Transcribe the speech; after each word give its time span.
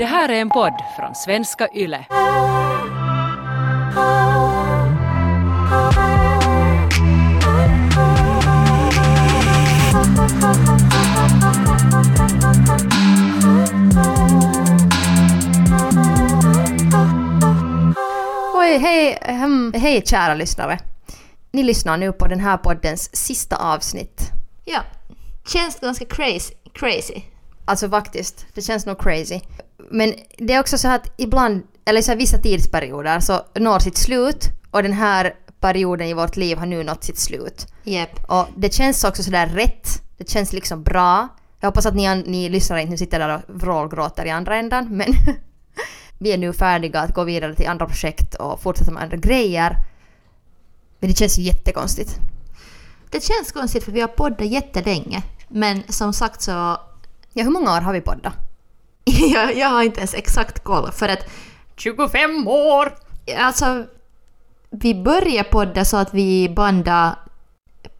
Det 0.00 0.06
här 0.06 0.28
är 0.28 0.40
en 0.40 0.48
podd 0.48 0.72
från 0.96 1.14
svenska 1.14 1.68
YLE. 1.74 2.06
Oj, 18.54 18.78
hej, 18.78 19.18
ehm, 19.22 19.72
hej 19.76 20.02
kära 20.06 20.34
lyssnare. 20.34 20.78
Ni 21.52 21.62
lyssnar 21.62 21.96
nu 21.96 22.12
på 22.12 22.26
den 22.26 22.40
här 22.40 22.56
poddens 22.56 23.16
sista 23.16 23.56
avsnitt. 23.56 24.30
Ja, 24.64 24.80
känns 25.52 25.80
ganska 25.80 26.04
crazy. 26.04 26.54
crazy. 26.72 27.22
Alltså 27.64 27.88
faktiskt, 27.88 28.46
det 28.54 28.62
känns 28.62 28.86
nog 28.86 28.98
crazy. 28.98 29.40
Men 29.90 30.14
det 30.38 30.52
är 30.52 30.60
också 30.60 30.78
så 30.78 30.88
att 30.88 31.12
ibland, 31.16 31.62
eller 31.84 32.02
så 32.02 32.14
vissa 32.14 32.38
tidsperioder, 32.38 33.20
så 33.20 33.40
når 33.54 33.78
sitt 33.78 33.96
slut 33.96 34.48
och 34.70 34.82
den 34.82 34.92
här 34.92 35.34
perioden 35.60 36.06
i 36.06 36.14
vårt 36.14 36.36
liv 36.36 36.58
har 36.58 36.66
nu 36.66 36.84
nått 36.84 37.04
sitt 37.04 37.18
slut. 37.18 37.66
Japp. 37.84 38.24
Och 38.28 38.46
det 38.56 38.74
känns 38.74 39.04
också 39.04 39.22
sådär 39.22 39.46
rätt. 39.46 39.88
Det 40.18 40.30
känns 40.30 40.52
liksom 40.52 40.82
bra. 40.82 41.28
Jag 41.60 41.68
hoppas 41.68 41.86
att 41.86 41.94
ni, 41.94 42.22
ni 42.26 42.48
lyssnare 42.48 42.80
inte 42.80 42.90
nu 42.90 42.96
sitter 42.96 43.18
där 43.18 43.34
och 43.34 43.60
vrålgråter 43.60 44.26
i 44.26 44.30
andra 44.30 44.56
ändan, 44.56 44.88
men 44.96 45.14
vi 46.18 46.32
är 46.32 46.38
nu 46.38 46.52
färdiga 46.52 47.00
att 47.00 47.14
gå 47.14 47.24
vidare 47.24 47.54
till 47.54 47.68
andra 47.68 47.86
projekt 47.86 48.34
och 48.34 48.62
fortsätta 48.62 48.90
med 48.90 49.02
andra 49.02 49.16
grejer. 49.16 49.76
Men 50.98 51.10
det 51.10 51.16
känns 51.16 51.38
jättekonstigt. 51.38 52.18
Det 53.10 53.24
känns 53.24 53.52
konstigt 53.52 53.84
för 53.84 53.92
vi 53.92 54.00
har 54.00 54.08
poddat 54.08 54.46
jättelänge. 54.46 55.22
Men 55.48 55.82
som 55.88 56.12
sagt 56.12 56.42
så... 56.42 56.50
Ja, 57.32 57.44
hur 57.44 57.50
många 57.50 57.76
år 57.76 57.80
har 57.80 57.92
vi 57.92 58.00
poddat? 58.00 58.49
jag, 59.34 59.56
jag 59.56 59.68
har 59.68 59.82
inte 59.82 60.00
ens 60.00 60.14
exakt 60.14 60.64
koll 60.64 60.92
för 60.92 61.08
att 61.08 61.30
25 61.76 62.48
år! 62.48 62.94
alltså... 63.38 63.84
Vi 64.72 64.94
började 64.94 65.48
podda 65.48 65.84
så 65.84 65.96
att 65.96 66.14
vi 66.14 66.48
bandade 66.48 67.16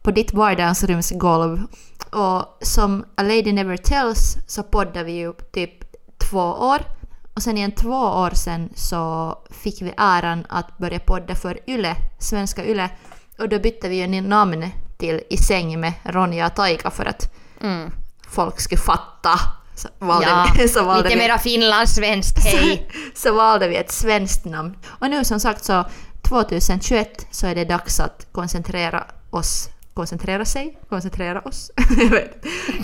på 0.01 0.11
ditt 0.11 0.33
vardagsrumsgolv. 0.33 1.63
Och 2.09 2.57
som 2.61 3.05
A 3.15 3.23
Lady 3.23 3.51
Never 3.51 3.77
Tells 3.77 4.37
så 4.47 4.63
poddade 4.63 5.03
vi 5.03 5.11
ju 5.11 5.33
typ 5.53 5.71
två 6.17 6.39
år. 6.39 6.81
Och 7.33 7.41
sen 7.43 7.57
igen 7.57 7.71
två 7.71 7.95
år 7.95 8.31
sen 8.33 8.69
så 8.75 9.35
fick 9.49 9.81
vi 9.81 9.93
äran 9.97 10.45
att 10.49 10.77
börja 10.77 10.99
podda 10.99 11.35
för 11.35 11.59
YLE, 11.69 11.95
Svenska 12.19 12.65
YLE. 12.65 12.89
Och 13.39 13.49
då 13.49 13.59
bytte 13.59 13.89
vi 13.89 13.95
ju 13.95 14.21
namn 14.21 14.69
till 14.97 15.21
I 15.29 15.37
säng 15.37 15.79
med 15.79 15.93
Ronja 16.03 16.45
och 16.45 16.55
Taika 16.55 16.89
för 16.89 17.05
att 17.05 17.33
Mm. 17.61 17.91
folk 18.27 18.59
skulle 18.59 18.81
fatta. 18.81 19.39
Så 19.81 19.89
valde, 19.99 20.27
Ja, 20.57 20.67
så 20.73 20.83
valde 20.83 21.03
lite 21.03 21.15
vi, 21.15 21.21
mera 21.27 21.37
finlandssvenskt, 21.37 22.39
hej! 22.43 22.87
så 23.15 23.33
valde 23.33 23.67
vi 23.67 23.75
ett 23.75 23.91
svenskt 23.91 24.45
namn. 24.45 24.77
Och 24.85 25.09
nu 25.09 25.23
som 25.23 25.39
sagt 25.39 25.63
så 25.65 25.85
2021 26.29 27.27
så 27.31 27.47
är 27.47 27.55
det 27.55 27.65
dags 27.65 27.99
att 27.99 28.27
koncentrera 28.31 29.03
oss 29.29 29.69
koncentrera 29.93 30.45
sig, 30.45 30.77
koncentrera 30.89 31.41
oss. 31.41 31.71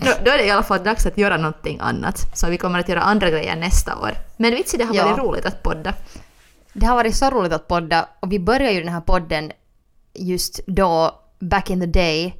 Då, 0.05 0.11
då 0.25 0.31
är 0.31 0.37
det 0.37 0.45
i 0.45 0.49
alla 0.51 0.63
fall 0.63 0.83
dags 0.83 1.05
att 1.05 1.17
göra 1.17 1.37
någonting 1.37 1.79
annat. 1.81 2.37
Så 2.37 2.49
vi 2.49 2.57
kommer 2.57 2.79
att 2.79 2.89
göra 2.89 3.01
andra 3.01 3.29
grejer 3.29 3.55
nästa 3.55 3.95
år. 3.97 4.11
Men 4.37 4.51
vitsi, 4.51 4.77
det 4.77 4.83
har 4.83 4.95
Ja. 4.95 5.05
varit 5.05 5.17
roligt 5.19 5.45
att 5.45 5.63
podda. 5.63 5.93
Det 6.73 6.85
har 6.85 6.95
varit 6.95 7.15
så 7.15 7.29
roligt 7.29 7.53
att 7.53 7.67
podda 7.67 8.07
och 8.19 8.31
vi 8.31 8.39
började 8.39 8.71
ju 8.71 8.79
den 8.83 8.93
här 8.93 9.01
podden 9.01 9.51
just 10.13 10.59
då, 10.67 11.21
back 11.39 11.69
in 11.69 11.79
the 11.79 11.85
day, 11.85 12.35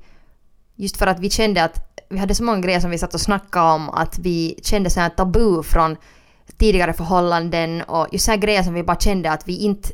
just 0.76 0.98
för 0.98 1.08
att 1.08 1.20
vi 1.20 1.30
kände 1.30 1.64
att 1.64 1.87
vi 2.10 2.18
hade 2.18 2.36
så 2.36 2.44
många 2.44 2.60
grejer 2.60 2.80
som 2.80 2.92
vi 2.92 2.98
satt 2.98 3.14
och 3.14 3.22
snackade 3.22 3.72
om 3.72 3.90
att 3.90 4.20
vi 4.20 4.60
kände 4.64 4.90
så 4.90 5.00
här 5.00 5.10
tabu 5.10 5.64
från 5.64 5.98
tidigare 6.58 6.94
förhållanden 6.94 7.82
och 7.82 8.08
just 8.12 8.26
så 8.26 8.32
här 8.32 8.38
grejer 8.38 8.64
som 8.64 8.74
vi 8.74 8.84
bara 8.84 9.00
kände 9.00 9.32
att 9.32 9.48
vi 9.48 9.58
inte 9.58 9.90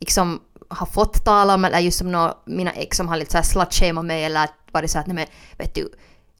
liksom 0.00 0.40
har 0.68 0.86
fått 0.86 1.24
tala 1.24 1.54
om 1.54 1.64
eller 1.64 1.78
just 1.78 1.98
som 1.98 2.12
några 2.12 2.34
mina 2.46 2.70
ex 2.70 2.96
som 2.96 3.08
har 3.08 3.16
lite 3.16 3.30
så 3.30 3.38
här 3.38 3.44
slutshameat 3.44 4.06
mig 4.06 4.24
eller 4.24 4.48
varit 4.72 4.90
så 4.90 4.98
att 4.98 5.06
nej 5.06 5.14
men 5.14 5.26
vet 5.58 5.74
du 5.74 5.88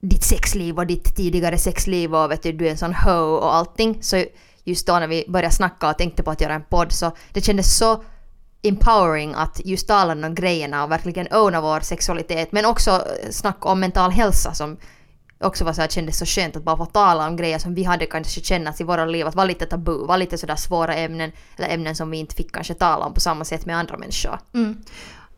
ditt 0.01 0.25
sexliv 0.25 0.79
och 0.79 0.87
ditt 0.87 1.17
tidigare 1.17 1.59
sexliv 1.59 2.15
och 2.15 2.31
vet 2.31 2.43
du 2.43 2.53
du 2.53 2.67
är 2.67 2.71
en 2.71 2.79
sån 2.79 2.95
ho 2.95 3.37
och 3.37 3.55
allting. 3.55 4.03
Så 4.03 4.25
just 4.65 4.87
då 4.87 4.93
när 4.93 5.07
vi 5.07 5.25
började 5.29 5.55
snacka 5.55 5.91
och 5.91 5.99
tänkte 5.99 6.23
på 6.23 6.31
att 6.31 6.41
göra 6.41 6.55
en 6.55 6.65
podd 6.65 6.93
så 6.93 7.13
det 7.33 7.41
kändes 7.41 7.77
så 7.77 8.03
empowering 8.63 9.35
att 9.35 9.61
just 9.65 9.89
tala 9.89 10.13
om 10.13 10.21
de 10.21 10.35
grejerna 10.35 10.85
och 10.85 10.91
verkligen 10.91 11.29
owna 11.33 11.61
vår 11.61 11.81
sexualitet 11.81 12.53
men 12.53 12.65
också 12.65 12.91
eh, 12.91 13.31
snacka 13.31 13.69
om 13.69 13.81
mental 13.81 14.11
hälsa 14.11 14.55
som 14.55 14.77
också 15.45 15.65
var 15.65 15.73
så 15.73 15.81
här, 15.81 15.89
kändes 15.89 16.19
så 16.19 16.27
skönt 16.27 16.57
att 16.57 16.63
bara 16.63 16.77
få 16.77 16.87
tala 16.87 17.27
om 17.27 17.37
grejer 17.37 17.59
som 17.59 17.75
vi 17.75 17.85
hade 17.85 18.07
kanske 18.07 18.41
kännat 18.41 18.81
i 18.81 18.85
våra 18.85 19.05
liv 19.05 19.27
att 19.27 19.35
vara 19.35 19.47
lite 19.47 19.67
tabu, 19.67 20.07
vara 20.07 20.17
lite 20.17 20.39
sådär 20.39 20.57
svåra 20.57 20.95
ämnen 20.95 21.33
eller 21.57 21.69
ämnen 21.69 21.97
som 21.97 22.11
vi 22.11 22.19
inte 22.19 22.35
fick 22.35 22.53
kanske 22.53 22.75
tala 22.75 23.05
om 23.07 23.15
på 23.15 23.21
samma 23.21 23.45
sätt 23.45 23.67
med 23.67 23.77
andra 23.77 23.99
människor. 23.99 24.39
Mm. 24.55 24.83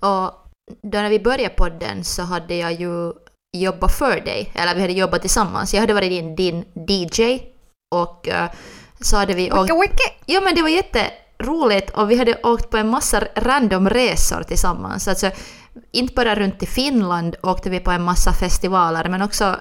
Och 0.01 0.47
då 0.83 0.99
när 0.99 1.11
vi 1.11 1.21
började 1.21 1.55
podden 1.55 2.05
så 2.05 2.23
hade 2.23 2.55
jag 2.55 2.73
ju 2.73 3.13
jobbat 3.57 3.93
för 3.93 4.21
dig, 4.21 4.53
eller 4.55 4.75
vi 4.75 4.81
hade 4.81 4.93
jobbat 4.93 5.21
tillsammans. 5.21 5.75
Jag 5.75 5.81
hade 5.81 5.95
varit 5.95 6.11
din, 6.11 6.35
din 6.35 6.65
DJ 6.89 7.41
och 7.95 8.29
eh, 8.29 8.51
så 9.01 9.17
hade 9.17 9.35
vi 9.35 9.53
åkt... 9.53 9.71
Ja 10.27 10.41
men 10.41 10.55
det 10.55 10.63
var 10.63 10.69
jätteroligt 10.69 11.91
och 11.91 12.11
vi 12.11 12.19
hade 12.19 12.35
åkt 12.43 12.71
på 12.71 12.77
en 12.77 12.89
massa 12.89 13.23
random 13.35 13.91
resor 13.91 14.43
tillsammans. 14.43 15.09
Alltså, 15.09 15.31
inte 15.93 16.15
bara 16.15 16.35
runt 16.35 16.63
i 16.63 16.67
Finland 16.67 17.37
åkte 17.43 17.71
vi 17.71 17.81
på 17.81 17.91
en 17.91 18.03
massa 18.03 18.33
festivaler 18.33 19.09
men 19.09 19.23
också 19.23 19.57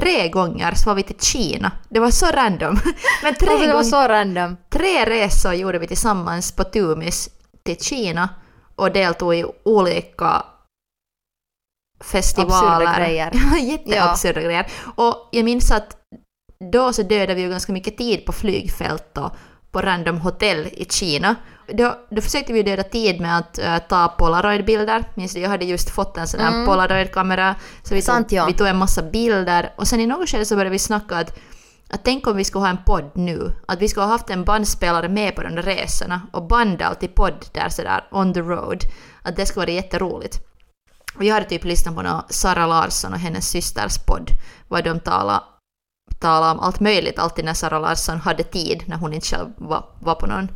tre 0.00 0.28
gånger 0.28 0.74
så 0.74 0.88
var 0.90 0.94
vi 0.94 1.02
till 1.02 1.20
Kina. 1.20 1.72
Det 1.88 2.00
var 2.00 2.10
så 2.10 2.26
random. 2.26 2.78
Men 3.22 3.34
tre, 3.34 3.48
Alltså, 3.48 3.66
det 3.66 3.72
var 3.72 3.82
så 3.82 4.08
random. 4.08 4.56
tre 4.70 5.04
resor 5.04 5.54
gjorde 5.54 5.78
vi 5.78 5.86
tillsammans 5.86 6.52
på 6.52 6.64
Tumis 6.64 7.28
till 7.64 7.80
Kina 7.80 8.28
och 8.76 8.92
deltog 8.92 9.34
i 9.34 9.44
olika 9.64 10.42
festivaler. 12.04 12.86
Absurda 12.86 12.98
grejer. 12.98 13.32
Jätteabsurda 13.60 14.40
grejer. 14.40 14.66
Och 14.94 15.28
jag 15.32 15.44
minns 15.44 15.70
att 15.70 15.96
då 16.72 16.92
så 16.92 17.02
dödade 17.02 17.34
vi 17.34 17.42
ju 17.42 17.50
ganska 17.50 17.72
mycket 17.72 17.98
tid 17.98 18.24
på 18.26 18.32
flygfält 18.32 19.18
och 19.18 19.30
på 19.70 19.80
random 19.82 20.18
hotell 20.20 20.66
i 20.72 20.84
Kina. 20.90 21.36
Då, 21.72 21.98
då 22.10 22.20
försökte 22.20 22.52
vi 22.52 22.62
döda 22.62 22.82
tid 22.82 23.20
med 23.20 23.38
att 23.38 23.58
eh, 23.58 23.78
ta 23.78 24.08
polaroidbilder. 24.08 25.04
Minns 25.14 25.34
du, 25.34 25.40
jag 25.40 25.50
hade 25.50 25.64
just 25.64 25.90
fått 25.90 26.16
en 26.16 26.28
sån 26.28 26.40
här 26.40 26.52
Mm. 26.52 26.66
polaroidkamera. 26.66 27.54
Så 27.82 27.94
vi 27.94 28.02
Sant, 28.02 28.28
tog, 28.28 28.38
ja. 28.38 28.46
vi 28.46 28.52
tog 28.52 28.66
en 28.66 28.76
massa 28.76 29.02
bilder 29.02 29.72
och 29.76 29.88
sen 29.88 30.00
i 30.00 30.06
något 30.06 30.28
skede 30.28 30.44
så 30.44 30.54
började 30.54 30.70
vi 30.70 30.78
snacka 30.78 31.16
att 31.16 31.38
att 31.90 32.04
tänk 32.04 32.26
om 32.26 32.36
vi 32.36 32.44
skulle 32.44 32.62
ha 32.62 32.70
en 32.70 32.84
podd 32.86 33.10
nu, 33.14 33.52
att 33.68 33.80
vi 33.82 33.88
skulle 33.88 34.06
ha 34.06 34.12
haft 34.12 34.30
en 34.30 34.44
bandspelare 34.44 35.08
med 35.08 35.36
på 35.36 35.42
de 35.42 35.54
där 35.54 35.62
resorna 35.62 36.20
och 36.32 36.46
banda 36.46 36.86
alltid 36.86 37.14
podd 37.14 37.46
där 37.52 37.68
sådär 37.68 38.04
on 38.10 38.34
the 38.34 38.40
road. 38.40 38.80
Att 39.22 39.36
det 39.36 39.46
skulle 39.46 39.66
vara 39.66 39.74
jätteroligt. 39.74 40.38
Och 41.16 41.24
jag 41.24 41.34
hade 41.34 41.46
typ 41.46 41.64
lyssnat 41.64 41.94
på 41.94 42.02
någon 42.02 42.22
Sara 42.28 42.66
Larsson 42.66 43.12
och 43.12 43.18
hennes 43.18 43.48
systers 43.48 43.98
podd, 44.06 44.30
vad 44.68 44.84
de 44.84 45.00
talade 45.00 45.40
tala 46.20 46.52
om 46.52 46.60
allt 46.60 46.80
möjligt 46.80 47.18
alltid 47.18 47.44
när 47.44 47.54
Sara 47.54 47.78
Larsson 47.78 48.20
hade 48.20 48.42
tid, 48.42 48.82
när 48.86 48.96
hon 48.96 49.14
inte 49.14 49.26
själv 49.26 49.48
var, 49.56 49.84
var 50.00 50.14
på 50.14 50.26
någon. 50.26 50.48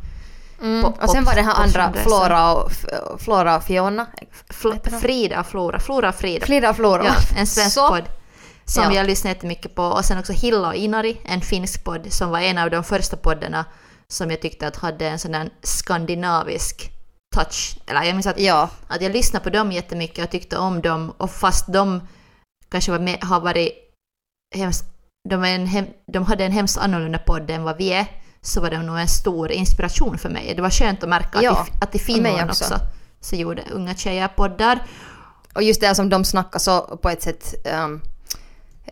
Mm. 0.63 0.81
Pop- 0.83 1.03
och 1.03 1.09
sen 1.09 1.23
var 1.23 1.35
det 1.35 1.41
här 1.41 1.53
andra. 1.63 1.93
Flora 1.93 2.53
och, 2.53 2.71
Flora 3.19 3.55
och 3.57 3.63
Fiona. 3.63 4.07
Fl- 4.49 4.99
Frida 4.99 5.43
Flora, 5.43 5.79
Flora 5.79 6.11
Frida. 6.11 6.69
Och 6.69 6.75
Flora. 6.75 7.05
Ja, 7.05 7.13
en 7.37 7.47
svensk 7.47 7.73
Så. 7.73 7.87
podd. 7.89 8.03
Som 8.65 8.83
Ja. 8.83 8.89
vi 8.89 8.97
har 8.97 9.03
lyssnat 9.03 9.33
jättemycket 9.33 9.75
på. 9.75 9.83
Och 9.83 10.05
sen 10.05 10.19
också 10.19 10.33
Hilla 10.33 10.67
och 10.67 10.75
Inari, 10.75 11.17
en 11.25 11.41
finsk 11.41 11.83
podd 11.83 12.13
som 12.13 12.29
var 12.29 12.39
en 12.39 12.57
av 12.57 12.69
de 12.69 12.83
första 12.83 13.17
poddarna 13.17 13.65
som 14.07 14.29
jag 14.31 14.41
tyckte 14.41 14.67
att 14.67 14.75
hade 14.75 15.07
en 15.07 15.19
sån 15.19 15.31
där 15.31 15.49
skandinavisk 15.63 16.91
touch. 17.35 17.77
Eller 17.87 18.03
jag 18.03 18.13
minns 18.13 18.27
att, 18.27 18.39
Ja. 18.39 18.69
att 18.87 19.01
jag 19.01 19.11
lyssnade 19.11 19.43
på 19.43 19.49
dem 19.49 19.71
jättemycket 19.71 20.25
och 20.25 20.31
tyckte 20.31 20.57
om 20.57 20.81
dem. 20.81 21.13
Och 21.17 21.31
fast 21.31 21.73
de 21.73 22.07
kanske 22.71 22.91
var 22.91 22.99
med, 22.99 23.23
har 23.23 23.39
varit 23.39 23.71
hemskt, 24.55 24.85
de, 25.29 25.43
en 25.43 25.87
de 26.13 26.23
hade 26.25 26.45
en 26.45 26.51
hemskt 26.51 26.77
annorlunda 26.77 27.19
podd 27.19 27.51
än 27.51 27.63
vad 27.63 27.77
vi 27.77 27.93
är, 27.93 28.05
så 28.43 28.61
var 28.61 28.69
de 28.69 28.77
nog 28.77 28.99
en 28.99 29.07
stor 29.07 29.51
inspiration 29.51 30.17
för 30.17 30.29
mig. 30.29 30.53
Det 30.55 30.61
var 30.61 30.69
skönt 30.69 31.03
att 31.03 31.09
märka 31.09 31.41
Ja, 31.41 31.51
att, 31.51 31.69
i, 31.69 31.71
att 31.81 31.95
i 31.95 31.99
Finland 31.99 32.49
också. 32.49 32.63
också. 32.63 32.79
så 33.21 33.35
gjorde 33.35 33.63
unga 33.71 33.95
tjejer 33.95 34.27
poddar. 34.27 34.79
Och 35.55 35.63
just 35.63 35.81
det 35.81 35.95
som 35.95 36.09
de 36.09 36.23
snackar 36.23 36.59
så 36.59 36.81
på 36.81 37.09
ett 37.09 37.21
sätt 37.21 37.55
ehm, 37.65 38.01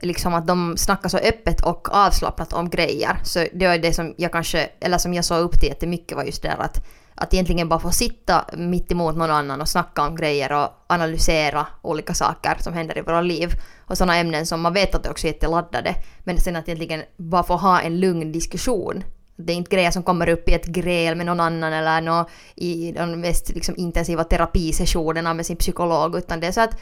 liksom 0.02 0.34
att 0.34 0.48
de 0.48 0.78
snackar 0.78 1.10
så 1.10 1.18
öppet 1.18 1.62
och 1.62 1.94
avslappnat 1.94 2.54
om 2.54 2.70
grejer. 2.70 3.20
Så 3.24 3.48
det 3.54 3.68
var 3.68 3.78
det 3.78 3.94
som 3.94 4.14
jag 4.18 4.32
kanske, 4.32 4.70
eller 4.80 4.98
som 4.98 5.14
jag 5.14 5.26
såg 5.26 5.40
upp 5.40 5.60
till 5.60 5.70
jättemycket 5.70 6.18
var 6.18 6.24
just 6.24 6.42
det 6.42 6.48
där 6.48 6.58
att, 6.58 6.86
att 7.16 7.34
egentligen 7.34 7.70
bara 7.70 7.80
få 7.80 7.92
sitta 7.92 8.46
mitt 8.58 8.92
emot 8.92 9.16
någon 9.16 9.32
annan 9.32 9.62
och 9.62 9.68
snacka 9.68 10.02
om 10.08 10.16
grejer 10.16 10.52
och 10.52 10.70
analysera 10.88 11.68
olika 11.82 12.14
saker 12.14 12.58
som 12.60 12.74
händer 12.74 12.98
i 12.98 13.02
våra 13.02 13.22
liv. 13.22 13.54
Och 13.86 13.98
sådana 13.98 14.16
ämnen 14.18 14.46
som 14.46 14.62
man 14.62 14.74
vet 14.74 14.96
att 14.96 15.04
det 15.04 15.10
också 15.10 15.28
är 15.28 15.32
jätteladdade. 15.32 15.96
Men 16.20 16.38
sen 16.38 16.56
att 16.56 16.68
egentligen 16.68 17.04
bara 17.18 17.44
få 17.44 17.56
ha 17.56 17.82
en 17.82 18.00
lugn 18.00 18.32
diskussion. 18.32 19.04
Det 19.46 19.54
är 19.54 19.58
inte 19.58 19.76
grejer 19.76 19.92
som 19.92 20.04
kommer 20.04 20.30
upp 20.30 20.50
i 20.50 20.54
ett 20.54 20.66
gräl 20.66 21.16
med 21.16 21.26
någon 21.26 21.40
annan 21.40 21.74
eller 21.74 22.02
nå 22.02 22.26
i 22.56 22.92
de 22.92 23.22
mest 23.22 23.50
liksom, 23.50 23.76
intensiva 23.78 24.24
terapisessionerna 24.24 25.34
med 25.34 25.46
sin 25.46 25.58
psykolog 25.58 26.16
utan 26.16 26.40
det 26.40 26.48
är 26.48 26.52
så 26.52 26.62
att 26.62 26.80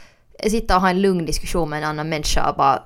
sitta 0.47 0.75
och 0.75 0.81
ha 0.81 0.89
en 0.89 1.01
lugn 1.01 1.25
diskussion 1.25 1.69
med 1.69 1.77
en 1.77 1.89
annan 1.89 2.09
människa 2.09 2.49
och 2.49 2.55
bara 2.55 2.83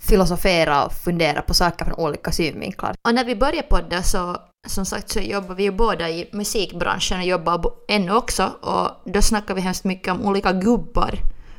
filosofera 0.00 0.84
och 0.84 0.92
fundera 0.92 1.42
på 1.42 1.54
saker 1.54 1.84
från 1.84 1.94
olika 1.94 2.32
synvinklar. 2.32 2.94
Och 3.08 3.14
när 3.14 3.24
vi 3.24 3.36
började 3.36 3.62
podda 3.68 4.02
så, 4.02 4.36
som 4.66 4.84
sagt, 4.86 5.10
så 5.10 5.20
jobbar 5.20 5.54
vi 5.54 5.62
ju 5.62 5.70
båda 5.70 6.08
i 6.10 6.28
musikbranschen 6.32 7.18
och 7.18 7.24
jobbar 7.26 7.72
ännu 7.88 8.12
också. 8.12 8.50
Och 8.60 9.12
då 9.12 9.22
snackar 9.22 9.54
vi 9.54 9.60
hemskt 9.60 9.84
mycket 9.84 10.12
om 10.12 10.26
olika 10.26 10.52
gubbar. 10.52 11.14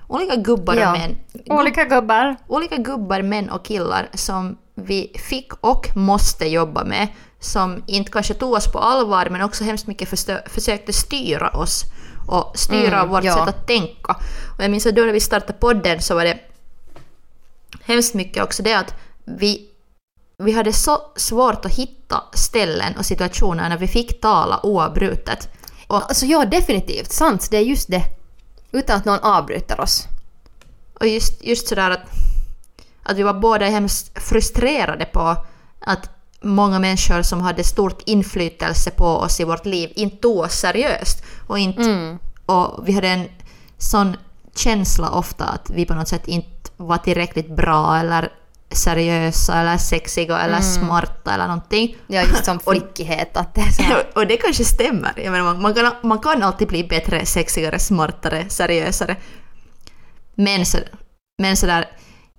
Olika 0.08 0.36
gubbar 0.36 0.76
Ja. 0.76 0.92
och 0.92 0.98
män. 1.00 1.16
Olika 1.50 1.84
gubbar. 1.86 2.36
olika 2.48 2.78
gubbar, 2.78 3.22
män 3.22 3.50
och 3.50 3.66
killar 3.66 4.10
som 4.14 4.58
vi 4.86 5.12
fick 5.30 5.52
och 5.62 5.88
måste 5.96 6.46
jobba 6.46 6.84
med. 6.84 7.08
Som 7.40 7.84
inte 7.88 8.12
kanske 8.12 8.34
tog 8.34 8.54
oss 8.54 8.72
på 8.72 8.80
allvar 8.80 9.30
men 9.30 9.42
också 9.42 9.64
hemskt 9.64 9.88
mycket 9.88 10.10
försökte 10.50 10.94
styra 10.94 11.50
oss 11.50 11.84
och 12.28 12.52
styra 12.56 12.98
Mm, 13.00 13.10
vårt 13.10 13.24
ja. 13.24 13.34
sätt 13.34 13.48
att 13.48 13.68
tänka. 13.68 14.16
Och 14.58 14.64
jag 14.64 14.72
minns 14.72 14.86
att 14.86 14.96
då 14.96 15.02
när 15.02 15.14
vi 15.14 15.20
startade 15.20 15.54
podden 15.54 16.02
så 16.02 16.16
var 16.16 16.26
det 16.26 16.40
hemskt 17.82 18.14
mycket 18.14 18.44
också 18.44 18.64
det 18.64 18.74
att 18.74 18.94
vi, 19.26 19.68
vi 20.38 20.52
hade 20.52 20.74
så 20.74 21.02
svårt 21.16 21.66
att 21.66 21.72
hitta 21.72 22.24
ställen 22.34 22.98
och 22.98 23.06
situationer 23.06 23.70
när 23.70 23.78
vi 23.78 23.88
fick 23.88 24.22
tala 24.22 24.60
oavbrutet. 24.64 25.50
Och, 25.88 25.96
Alltså 25.96 26.26
ja, 26.26 26.46
definitivt. 26.46 27.12
Sant, 27.12 27.48
det 27.52 27.58
är 27.58 27.62
just 27.62 27.92
det. 27.92 28.04
Utan 28.72 28.98
att 28.98 29.06
någon 29.06 29.20
avbryter 29.20 29.80
oss. 29.80 30.08
Och 31.00 31.08
just, 31.08 31.44
just 31.44 31.68
sådär 31.68 31.92
att, 31.92 32.00
att 33.10 33.18
vi 33.18 33.24
var 33.24 33.34
båda 33.34 33.66
hemskt 33.66 34.24
frustrerade 34.24 35.06
på 35.06 35.36
att 35.80 36.10
många 36.42 36.80
människor 36.80 37.22
som 37.22 37.42
hade 37.42 37.64
stort 37.64 38.02
inflytelse 38.06 38.92
på 38.92 39.06
oss 39.06 39.40
i 39.40 39.44
vårt 39.44 39.66
liv 39.66 39.92
inte 39.96 40.18
tog 40.18 40.38
oss 40.38 40.54
seriöst. 40.54 41.24
Och, 41.48 41.60
inte, 41.60 42.18
och 42.46 42.88
vi 42.88 42.94
hade 42.94 43.08
en 43.08 43.26
sån 43.78 44.18
känsla 44.56 45.10
ofta 45.10 45.46
att 45.46 45.70
vi 45.70 45.86
på 45.86 45.94
något 45.94 46.08
sätt 46.08 46.28
inte 46.28 46.72
var 46.78 46.98
tillräckligt 46.98 47.56
bra 47.56 47.98
eller 47.98 48.32
seriösa 48.72 49.62
eller 49.62 49.78
sexiga 49.78 50.40
eller 50.40 50.62
smarta 50.62 51.34
eller 51.34 51.48
någonting. 51.48 51.96
Ja, 52.08 52.22
just 52.22 52.46
som 52.46 52.60
flickighet. 52.68 53.38
Att 53.38 53.56
det 53.56 53.72
så. 53.72 53.84
Och 54.20 54.28
det 54.28 54.38
kanske 54.38 54.64
stämmer. 54.64 55.14
Jag 55.16 55.32
menar, 55.32 55.46
man, 55.46 55.62
man, 55.62 55.74
kan, 55.74 55.92
man 56.04 56.20
kan 56.20 56.44
alltid 56.44 56.68
bli 56.68 56.84
bättre, 56.84 57.26
sexigare, 57.26 57.80
smartare, 57.80 58.50
seriösare. 58.50 59.16
Men, 60.36 60.66
så, 60.66 60.78
men 61.42 61.58
sådär, 61.58 61.86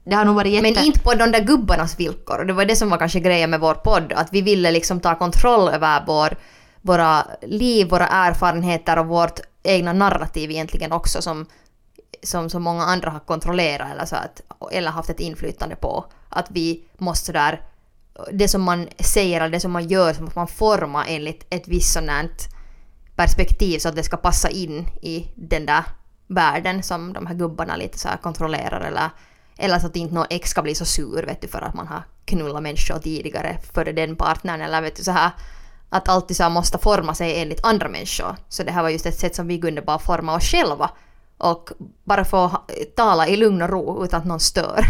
det 0.04 0.14
har 0.14 0.24
nog 0.24 0.34
varit 0.34 0.52
jätte... 0.52 0.72
Men 0.72 0.84
inte 0.84 1.00
på 1.00 1.14
de 1.14 1.32
där 1.32 1.44
gubbarnas 1.44 2.00
villkor. 2.00 2.38
Och 2.38 2.46
det 2.46 2.52
var 2.52 2.64
det 2.64 2.76
som 2.76 2.90
var 2.90 2.98
kanske 2.98 3.20
grejen 3.20 3.50
med 3.50 3.60
vår 3.60 3.74
podd. 3.74 4.12
Att 4.12 4.28
vi 4.32 4.42
ville 4.42 4.70
liksom 4.70 5.00
ta 5.00 5.14
kontroll 5.14 5.68
över 5.68 6.04
vår, 6.06 6.36
våra 6.80 7.26
liv, 7.42 7.88
våra 7.88 8.06
erfarenheter 8.06 8.98
och 8.98 9.06
vårt 9.06 9.40
egna 9.62 9.92
narrativ 9.92 10.50
egentligen 10.50 10.92
också 10.92 11.22
som, 11.22 11.46
som 12.22 12.50
så 12.50 12.58
många 12.58 12.82
andra 12.82 13.10
har 13.10 13.20
kontrollerat 13.20 13.90
eller, 13.92 14.04
så 14.04 14.16
att, 14.16 14.42
eller 14.72 14.90
haft 14.90 15.10
ett 15.10 15.20
inflytande 15.20 15.76
på. 15.76 16.04
Att 16.28 16.46
vi 16.50 16.84
måste 16.98 17.26
sådär, 17.26 17.60
det 18.32 18.48
som 18.48 18.62
man 18.62 18.88
säger 18.98 19.40
eller 19.40 19.52
det 19.52 19.60
som 19.60 19.72
man 19.72 19.88
gör, 19.88 20.12
så 20.12 20.22
måste 20.22 20.38
man 20.38 20.48
forma 20.48 21.06
enligt 21.06 21.46
ett 21.50 21.68
visst 21.68 21.92
sådant 21.92 22.48
perspektiv 23.16 23.78
så 23.78 23.88
att 23.88 23.96
det 23.96 24.02
ska 24.02 24.16
passa 24.16 24.48
in 24.48 24.86
i 25.02 25.28
den 25.34 25.66
där 25.66 25.84
världen 26.26 26.82
som 26.82 27.12
de 27.12 27.26
här 27.26 27.34
gubbarna 27.34 27.76
lite 27.76 27.98
så 27.98 28.08
kontrollerar 28.22 28.80
eller, 28.80 29.10
eller 29.60 29.78
så 29.78 29.86
att 29.86 29.96
inte 29.96 30.14
någon 30.14 30.26
ex 30.30 30.50
ska 30.50 30.62
bli 30.62 30.74
så 30.74 30.84
sur 30.84 31.22
vet 31.26 31.40
du 31.40 31.48
för 31.48 31.62
att 31.62 31.74
man 31.74 31.86
har 31.86 32.02
knullat 32.24 32.62
människor 32.62 32.98
tidigare 32.98 33.58
före 33.74 33.92
den 33.92 34.16
partnern 34.16 34.60
eller 34.60 34.82
vet 34.82 34.96
du 34.96 35.02
så 35.02 35.10
här 35.10 35.30
att 35.88 36.08
alltid 36.08 36.36
så 36.36 36.42
här 36.42 36.50
måste 36.50 36.78
forma 36.78 37.14
sig 37.14 37.40
enligt 37.40 37.64
andra 37.64 37.88
människor. 37.88 38.36
Så 38.48 38.62
det 38.62 38.72
här 38.72 38.82
var 38.82 38.88
just 38.88 39.06
ett 39.06 39.18
sätt 39.18 39.34
som 39.34 39.46
vi 39.46 39.60
kunde 39.60 39.82
bara 39.82 39.98
forma 39.98 40.34
oss 40.34 40.44
själva 40.44 40.90
och 41.38 41.70
bara 42.04 42.24
få 42.24 42.50
tala 42.96 43.28
i 43.28 43.36
lugn 43.36 43.62
och 43.62 43.68
ro 43.68 44.04
utan 44.04 44.20
att 44.20 44.26
någon 44.26 44.40
stör. 44.40 44.84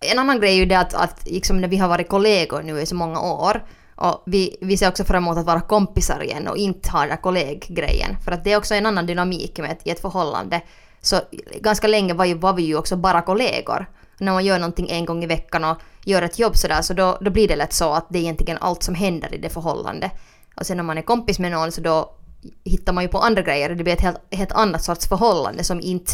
En 0.00 0.18
annan 0.18 0.40
grej 0.40 0.50
är 0.50 0.56
ju 0.56 0.66
det 0.66 0.78
att, 0.78 0.94
att 0.94 1.26
liksom 1.26 1.60
när 1.60 1.68
vi 1.68 1.76
har 1.76 1.88
varit 1.88 2.08
kollegor 2.08 2.62
nu 2.62 2.80
i 2.80 2.86
så 2.86 2.94
många 2.94 3.20
år 3.20 3.64
och 3.94 4.22
vi, 4.26 4.56
vi 4.60 4.76
ser 4.76 4.88
också 4.88 5.04
fram 5.04 5.24
emot 5.24 5.38
att 5.38 5.46
vara 5.46 5.60
kompisar 5.60 6.22
igen 6.22 6.48
och 6.48 6.56
inte 6.56 6.90
ha 6.90 7.00
den 7.00 7.08
där 7.08 7.16
kolleggrejen. 7.16 8.16
För 8.24 8.32
att 8.32 8.44
det 8.44 8.52
är 8.52 8.56
också 8.56 8.74
en 8.74 8.86
annan 8.86 9.06
dynamik 9.06 9.58
med 9.58 9.70
ett, 9.70 9.86
i 9.86 9.90
ett 9.90 10.00
förhållande. 10.00 10.60
Så 11.00 11.20
ganska 11.60 11.86
länge 11.86 12.14
var, 12.14 12.24
ju, 12.24 12.34
var 12.34 12.52
vi 12.52 12.62
ju 12.62 12.76
också 12.76 12.96
bara 12.96 13.22
kollegor. 13.22 13.86
När 14.18 14.32
man 14.32 14.44
gör 14.44 14.58
någonting 14.58 14.90
en 14.90 15.04
gång 15.04 15.24
i 15.24 15.26
veckan 15.26 15.64
och 15.64 15.76
gör 16.04 16.22
ett 16.22 16.38
jobb 16.38 16.56
sådär 16.56 16.82
så 16.82 16.94
då, 16.94 17.18
då 17.20 17.30
blir 17.30 17.48
det 17.48 17.56
lätt 17.56 17.72
så 17.72 17.92
att 17.92 18.06
det 18.10 18.18
är 18.18 18.22
egentligen 18.22 18.58
allt 18.60 18.82
som 18.82 18.94
händer 18.94 19.34
i 19.34 19.38
det 19.38 19.48
förhållandet. 19.48 20.12
Och 20.56 20.66
sen 20.66 20.76
när 20.76 20.84
man 20.84 20.98
är 20.98 21.02
kompis 21.02 21.38
med 21.38 21.50
någon 21.52 21.72
så 21.72 21.80
då 21.80 22.14
hittar 22.64 22.92
man 22.92 23.04
ju 23.04 23.08
på 23.08 23.18
andra 23.18 23.42
grejer 23.42 23.70
och 23.70 23.76
det 23.76 23.84
blir 23.84 23.94
ett 23.94 24.00
helt, 24.00 24.34
helt 24.34 24.52
annat 24.52 24.82
sorts 24.82 25.08
förhållande 25.08 25.64
som 25.64 25.80
inte 25.80 26.12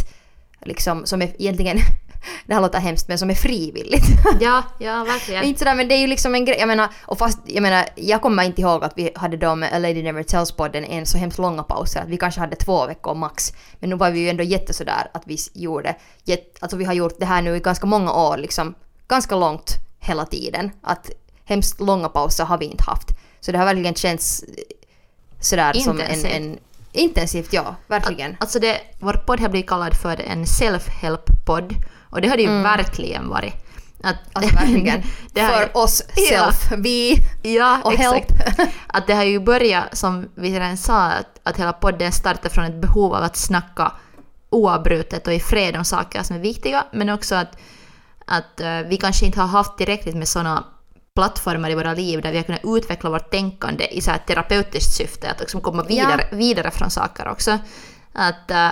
liksom, 0.65 1.07
som 1.07 1.23
är 1.23 1.33
egentligen, 1.39 1.79
det 2.47 2.55
här 2.55 2.61
låter 2.61 2.79
hemskt 2.79 3.09
men 3.09 3.19
som 3.19 3.31
är 3.31 3.35
frivilligt. 3.35 4.07
Ja, 4.41 4.63
ja, 4.79 5.05
verkligen. 5.05 5.45
Inte 5.45 5.59
sådär 5.59 5.75
men 5.75 5.89
det 5.89 5.95
är 5.95 5.99
ju 5.99 6.07
liksom 6.07 6.35
en 6.35 6.45
grej, 6.45 6.57
jag 6.59 6.67
menar, 6.67 6.89
och 7.07 7.19
fast 7.19 7.39
jag 7.47 7.63
menar, 7.63 7.87
jag 7.95 8.23
kommer 8.23 8.43
inte 8.43 8.61
ihåg 8.61 8.85
att 8.85 8.93
vi 8.97 9.11
hade 9.15 9.37
då 9.37 9.55
med 9.55 9.73
A 9.73 9.79
Lady 9.79 10.03
Never 10.03 10.23
Tells-podden 10.23 10.85
en 10.85 11.07
så 11.07 11.19
hemskt 11.19 11.39
långa 11.39 11.63
pauser, 11.63 12.01
att 12.01 12.09
vi 12.09 12.17
kanske 12.17 12.41
hade 12.41 12.57
två 12.57 12.87
veckor 12.87 13.15
max. 13.15 13.53
Men 13.81 13.91
nu 13.91 13.97
var 13.97 14.11
vi 14.11 14.21
ju 14.21 14.29
ändå 14.29 14.43
jätte 14.43 14.75
sådär 14.75 15.11
att 15.15 15.23
vi 15.27 15.37
gjorde, 15.55 15.97
jätte, 16.25 16.59
alltså 16.61 16.77
vi 16.77 16.85
har 16.85 16.93
gjort 16.95 17.19
det 17.19 17.27
här 17.27 17.43
nu 17.43 17.57
i 17.57 17.61
ganska 17.61 17.87
många 17.87 18.13
år 18.13 18.37
liksom, 18.37 18.75
ganska 19.09 19.37
långt 19.37 19.71
hela 20.01 20.27
tiden. 20.27 20.71
Att 20.83 21.11
hemskt 21.45 21.81
långa 21.81 22.09
pauser 22.09 22.45
har 22.45 22.59
vi 22.59 22.65
inte 22.65 22.85
haft. 22.85 23.09
Så 23.41 23.53
det 23.53 23.59
har 23.59 23.65
verkligen 23.65 23.95
känts 23.95 24.43
eh, 24.43 24.49
sådär 25.41 25.73
som 25.73 26.01
en, 26.01 26.07
Intensivt. 26.07 26.35
en 26.35 26.59
Intensivt 26.93 27.53
ja, 27.53 27.75
verkligen. 27.87 28.37
Alltså 28.41 28.59
det, 28.59 28.81
vår 29.01 29.13
podd 29.13 29.41
har 29.41 29.49
blivit 29.49 29.69
kallad 29.69 29.97
för 29.97 30.21
en 30.21 30.45
self-help-podd. 30.45 31.75
Och 32.13 32.21
det 32.21 32.29
har 32.29 32.37
det 32.37 32.43
ju 32.43 32.63
verkligen 32.63 33.29
varit. 33.29 33.55
Att, 34.05 34.17
Alltså 34.33 34.55
verkligen. 34.55 35.03
det 35.33 35.41
här- 35.41 35.67
För 35.67 35.77
oss 35.77 36.03
Ja. 36.17 36.53
self, 36.53 36.73
vi 36.79 37.17
Ja, 37.43 37.81
och 37.85 37.93
exakt. 37.93 38.31
help. 38.31 38.71
Att 38.87 39.07
det 39.07 39.15
har 39.15 39.25
ju 39.25 39.41
börjat, 39.41 39.97
som 39.97 40.29
vi 40.35 40.55
redan 40.55 40.77
sa, 40.77 41.01
att, 41.03 41.41
att 41.43 41.57
hela 41.57 41.73
podden 41.73 42.13
startar 42.13 42.49
från 42.49 42.65
ett 42.65 42.81
behov 42.81 43.15
av 43.15 43.23
att 43.23 43.37
snacka 43.37 43.93
oavbrutet 44.51 45.27
och 45.27 45.33
i 45.35 45.41
fred 45.41 45.77
om 45.77 45.85
saker 45.85 46.23
som 46.23 46.37
är 46.37 46.41
viktiga, 46.41 46.85
men 46.93 47.09
också 47.09 47.35
att, 47.35 47.57
att 48.27 48.61
eh, 48.61 48.79
vi 48.81 48.97
kanske 48.97 49.27
inte 49.27 49.41
har 49.41 49.49
haft 49.49 49.79
tillräckligt 49.79 50.17
med 50.17 50.29
sådana 50.29 50.65
plattformar 51.15 51.71
i 51.71 51.75
våra 51.75 51.95
liv 51.95 52.23
där 52.23 52.31
vi 52.31 52.37
har 52.37 52.45
kunnat 52.45 52.61
utveckla 52.65 53.11
vårt 53.11 53.31
tänkande 53.31 53.85
i 53.87 54.01
så 54.01 54.11
här 54.11 54.19
terapeutiskt 54.19 54.95
syfte, 54.95 55.31
att 55.31 55.41
liksom 55.41 55.61
komma 55.61 55.83
vidare, 55.83 56.27
vidare 56.33 56.71
från 56.71 56.91
saker 56.91 57.29
också. 57.29 57.59
Att, 58.13 58.51
eh, 58.51 58.69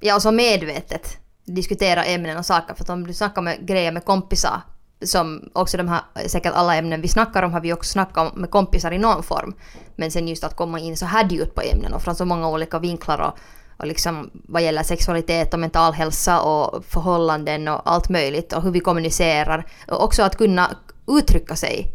Ja, 0.00 0.14
och 0.14 0.22
så 0.22 0.30
medvetet 0.32 1.18
diskutera 1.52 2.04
ämnen 2.04 2.38
och 2.38 2.46
saker. 2.46 2.74
För 2.74 2.84
att 2.84 2.90
om 2.90 3.06
du 3.06 3.14
snackar 3.14 3.42
med 3.42 3.66
grejer 3.66 3.92
med 3.92 4.04
kompisar, 4.04 4.60
som 5.02 5.50
också 5.52 5.76
de 5.76 5.88
här, 5.88 6.00
säkert 6.26 6.52
alla 6.54 6.76
ämnen 6.76 7.00
vi 7.00 7.08
snackar 7.08 7.42
om 7.42 7.52
har 7.52 7.60
vi 7.60 7.72
också 7.72 7.92
snackat 7.92 8.32
om 8.32 8.40
med 8.40 8.50
kompisar 8.50 8.92
i 8.92 8.98
någon 8.98 9.22
form. 9.22 9.54
Men 9.96 10.10
sen 10.10 10.28
just 10.28 10.44
att 10.44 10.56
komma 10.56 10.80
in 10.80 10.96
så 10.96 11.06
här 11.06 11.28
djupt 11.30 11.54
på 11.54 11.62
ämnen 11.62 11.94
och 11.94 12.02
från 12.02 12.16
så 12.16 12.24
många 12.24 12.48
olika 12.48 12.78
vinklar 12.78 13.18
och, 13.18 13.38
och 13.76 13.86
liksom 13.86 14.30
vad 14.32 14.62
gäller 14.62 14.82
sexualitet 14.82 15.54
och 15.54 15.60
mental 15.60 15.92
hälsa 15.92 16.40
och 16.40 16.84
förhållanden 16.84 17.68
och 17.68 17.82
allt 17.84 18.08
möjligt 18.08 18.52
och 18.52 18.62
hur 18.62 18.70
vi 18.70 18.80
kommunicerar. 18.80 19.66
Och 19.88 20.04
också 20.04 20.22
att 20.22 20.36
kunna 20.36 20.76
uttrycka 21.06 21.56
sig 21.56 21.92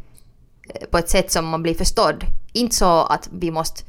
eh, 0.69 0.87
på 0.89 0.97
ett 0.97 1.09
sätt 1.09 1.31
som 1.31 1.45
man 1.45 1.63
blir 1.63 1.75
förstådd. 1.75 2.25
Inte 2.53 2.75
så 2.75 3.03
att 3.03 3.29
vi 3.31 3.51
måste 3.51 3.83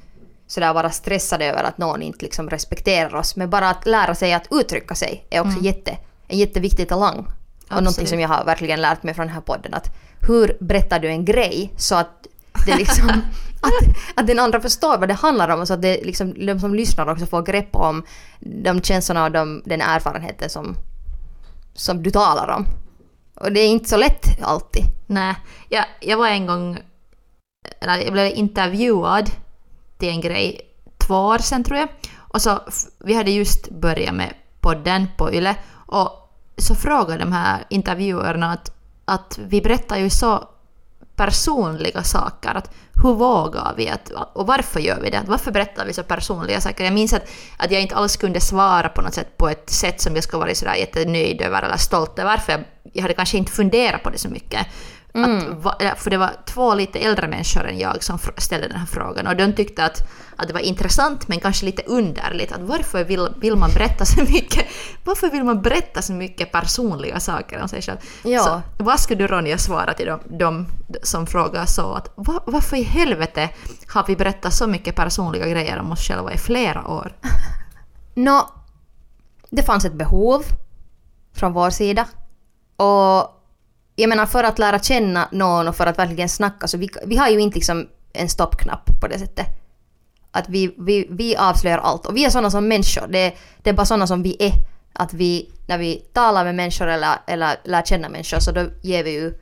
sådär 0.46 0.74
vara 0.74 0.90
stressade 0.90 1.44
över 1.44 1.64
att 1.64 1.78
någon 1.78 2.02
inte 2.02 2.24
liksom 2.24 2.50
respekterar 2.50 3.14
oss. 3.14 3.36
Men 3.36 3.50
bara 3.50 3.70
att 3.70 3.86
lära 3.86 4.14
sig 4.14 4.32
att 4.32 4.48
uttrycka 4.50 4.94
sig 4.94 5.26
är 5.30 5.40
också 5.40 5.58
jätte, 5.60 5.98
en 6.28 6.38
jätteviktig 6.38 6.88
talang. 6.88 7.18
Och 7.18 7.70
någonting 7.70 7.88
Absolut. 7.88 8.08
som 8.08 8.20
jag 8.20 8.28
har 8.28 8.44
verkligen 8.44 8.80
lärt 8.80 9.02
mig 9.02 9.14
från 9.14 9.26
den 9.26 9.34
här 9.34 9.42
podden. 9.42 9.74
Att 9.74 9.96
hur 10.20 10.56
berättar 10.60 10.98
du 10.98 11.08
en 11.08 11.24
grej 11.24 11.72
så 11.76 11.94
att 11.94 12.26
det 12.66 12.76
liksom 12.76 13.08
att, 13.60 13.72
att 14.14 14.26
den 14.26 14.38
andra 14.38 14.60
förstår 14.60 14.98
vad 14.98 15.08
det 15.08 15.14
handlar 15.14 15.48
om 15.48 15.60
och 15.60 15.66
så 15.66 15.74
att 15.74 15.82
det 15.82 16.04
liksom, 16.04 16.46
de 16.46 16.60
som 16.60 16.74
lyssnar 16.74 17.10
också 17.10 17.26
får 17.26 17.42
grepp 17.42 17.76
om 17.76 18.04
de 18.40 18.82
känslorna 18.82 19.24
och 19.24 19.30
de, 19.30 19.62
den 19.64 19.80
erfarenheten 19.80 20.50
som, 20.50 20.76
som 21.74 22.02
du 22.02 22.10
talar 22.10 22.48
om. 22.48 22.66
Och 23.34 23.52
det 23.52 23.60
är 23.60 23.68
inte 23.68 23.88
så 23.88 23.96
lätt 23.96 24.42
alltid. 24.42 24.84
Nej, 25.06 25.34
jag, 25.68 25.84
jag 26.00 26.16
var 26.16 26.28
en 26.28 26.46
gång... 26.46 26.78
Eller 27.80 27.96
jag 27.96 28.12
blev 28.12 28.26
intervjuad 28.26 29.30
till 29.98 30.08
en 30.08 30.20
grej 30.20 30.60
två 31.06 31.14
år 31.14 31.38
sedan 31.38 31.64
tror 31.64 31.78
jag. 31.78 31.88
Och 32.18 32.42
så, 32.42 32.60
vi 32.98 33.14
hade 33.14 33.30
just 33.30 33.70
börjat 33.70 34.14
med 34.14 34.34
podden 34.60 35.06
på 35.16 35.32
Yle 35.32 35.56
och 35.72 36.10
så 36.56 36.74
frågade 36.74 37.18
de 37.18 37.32
här 37.32 37.64
intervjuerna 37.70 38.52
att, 38.52 38.72
att 39.04 39.38
vi 39.38 39.60
berättar 39.60 39.96
ju 39.96 40.10
så 40.10 40.48
personliga 41.16 42.02
saker. 42.02 42.54
Att 42.54 42.74
hur 43.02 43.14
vågar 43.14 43.74
vi? 43.76 43.88
Att, 43.88 44.10
och 44.32 44.46
varför 44.46 44.80
gör 44.80 45.00
vi 45.00 45.10
det? 45.10 45.18
Att 45.18 45.28
varför 45.28 45.52
berättar 45.52 45.86
vi 45.86 45.92
så 45.92 46.02
personliga 46.02 46.60
saker? 46.60 46.84
Jag 46.84 46.94
minns 46.94 47.12
att, 47.12 47.28
att 47.56 47.70
jag 47.70 47.82
inte 47.82 47.94
alls 47.94 48.16
kunde 48.16 48.40
svara 48.40 48.88
på 48.88 49.02
något 49.02 49.14
sätt 49.14 49.36
på 49.36 49.48
ett 49.48 49.70
sätt 49.70 50.00
som 50.00 50.14
jag 50.14 50.24
skulle 50.24 50.40
vara 50.40 50.54
sådär 50.54 50.74
jättenöjd 50.74 51.42
över 51.42 51.62
eller 51.62 51.76
stolt 51.76 52.18
över. 52.18 52.36
För 52.36 52.52
jag, 52.52 52.64
jag 52.92 53.02
hade 53.02 53.14
kanske 53.14 53.38
inte 53.38 53.52
funderat 53.52 54.02
på 54.02 54.10
det 54.10 54.18
så 54.18 54.28
mycket. 54.28 54.66
Att, 55.16 55.44
va- 55.64 55.76
eller, 55.80 55.94
för 55.94 56.10
det 56.10 56.16
var 56.16 56.30
två 56.46 56.74
lite 56.74 56.98
äldre 56.98 57.28
människor 57.28 57.66
än 57.68 57.78
jag 57.78 58.02
som 58.02 58.18
ställde 58.36 58.68
den 58.68 58.76
här 58.76 58.86
frågan 58.86 59.26
och 59.26 59.36
de 59.36 59.52
tyckte 59.52 59.84
att, 59.84 60.02
att 60.36 60.48
det 60.48 60.54
var 60.54 60.60
intressant 60.60 61.28
men 61.28 61.40
kanske 61.40 61.66
lite 61.66 61.82
underligt. 61.82 62.52
Att 62.52 62.60
varför 62.60 63.04
vill, 63.04 63.28
vill 63.40 63.56
man 63.56 63.70
berätta 63.74 64.04
så 64.04 64.20
mycket 64.22 64.64
varför 65.04 65.30
vill 65.30 65.44
man 65.44 65.62
berätta 65.62 66.02
så 66.02 66.12
mycket 66.12 66.52
personliga 66.52 67.20
saker 67.20 67.62
om 67.62 67.68
sig 67.68 67.82
själv? 67.82 67.98
Ja. 68.22 68.40
Så, 68.42 68.62
vad 68.84 69.00
skulle 69.00 69.22
du 69.22 69.26
Ronja 69.26 69.58
svara 69.58 69.94
till 69.94 70.06
de, 70.06 70.20
de 70.38 70.66
som 71.02 71.26
frågar 71.26 71.66
så 71.66 71.92
att 71.94 72.12
va, 72.16 72.42
varför 72.46 72.76
i 72.76 72.82
helvete 72.82 73.50
har 73.88 74.04
vi 74.06 74.16
berättat 74.16 74.54
så 74.54 74.66
mycket 74.66 74.96
personliga 74.96 75.48
grejer 75.48 75.78
om 75.78 75.92
oss 75.92 76.00
själva 76.08 76.32
i 76.32 76.38
flera 76.38 76.88
år? 76.88 77.12
Nå, 78.14 78.50
det 79.50 79.62
fanns 79.62 79.84
ett 79.84 79.94
behov 79.94 80.44
från 81.34 81.52
vår 81.52 81.70
sida. 81.70 82.06
Och 82.76 83.33
jag 83.96 84.08
menar 84.08 84.26
för 84.26 84.44
att 84.44 84.58
lära 84.58 84.78
känna 84.78 85.28
någon 85.32 85.68
och 85.68 85.76
för 85.76 85.86
att 85.86 85.98
verkligen 85.98 86.28
snacka 86.28 86.68
så 86.68 86.78
vi, 86.78 86.88
vi 87.06 87.16
har 87.16 87.28
ju 87.28 87.40
inte 87.40 87.54
liksom 87.54 87.86
en 88.12 88.28
stoppknapp 88.28 89.00
på 89.00 89.08
det 89.08 89.18
sättet. 89.18 89.46
Att 90.30 90.48
vi, 90.48 90.74
vi, 90.78 91.06
vi 91.10 91.36
avslöjar 91.36 91.78
allt. 91.78 92.06
Och 92.06 92.16
vi 92.16 92.24
är 92.24 92.30
sådana 92.30 92.50
som 92.50 92.68
människor. 92.68 93.06
Det, 93.08 93.34
det 93.62 93.70
är 93.70 93.74
bara 93.74 93.86
sådana 93.86 94.06
som 94.06 94.22
vi 94.22 94.36
är. 94.38 94.52
Att 94.92 95.14
vi, 95.14 95.50
när 95.66 95.78
vi 95.78 95.96
talar 96.12 96.44
med 96.44 96.54
människor 96.54 96.86
eller, 96.86 97.16
eller 97.26 97.56
lär 97.64 97.82
känna 97.82 98.08
människor 98.08 98.38
så 98.38 98.52
då 98.52 98.66
ger 98.82 99.04
vi 99.04 99.10
ju, 99.10 99.34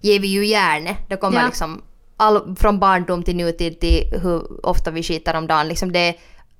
ger 0.00 0.20
vi 0.20 0.26
ju 0.26 0.46
järnet. 0.46 0.96
Det 1.08 1.16
kommer 1.16 1.40
Ja. 1.40 1.46
liksom 1.46 1.82
all, 2.16 2.56
från 2.56 2.78
barndom 2.78 3.22
till 3.22 3.36
nutid 3.36 3.80
till 3.80 4.20
hur 4.22 4.66
ofta 4.66 4.90
vi 4.90 5.02
skiter 5.02 5.34
om 5.36 5.46
dagen. 5.46 5.68
Liksom 5.68 5.92
det 5.92 5.98
är 5.98 6.14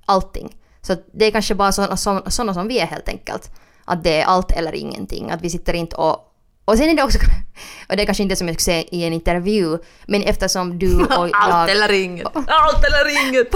allting. 0.05 0.55
Så 0.81 0.95
det 1.13 1.25
är 1.25 1.31
kanske 1.31 1.55
bara 1.55 1.71
sådana 1.71 1.97
som, 1.97 2.21
såna 2.27 2.53
som 2.53 2.67
vi 2.67 2.79
är 2.79 2.85
helt 2.85 3.09
enkelt. 3.09 3.51
Att 3.85 4.03
det 4.03 4.21
är 4.21 4.25
allt 4.25 4.51
eller 4.51 4.75
ingenting. 4.75 5.31
Att 5.31 5.41
vi 5.41 5.49
sitter 5.49 5.73
inte 5.73 5.95
och... 5.95 6.26
Och 6.67 6.77
sen 6.77 6.89
är 6.89 6.95
det 6.95 7.03
också... 7.03 7.19
Och 7.89 7.95
det 7.95 8.01
är 8.01 8.05
kanske 8.05 8.23
inte 8.23 8.35
som 8.35 8.47
jag 8.47 8.55
skulle 8.61 8.75
säga 8.75 8.83
i 8.91 9.03
en 9.03 9.13
intervju, 9.13 9.77
men 10.05 10.21
eftersom 10.23 10.79
du 10.79 11.03
och 11.17 11.29
jag... 11.29 11.31
Allt 11.33 11.71
eller 11.71 11.91
inget! 11.91 12.27
Allt 12.35 12.85
eller 12.85 13.27
inget! 13.27 13.55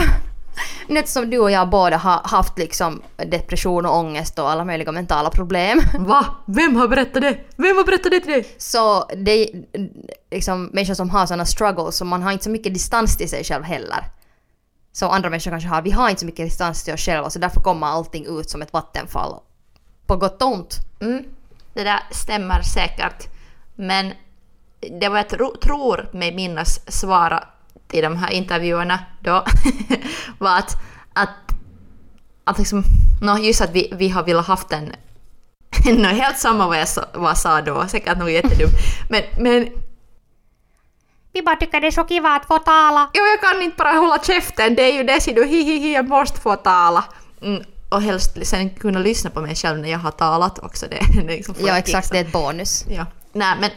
Men 0.88 0.98
Eftersom 0.98 1.30
du 1.30 1.40
och 1.40 1.52
jag 1.52 1.70
båda 1.70 1.98
har 1.98 2.22
haft 2.24 2.58
liksom 2.58 3.02
depression 3.16 3.86
och 3.86 3.96
ångest 3.96 4.40
och 4.40 4.52
alla 4.52 4.66
möjliga 4.66 4.92
mentala 4.92 5.30
problem. 5.30 5.82
Va? 6.00 6.26
Vem 6.46 6.76
har 6.76 6.88
berättat 6.88 7.22
det? 7.22 7.38
Vem 7.56 7.78
har 7.78 7.84
berättat 7.84 8.12
det 8.12 8.20
till 8.20 8.32
dig? 8.32 8.56
Så 8.58 9.10
det 9.18 9.32
är 9.32 9.64
liksom 10.32 10.64
människor 10.64 10.94
som 10.94 11.10
har 11.10 11.26
sådana 11.26 11.46
struggles 11.46 11.96
så 11.96 12.06
man 12.06 12.24
har 12.24 12.32
inte 12.32 12.44
så 12.44 12.50
mycket 12.50 12.74
distans 12.74 13.18
till 13.18 13.30
sig 13.30 13.44
själv 13.44 13.64
heller. 13.64 14.06
Så 14.92 15.10
andra 15.10 15.30
människor 15.30 15.52
kanske 15.52 15.70
har. 15.70 15.82
Vi 15.82 15.92
har 15.92 16.10
inte 16.10 16.20
så 16.20 16.26
mycket 16.26 16.46
distans 16.46 16.84
till 16.84 16.94
oss 16.94 17.02
själva 17.02 17.30
så 17.30 17.40
därför 17.40 17.62
kommer 17.62 17.88
allting 17.88 18.40
ut 18.40 18.50
som 18.50 18.62
ett 18.62 18.74
vattenfall. 18.74 19.40
På 20.06 20.16
gott 20.16 20.42
och 20.42 20.54
ont. 20.54 20.76
Mm, 21.02 21.24
det 21.74 21.84
där 21.84 22.00
stämmer 22.12 22.62
säkert. 22.62 23.28
Men 23.76 24.14
det 25.00 25.10
var 25.10 25.18
jag 25.18 25.30
tro, 25.30 25.56
tror 25.58 26.10
mig 26.14 26.36
minnas 26.36 26.80
svara 26.88 27.44
till 27.88 28.04
de 28.04 28.18
här 28.18 28.32
intervjuerna 28.32 29.00
då 29.20 29.46
var 30.38 30.58
att, 30.58 30.76
att, 31.14 31.30
att 32.44 32.60
liksom, 32.60 32.84
no, 33.22 33.38
just 33.38 33.62
att 33.62 33.72
vi, 33.72 33.94
vi 33.96 34.10
har 34.10 34.24
velat 34.24 34.48
haft 34.48 34.72
en 34.72 34.94
no, 35.86 36.08
helt 36.08 36.38
samma 36.38 36.68
vad 36.68 36.80
jag, 36.80 36.88
sa, 36.88 37.06
vad 37.14 37.30
jag 37.30 37.38
sa 37.38 37.62
då, 37.62 37.88
säkert 37.88 38.18
nog 38.18 38.32
jättedumt. 38.32 38.74
Men, 39.10 39.24
men 39.38 39.68
Vi 41.34 41.42
bara 41.42 41.56
tycker 41.56 41.82
det 41.82 41.88
är 41.88 41.92
så 41.92 42.04
kiva 42.04 42.30
att 42.30 42.46
få 42.46 42.58
tala. 42.58 43.10
jo, 43.14 43.24
jag 43.24 43.42
kan 43.42 43.62
inte 43.62 43.78
bara 43.78 43.92
hålla 43.92 44.20
käften, 44.20 44.76
det 44.76 44.82
är 44.82 44.94
ju 44.94 45.04
det 45.04 45.36
du 45.36 45.46
hi 45.46 45.64
hi 45.64 45.80
hi, 45.80 45.94
jag 45.94 46.08
måste 46.08 46.42
få 46.42 46.56
tala. 46.56 47.04
Mm, 47.42 47.64
och 47.92 48.02
helst 48.02 48.38
sen 48.44 48.70
kunna 48.70 49.00
lyssna 49.00 49.30
på 49.30 49.42
mig 49.42 49.56
själv 49.56 49.80
när 49.80 49.90
jag 49.90 50.00
har 50.00 50.12
talat 50.12 50.60
också. 50.60 50.86
Det, 50.90 51.22
det 51.22 51.28
liksom 51.28 51.56
Ja 51.60 51.78
exakt, 51.78 52.12
det 52.12 52.18
är 52.18 52.26
ett 52.26 52.32
bonus. 52.32 52.86
Ja. 52.90 53.06
Nej, 53.34 53.58
men 53.62 53.70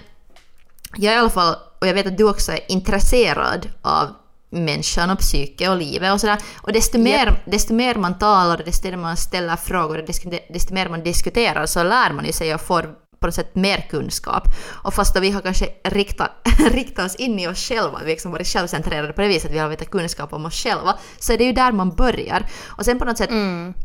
jag 0.97 1.15
i 1.15 1.17
alla 1.17 1.31
fall, 1.31 1.57
och 1.81 1.87
jag 1.87 1.95
vet 1.95 2.07
att 2.07 2.19
du 2.19 2.25
också 2.25 2.53
är 2.53 2.61
intresserad 2.69 3.69
av 3.83 4.09
människan 4.51 5.11
och 5.11 5.19
psyke 5.19 5.69
och 5.69 5.77
livet 5.77 6.13
och 6.13 6.21
sådär. 6.21 6.39
Och 6.57 6.73
desto 6.73 6.99
mer, 6.99 7.43
desto 7.45 7.75
mer 7.75 7.95
man 7.95 8.19
talar 8.19 8.63
desto 8.65 8.89
mer 8.89 8.97
man 8.97 9.17
ställer 9.17 9.57
frågor 9.57 10.05
desto, 10.07 10.31
desto 10.49 10.75
mer 10.75 10.89
man 10.89 11.03
diskuterar 11.03 11.67
så 11.67 11.83
lär 11.83 12.13
man 12.13 12.25
ju 12.25 12.33
sig 12.33 12.55
och 12.55 12.61
får 12.61 12.95
på 13.25 13.29
något 13.29 13.35
sätt 13.35 13.55
mer 13.55 13.87
kunskap. 13.91 14.43
Och 14.85 14.95
fast 14.95 15.17
vi 15.21 15.31
har 15.31 15.41
kanske 15.41 15.69
riktat, 15.85 16.31
riktat 16.73 17.07
oss 17.07 17.15
in 17.17 17.39
i 17.39 17.49
oss 17.49 17.69
själva, 17.69 17.99
vi 17.99 18.05
har 18.05 18.11
liksom 18.11 18.33
varit 18.33 18.47
självcentrerade 18.47 19.13
på 19.13 19.21
det 19.21 19.29
viset 19.29 19.51
vi 19.51 19.59
har 19.59 19.69
vetat 19.69 19.91
kunskap 19.91 20.33
om 20.33 20.47
oss 20.47 20.55
själva, 20.55 20.99
så 21.19 21.33
är 21.33 21.39
det 21.39 21.45
ju 21.45 21.53
där 21.53 21.73
man 21.73 21.91
börjar. 21.91 22.47
Och 22.67 22.85
sen 22.85 22.99
på 22.99 23.05
något 23.05 23.19
sätt, 23.19 23.31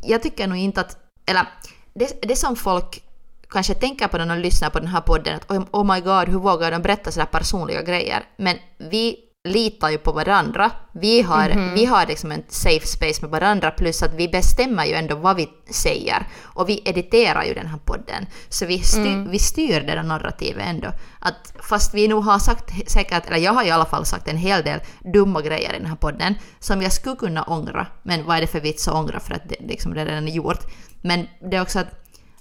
jag 0.03 0.23
tycker 0.23 0.47
nog 0.47 0.57
inte 0.57 0.81
att, 0.81 0.97
eller 1.25 1.47
det, 1.93 2.21
det 2.21 2.35
som 2.35 2.55
folk 2.55 3.03
kanske 3.49 3.73
tänker 3.73 4.07
på 4.07 4.17
när 4.17 4.25
de 4.25 4.41
lyssnar 4.41 4.69
på 4.69 4.79
den 4.79 4.87
här 4.87 5.01
podden 5.01 5.35
att 5.35 5.51
oh, 5.51 5.63
oh 5.71 5.93
my 5.93 6.01
god, 6.01 6.29
hur 6.29 6.39
vågar 6.39 6.71
de 6.71 6.81
berätta 6.81 7.11
sådär 7.11 7.27
personliga 7.27 7.81
grejer? 7.81 8.23
Men 8.37 8.57
vi 8.77 9.15
litar 9.49 9.89
ju 9.89 9.97
på 9.97 10.11
varandra. 10.11 10.71
Vi 10.91 11.21
har, 11.21 11.73
vi 11.75 11.85
har 11.85 12.05
liksom 12.07 12.31
en 12.31 12.43
safe 12.47 12.87
space 12.87 13.21
med 13.21 13.29
varandra 13.29 13.71
plus 13.71 14.03
att 14.03 14.13
vi 14.13 14.27
bestämmer 14.27 14.85
ju 14.85 14.93
ändå 14.93 15.15
vad 15.15 15.35
vi 15.35 15.49
säger. 15.69 16.27
Och 16.41 16.69
vi 16.69 16.81
editerar 16.85 17.43
ju 17.43 17.53
den 17.53 17.67
här 17.67 17.77
podden. 17.77 18.25
Så 18.49 18.65
vi, 18.65 18.79
styr, 18.79 19.29
vi 19.29 19.39
styr 19.39 19.81
det 19.81 19.95
där 19.95 20.03
narrativet 20.03 20.65
ändå. 20.67 20.91
Att 21.19 21.53
fast 21.69 21.93
vi 21.93 22.07
nog 22.07 22.23
har 22.23 22.39
sagt 22.39 22.91
säkert, 22.91 23.27
eller 23.27 23.37
jag 23.37 23.53
har 23.53 23.63
i 23.63 23.71
alla 23.71 23.85
fall 23.85 24.05
sagt 24.05 24.27
en 24.27 24.37
hel 24.37 24.63
del 24.63 24.79
dumma 25.13 25.41
grejer 25.41 25.73
i 25.75 25.77
den 25.77 25.87
här 25.87 25.95
podden 25.95 26.35
som 26.59 26.81
jag 26.81 26.93
skulle 26.93 27.15
kunna 27.15 27.43
ångra. 27.43 27.87
Men 28.03 28.25
vad 28.25 28.37
är 28.37 28.41
det 28.41 28.47
för 28.47 28.59
vits 28.59 28.87
att 28.87 28.93
ångra 28.93 29.19
för 29.19 29.33
att 29.33 29.49
det, 29.49 29.55
liksom, 29.59 29.93
det 29.93 30.05
redan 30.05 30.27
är 30.27 30.31
gjort. 30.31 30.63
Men 31.01 31.27
det 31.51 31.57
är 31.57 31.61
också 31.61 31.79
att 31.79 31.87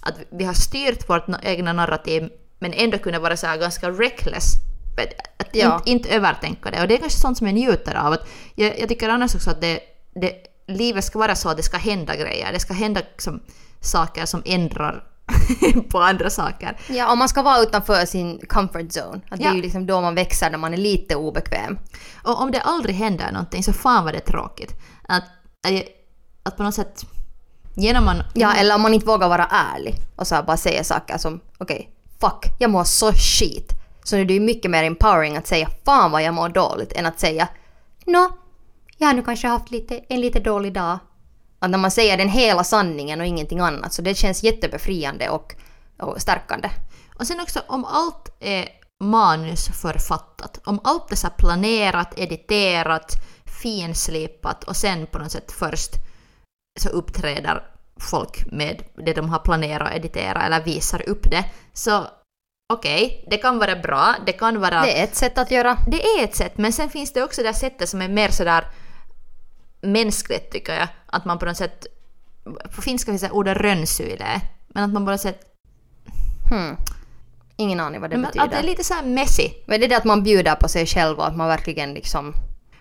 att 0.01 0.15
vi 0.31 0.45
har 0.45 0.55
styrt 0.55 1.11
vårt 1.11 1.27
na- 1.27 1.41
egna 1.43 1.73
narrativ 1.73 2.29
men 2.59 2.73
ändå 2.73 2.99
kunna 2.99 3.19
vara 3.19 3.37
så 3.37 3.47
här 3.47 3.59
ganska 3.59 3.91
reckless. 3.91 4.53
Att- 5.03 5.41
Att 5.41 5.49
Ja. 5.57 5.77
inte, 5.77 5.91
inte 5.91 6.09
övertänka 6.09 6.71
det. 6.71 6.81
Och 6.83 6.89
det 6.89 6.95
är 6.95 6.99
kanske 6.99 7.19
sånt 7.21 7.39
som 7.39 7.47
jag 7.47 7.55
njuter 7.55 7.95
av. 7.95 8.13
Att 8.13 8.29
jag, 8.55 8.79
jag 8.81 8.89
tycker 8.89 9.09
annars 9.09 9.35
också 9.35 9.51
att 9.51 9.61
det, 9.61 9.81
det, 10.21 10.33
livet 10.67 11.05
ska 11.05 11.19
vara 11.19 11.35
så 11.35 11.49
att 11.49 11.57
det 11.57 11.63
ska 11.63 11.77
hända 11.77 12.17
grejer. 12.17 12.53
Det 12.53 12.61
ska 12.61 12.75
hända 12.75 13.01
liksom, 13.13 13.41
saker 13.81 14.27
som 14.27 14.43
ändrar 14.45 15.05
på 15.91 15.99
andra 16.01 16.31
saker. 16.31 16.77
Ja, 16.89 17.11
och 17.11 17.19
man 17.19 17.29
ska 17.29 17.43
vara 17.43 17.59
utanför 17.63 18.07
sin 18.07 18.41
comfort 18.49 18.81
zone. 18.97 19.21
Att 19.31 19.39
Det 19.39 19.45
Ja. 19.45 19.51
är 19.51 19.55
ju 19.55 19.63
liksom 19.63 19.87
då 19.87 20.01
man 20.01 20.15
växer 20.15 20.51
när 20.51 20.59
man 20.59 20.73
är 20.73 20.77
lite 20.77 21.17
obekväm. 21.17 21.79
Och 22.25 22.41
om 22.43 22.51
det 22.53 22.61
aldrig 22.61 22.95
händer 22.97 23.33
någonting 23.33 23.63
så 23.63 23.73
fan 23.73 24.05
vad 24.05 24.15
det 24.15 24.19
är 24.19 24.33
tråkigt. 24.33 24.75
Att, 25.09 25.25
att, 25.69 25.83
att 26.43 26.57
på 26.57 26.63
något 26.63 26.75
sätt 26.75 27.05
genom 27.77 28.05
man... 28.05 28.23
Ja, 28.35 28.55
eller 28.55 28.75
om 28.75 28.81
man 28.83 28.95
inte 28.95 29.07
vågar 29.07 29.29
vara 29.29 29.45
ärlig 29.51 29.95
och 30.17 30.27
så 30.27 30.43
bara 30.47 30.57
säga 30.57 30.85
saker 30.85 31.19
som 31.19 31.41
okej, 31.59 31.91
fuck, 32.21 32.45
jag 32.59 32.71
mår 32.71 32.85
så 32.85 33.13
skit. 33.13 33.73
Så 34.09 34.17
är 34.17 34.25
det 34.25 34.35
ju 34.35 34.41
mycket 34.41 34.71
mer 34.71 34.85
empowering 34.85 35.37
att 35.37 35.47
säga 35.47 35.69
fan 35.85 36.11
vad 36.11 36.23
jag 36.23 36.35
mår 36.35 36.49
dåligt 36.49 36.93
än 36.93 37.07
att 37.07 37.21
säga 37.21 37.49
nå, 38.07 38.31
jag 38.97 39.07
har 39.07 39.15
nu 39.15 39.23
kanske 39.23 39.49
haft 39.49 39.71
lite, 39.71 40.01
en 40.09 40.21
lite 40.21 40.41
dålig 40.41 40.73
dag. 40.73 40.99
Att 41.59 41.71
när 41.71 41.79
man 41.79 41.91
säger 41.91 42.17
den 42.17 42.29
hela 42.29 42.65
sanningen 42.65 43.21
och 43.21 43.27
ingenting 43.27 43.61
annat 43.61 43.93
så 43.93 44.03
det 44.03 44.15
känns 44.15 44.43
jättebefriande 44.43 45.31
och, 45.31 45.55
och 45.99 46.21
stärkande. 46.21 46.71
Och 47.19 47.27
sen 47.27 47.41
också 47.41 47.61
om 47.67 47.85
allt 47.85 48.37
är 48.41 48.69
manusförfattat, 49.01 50.61
om 50.65 50.81
allt 50.85 51.13
är 51.13 51.17
så 51.17 51.29
planerat, 51.39 52.19
editerat, 52.19 53.13
finslipat 53.63 54.65
och 54.65 54.77
sen 54.77 55.07
på 55.07 55.19
något 55.19 55.33
sätt 55.33 55.53
först 55.53 55.91
så 56.81 56.89
uppträder 56.89 57.63
folk 58.01 58.53
med 58.53 58.83
det 59.05 59.13
de 59.13 59.29
har 59.29 59.39
planerat 59.39 59.89
och 59.89 59.97
editerat 59.97 60.45
eller 60.45 60.65
visar 60.65 61.09
upp 61.09 61.31
det. 61.31 61.45
Så 61.73 62.07
okej, 62.73 63.25
det 63.31 63.37
kan 63.37 63.59
vara 63.59 63.77
bra, 63.77 64.15
det 64.27 64.33
kan 64.33 64.61
vara... 64.61 64.83
Det 64.83 65.01
är 65.01 65.05
ett 65.05 65.15
sätt 65.17 65.39
att 65.39 65.51
göra. 65.51 65.79
Det 65.87 66.03
är 66.03 66.25
ett 66.25 66.37
sätt, 66.37 66.59
men 66.59 66.73
sen 66.73 66.91
finns 66.91 67.13
det 67.13 67.23
också 67.23 67.43
det 67.43 67.49
här 67.49 67.55
sättet 67.55 67.89
som 67.89 68.03
är 68.03 68.09
mer 68.09 68.29
sådär 68.29 68.65
mänskligt 69.81 70.51
tycker 70.53 70.75
jag. 70.79 70.89
Att 71.07 71.25
man 71.25 71.39
på 71.39 71.47
något 71.47 71.57
sätt, 71.57 71.87
på 72.75 72.83
finska 72.83 73.11
finns 73.13 73.23
det 73.23 73.31
ordet 73.31 73.57
rönsyile, 73.57 74.41
men 74.69 74.85
att 74.85 74.91
man 74.93 75.05
på 75.05 75.11
något 75.11 75.21
sätt, 75.21 75.41
Hmm. 76.51 76.77
Ingen 77.57 77.81
aning 77.81 78.01
vad 78.01 78.11
det 78.11 78.17
men 78.17 78.27
betyder. 78.27 78.45
att 78.45 78.51
det 78.51 78.57
är 78.57 78.63
lite 78.63 78.85
såhär 78.85 79.03
messy. 79.03 79.49
Men 79.67 79.81
det 79.81 79.87
är 79.87 79.89
det 79.89 79.97
att 79.97 80.05
man 80.05 80.23
bjuder 80.23 80.55
på 80.55 80.69
sig 80.69 80.87
själv 80.87 81.19
och 81.19 81.27
att 81.27 81.37
man 81.37 81.49
verkligen 81.49 81.95
liksom 81.95 82.33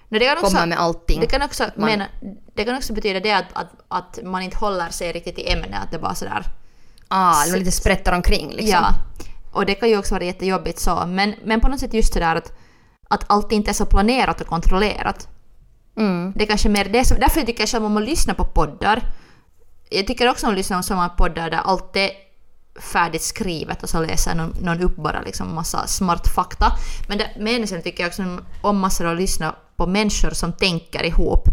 No, 0.10 0.20
det, 0.20 0.26
kan 0.26 0.38
också, 0.38 0.46
kommer 0.52 0.66
med 0.66 0.80
allting. 0.80 1.20
det, 1.22 1.28
kan 1.28 1.42
också, 1.42 1.64
Man- 1.76 1.90
mena, 1.90 2.06
det 2.54 2.66
kan 2.66 2.76
också 2.78 2.94
betyda 2.94 3.20
det 3.20 3.32
att, 3.32 3.46
att, 3.54 3.70
att 3.88 4.20
man 4.24 4.42
inte 4.42 4.58
håller 4.58 4.90
sig 4.90 5.12
riktigt 5.12 5.40
i 5.40 5.52
ämnet, 5.52 5.84
att 5.84 5.92
det 5.92 6.00
bara 6.00 6.16
sådär... 6.16 6.44
Ah, 7.08 7.46
lite 7.46 7.72
sprättar 7.72 8.14
omkring 8.14 8.50
liksom. 8.50 8.68
Ja. 8.70 8.94
Och 9.58 9.66
det 9.66 9.76
kan 9.76 9.90
ju 9.90 9.98
också 9.98 10.16
vara 10.16 10.24
jättejobbigt 10.24 10.80
så, 10.80 11.06
men, 11.08 11.34
men 11.44 11.62
på 11.62 11.68
något 11.68 11.80
sätt 11.80 11.94
just 11.94 12.14
sådär 12.14 12.36
att, 12.36 12.54
att 13.10 13.24
allt 13.28 13.52
inte 13.52 13.72
är 13.72 13.74
så 13.74 13.86
planerat 13.86 14.42
och 14.42 14.48
kontrollerat. 14.48 15.28
Mm. 15.98 16.34
Det 16.36 16.44
är 16.44 16.48
kanske 16.48 16.70
mer 16.70 16.86
det 16.86 17.06
som, 17.06 17.20
därför 17.20 17.42
tycker 17.42 17.62
jag 17.62 17.70
själv 17.70 17.86
om 17.86 17.94
man 17.94 18.06
lyssnar 18.06 18.34
på 18.34 18.46
poddar. 18.46 19.02
Jag 19.90 20.08
tycker 20.08 20.30
också 20.30 20.46
om 20.46 20.52
att 20.52 20.58
lyssna 20.58 20.78
på 20.78 20.84
sådana 20.84 21.10
poddar 21.10 21.50
där 21.50 21.58
allt 21.58 21.96
är 21.96 22.10
färdigt 22.80 23.22
skrivet 23.22 23.84
och 23.84 23.90
så 23.90 24.02
läser 24.02 24.36
någon, 24.36 24.56
någon 24.62 24.82
upp 24.82 24.96
bara 24.96 25.22
liksom 25.22 25.56
massa 25.56 25.88
smart 25.88 26.28
fakta. 26.28 26.72
Men 27.08 27.18
det, 27.18 27.30
men 27.40 27.68
sen 27.68 27.82
tycker 27.82 28.04
jag 28.04 28.08
också 28.08 28.24
om 28.62 28.80
massor 28.80 29.08
att 29.08 29.18
lyssna 29.18 29.56
på 29.76 29.88
människor 29.88 30.30
som 30.30 30.54
tänker 30.54 31.06
ihop. 31.06 31.44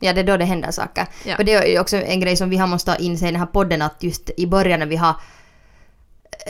Ja, 0.00 0.12
det 0.12 0.20
är 0.20 0.24
då 0.24 0.36
det 0.36 0.44
händer 0.44 0.70
saker. 0.70 1.06
Ja. 1.24 1.36
Och 1.38 1.44
det 1.44 1.52
är 1.52 1.66
ju 1.66 1.80
också 1.80 1.96
en 1.96 2.20
grej 2.20 2.36
som 2.36 2.50
vi 2.50 2.56
har 2.56 2.66
måste 2.66 2.90
ha 2.90 2.98
in 2.98 3.18
sig 3.18 3.28
i 3.28 3.30
den 3.30 3.40
här 3.40 3.46
podden 3.46 3.82
att 3.82 4.02
just 4.02 4.30
i 4.36 4.46
början 4.46 4.80
när 4.80 4.86
vi 4.86 4.96
har 4.96 5.14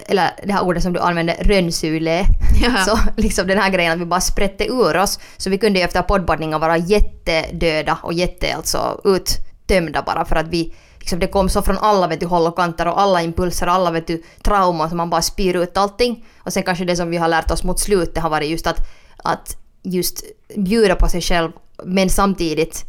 eller 0.07 0.31
det 0.45 0.53
här 0.53 0.65
ordet 0.65 0.83
som 0.83 0.93
du 0.93 1.01
använde, 1.01 1.37
rönnsule. 1.41 2.25
Ja. 2.63 2.77
Så 2.87 2.99
liksom 3.17 3.47
den 3.47 3.59
här 3.59 3.71
grejen 3.71 3.93
att 3.93 3.99
vi 3.99 4.05
bara 4.05 4.21
sprätte 4.21 4.67
ur 4.67 4.97
oss. 4.97 5.19
Så 5.37 5.51
vi 5.51 5.59
kunde 5.59 5.79
ju 5.79 5.85
efter 5.85 6.03
poddbandningen 6.03 6.61
vara 6.61 6.77
jättedöda 6.77 7.99
och 8.03 8.13
jätte 8.13 8.55
alltså 8.55 9.01
uttömda 9.05 10.03
bara 10.03 10.25
för 10.25 10.37
att 10.37 10.49
vi 10.49 10.75
liksom 10.99 11.19
det 11.19 11.27
kom 11.27 11.49
så 11.49 11.63
från 11.63 11.79
alla 11.79 12.07
vet 12.07 12.21
du, 12.21 12.27
håll 12.27 12.47
och 12.47 12.57
kanter 12.57 12.89
och 12.89 13.01
alla 13.01 13.23
impulser 13.23 13.67
alla 13.67 13.91
vet 13.91 14.07
du, 14.07 14.23
trauman 14.43 14.89
som 14.89 14.97
man 14.97 15.11
bara 15.11 15.23
spyr 15.23 15.57
ut 15.57 15.77
allting. 15.77 16.25
Och 16.39 16.53
sen 16.53 16.63
kanske 16.63 16.85
det 16.85 16.97
som 16.97 17.11
vi 17.11 17.17
har 17.17 17.29
lärt 17.29 17.51
oss 17.51 17.65
mot 17.65 17.81
slutet 17.81 18.23
har 18.23 18.31
varit 18.31 18.51
just 18.51 18.67
att, 18.67 18.89
att 19.17 19.57
just 19.83 20.25
bjuda 20.57 20.95
på 20.95 21.09
sig 21.09 21.21
själv 21.21 21.53
men 21.85 22.11
samtidigt 22.11 22.85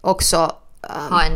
också 0.00 0.52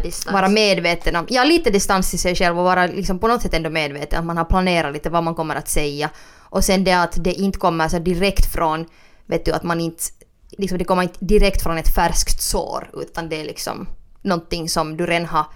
distans. 0.02 0.34
vara 0.34 0.49
medveten 0.49 1.16
om, 1.16 1.26
ja 1.28 1.44
lite 1.44 1.70
distans 1.70 2.11
till 2.11 2.18
sig 2.18 2.34
själv 2.34 2.58
och 2.58 2.64
vara 2.64 2.87
liksom 2.87 3.18
på 3.18 3.28
något 3.28 3.42
sätt 3.42 3.54
ändå 3.54 3.70
medveten 3.70 4.18
att 4.18 4.25
man 4.25 4.37
har 4.37 4.44
planerat 4.44 4.92
lite 4.92 5.11
vad 5.11 5.25
man 5.25 5.34
kommer 5.34 5.54
att 5.56 5.68
säga. 5.68 6.11
Och 6.38 6.64
sen 6.64 6.84
det 6.84 6.92
att 6.92 7.25
det 7.25 7.32
inte 7.32 7.58
kommer 7.58 7.88
så 7.88 7.99
direkt 7.99 8.52
från, 8.52 8.87
vet 9.26 9.44
du 9.44 9.52
att 9.52 9.62
man 9.62 9.80
inte, 9.80 10.02
liksom 10.50 10.78
det 10.78 10.84
kommer 10.84 11.02
inte 11.02 11.25
direkt 11.25 11.62
från 11.62 11.78
ett 11.78 11.94
färskt 11.94 12.42
sår 12.42 12.90
utan 12.94 13.28
det 13.28 13.40
är 13.40 13.44
liksom 13.44 13.88
någonting 14.22 14.68
som 14.68 14.96
du 14.96 15.06
redan 15.06 15.26
har, 15.26 15.46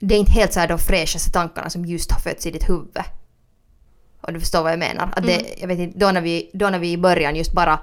det 0.00 0.14
är 0.14 0.18
inte 0.18 0.32
helt 0.32 0.52
så 0.52 0.60
här 0.60 0.68
de 0.68 0.78
fräschaste 0.78 1.30
tankarna 1.30 1.70
som 1.70 1.84
just 1.84 2.12
har 2.12 2.20
fötts 2.20 2.46
i 2.46 2.50
ditt 2.50 2.68
huvud. 2.68 2.98
Och 4.20 4.32
du 4.32 4.40
förstår 4.40 4.62
vad 4.62 4.72
jag 4.72 4.78
menar? 4.78 5.12
Att 5.16 5.26
det, 5.26 5.54
jag 5.60 5.68
vet 5.68 5.78
inte, 5.78 5.98
då 5.98 6.10
när, 6.10 6.20
vi, 6.20 6.50
då 6.54 6.70
när 6.70 6.78
vi 6.78 6.92
i 6.92 6.98
början 6.98 7.36
just 7.36 7.52
bara 7.52 7.78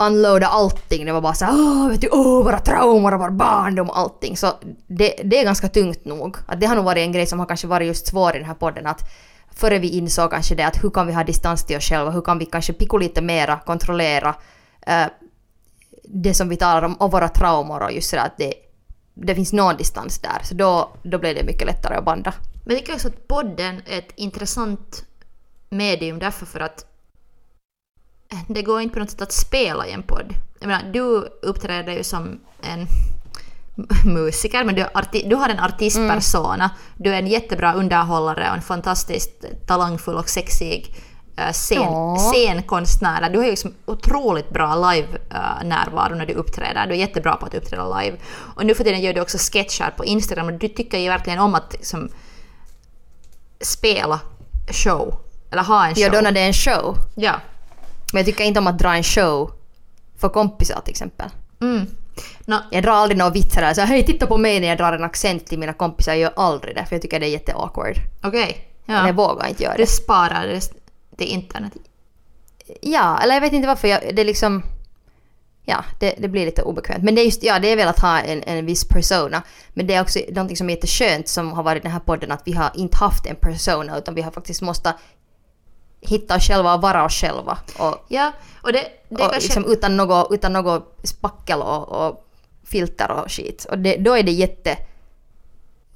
unloada 0.00 0.46
allting. 0.46 1.06
Det 1.06 1.12
var 1.12 1.20
bara 1.20 1.34
så 1.34 1.44
här, 1.44 1.54
åh, 1.54 1.88
vet 1.88 2.00
du, 2.00 2.08
åh, 2.12 2.44
våra 2.44 2.58
trauman 2.58 3.14
och 3.14 3.20
vår 3.20 3.30
barndom 3.30 3.90
och 3.90 3.98
allting. 3.98 4.36
Så 4.36 4.46
det, 4.86 5.14
det 5.24 5.38
är 5.38 5.44
ganska 5.44 5.68
tungt 5.68 6.04
nog. 6.04 6.36
Att 6.46 6.60
det 6.60 6.66
har 6.66 6.76
nog 6.76 6.84
varit 6.84 7.00
en 7.00 7.12
grej 7.12 7.26
som 7.26 7.38
har 7.38 7.46
kanske 7.46 7.66
varit 7.66 7.86
just 7.86 8.06
svår 8.06 8.36
i 8.36 8.38
den 8.38 8.46
här 8.46 8.54
podden. 8.54 8.86
Att 8.86 9.00
före 9.54 9.78
vi 9.78 9.88
insåg 9.88 10.30
kanske 10.30 10.54
det 10.54 10.66
att 10.66 10.84
hur 10.84 10.90
kan 10.90 11.06
vi 11.06 11.12
ha 11.12 11.24
distans 11.24 11.66
till 11.66 11.76
oss 11.76 11.84
själva? 11.84 12.10
Hur 12.10 12.22
kan 12.22 12.38
vi 12.38 12.46
kanske 12.46 12.72
picka 12.72 12.96
lite 12.96 13.22
mera 13.22 13.58
kontrollera 13.58 14.34
eh, 14.86 15.06
det 16.04 16.34
som 16.34 16.48
vi 16.48 16.56
talar 16.56 16.82
om 16.82 16.94
och 16.94 17.12
våra 17.12 17.28
traumor 17.28 17.82
och 17.82 17.92
just 17.92 18.10
sådär 18.10 18.26
att 18.26 18.38
det, 18.38 18.54
det 19.14 19.34
finns 19.34 19.52
någon 19.52 19.76
distans 19.76 20.18
där. 20.18 20.38
Så 20.42 20.54
då, 20.54 20.90
då 21.02 21.18
blev 21.18 21.34
det 21.34 21.44
mycket 21.44 21.66
lättare 21.66 21.96
att 21.96 22.04
banda. 22.04 22.34
Men 22.64 22.74
jag 22.74 22.78
tycker 22.78 22.94
också 22.94 23.08
att 23.08 23.28
podden 23.28 23.82
är 23.86 23.98
ett 23.98 24.12
intressant 24.16 25.04
medium 25.70 26.18
därför 26.18 26.46
för 26.46 26.60
att 26.60 26.89
det 28.48 28.62
går 28.62 28.80
inte 28.80 28.94
på 28.94 29.00
något 29.00 29.10
sätt 29.10 29.22
att 29.22 29.32
spela 29.32 29.86
i 29.86 29.92
en 29.92 30.02
podd. 30.02 30.34
Jag 30.60 30.66
menar, 30.66 30.92
du 30.92 31.28
uppträder 31.42 31.92
ju 31.92 32.04
som 32.04 32.40
en 32.62 32.86
musiker, 34.14 34.64
men 34.64 34.74
du, 34.74 34.86
du 35.28 35.36
har 35.36 35.48
en 35.48 35.60
artistpersona. 35.60 36.70
Du 36.96 37.14
är 37.14 37.18
en 37.18 37.26
jättebra 37.26 37.74
underhållare 37.74 38.48
och 38.50 38.56
en 38.56 38.62
fantastiskt 38.62 39.44
talangfull 39.66 40.16
och 40.16 40.28
sexig 40.28 40.96
eh, 41.36 41.52
scen, 41.52 41.82
Ja. 41.82 42.16
scenkonstnär. 42.18 43.30
Du 43.30 43.38
har 43.38 43.44
ju 43.44 43.50
liksom 43.50 43.74
otroligt 43.86 44.50
bra 44.50 44.74
live-närvaro 44.92 46.14
när 46.14 46.26
du 46.26 46.32
uppträder. 46.32 46.86
Du 46.86 46.92
är 46.94 46.98
jättebra 46.98 47.36
på 47.36 47.46
att 47.46 47.54
uppträda 47.54 48.00
live. 48.00 48.16
Och 48.56 48.66
nu 48.66 48.74
för 48.74 48.84
tiden 48.84 49.00
gör 49.00 49.12
du 49.14 49.20
också 49.20 49.38
sketcher 49.38 49.94
på 49.96 50.04
Instagram 50.04 50.46
och 50.46 50.52
du 50.52 50.68
tycker 50.68 50.98
ju 50.98 51.08
verkligen 51.08 51.38
om 51.38 51.54
att 51.54 51.72
liksom, 51.72 52.08
spela 53.60 54.20
show. 54.70 55.20
Eller 55.50 55.62
ha 55.62 55.86
en 55.86 55.94
show. 55.94 56.02
Ja, 56.02 56.10
då 56.10 56.20
när 56.20 56.32
det 56.32 56.40
är 56.40 56.46
en 56.46 56.52
show. 56.52 56.96
Ja. 57.14 57.32
Men 58.12 58.20
jag 58.20 58.26
tycker 58.26 58.44
inte 58.44 58.60
om 58.60 58.66
att 58.66 58.78
dra 58.78 58.94
en 58.96 59.02
show 59.02 59.50
för 60.18 60.28
kompisar 60.28 60.80
till 60.80 60.90
exempel. 60.90 61.28
Mm. 61.60 61.86
Nå, 62.44 62.58
Jag 62.70 62.82
drar 62.82 62.92
aldrig 62.92 63.18
några 63.18 63.30
vitsar 63.30 63.60
där 63.60 63.74
så 63.74 63.80
hej 63.80 64.06
titta 64.06 64.26
på 64.26 64.36
mig 64.38 64.60
när 64.60 64.68
jag 64.68 64.78
drar 64.78 64.92
en 64.92 65.04
accent 65.04 65.46
till 65.46 65.58
mina 65.58 65.72
kompisar. 65.72 66.12
Jag 66.12 66.20
gör 66.20 66.32
aldrig 66.36 66.74
det 66.76 66.84
för 66.86 66.94
jag 66.96 67.02
tycker 67.02 67.20
det 67.20 67.26
är 67.26 67.30
jätte 67.30 67.54
awkward. 67.54 67.96
Okej. 68.22 68.66
Men 68.86 68.96
Ja. 68.96 69.06
jag 69.06 69.14
vågar 69.14 69.46
inte 69.48 69.62
göra 69.62 69.76
Du 69.76 69.82
det. 69.82 69.86
sparar 69.90 70.46
det 70.46 70.60
till 71.16 71.26
internet. 71.26 71.72
Ja, 72.80 73.18
eller 73.22 73.34
jag 73.34 73.40
vet 73.40 73.52
inte 73.52 73.68
varför. 73.68 73.88
Jag, 73.88 74.00
det 74.14 74.20
är 74.22 74.24
liksom... 74.26 74.62
Ja, 75.64 75.84
det, 76.00 76.14
det 76.18 76.28
blir 76.28 76.46
lite 76.46 76.62
obekvämt. 76.62 77.04
Men 77.04 77.14
det 77.14 77.20
är 77.20 77.24
just, 77.24 77.42
ja 77.42 77.58
det 77.58 77.68
är 77.68 77.76
väl 77.76 77.88
att 77.88 78.00
ha 78.00 78.20
en, 78.20 78.42
en 78.42 78.66
viss 78.66 78.84
persona. 78.88 79.42
Men 79.68 79.86
det 79.86 79.94
är 79.94 80.00
också 80.02 80.18
någonting 80.32 80.56
som 80.56 80.70
är 80.70 80.74
jätteskönt 80.74 81.28
som 81.28 81.52
har 81.52 81.62
varit 81.62 81.80
i 81.80 81.82
den 81.82 81.92
här 81.92 82.00
podden 82.00 82.32
att 82.32 82.42
vi 82.44 82.52
har 82.52 82.70
inte 82.74 82.96
haft 82.96 83.26
en 83.26 83.36
persona 83.36 83.98
utan 83.98 84.14
vi 84.14 84.22
har 84.22 84.30
faktiskt 84.30 84.62
måste 84.62 84.94
hitta 86.00 86.36
oss 86.36 86.46
själva 86.46 86.74
och 86.74 86.80
vara 86.82 87.04
oss 87.04 87.14
själva. 87.14 87.58
Och, 87.78 88.04
Ja, 88.08 88.32
och 88.62 88.72
det, 88.72 88.88
det 89.08 89.14
och 89.14 89.18
kanske... 89.30 89.40
liksom 89.40 89.64
utan 89.64 89.96
något, 89.96 90.32
utan 90.32 90.52
något 90.52 91.00
spackel 91.04 91.62
och, 91.62 91.88
och 91.88 92.26
filter 92.64 93.10
och 93.10 93.32
skit. 93.32 93.66
Och 93.70 93.78
det, 93.78 93.96
då 93.96 94.16
är 94.16 94.22
det 94.22 94.32
jätte... 94.32 94.76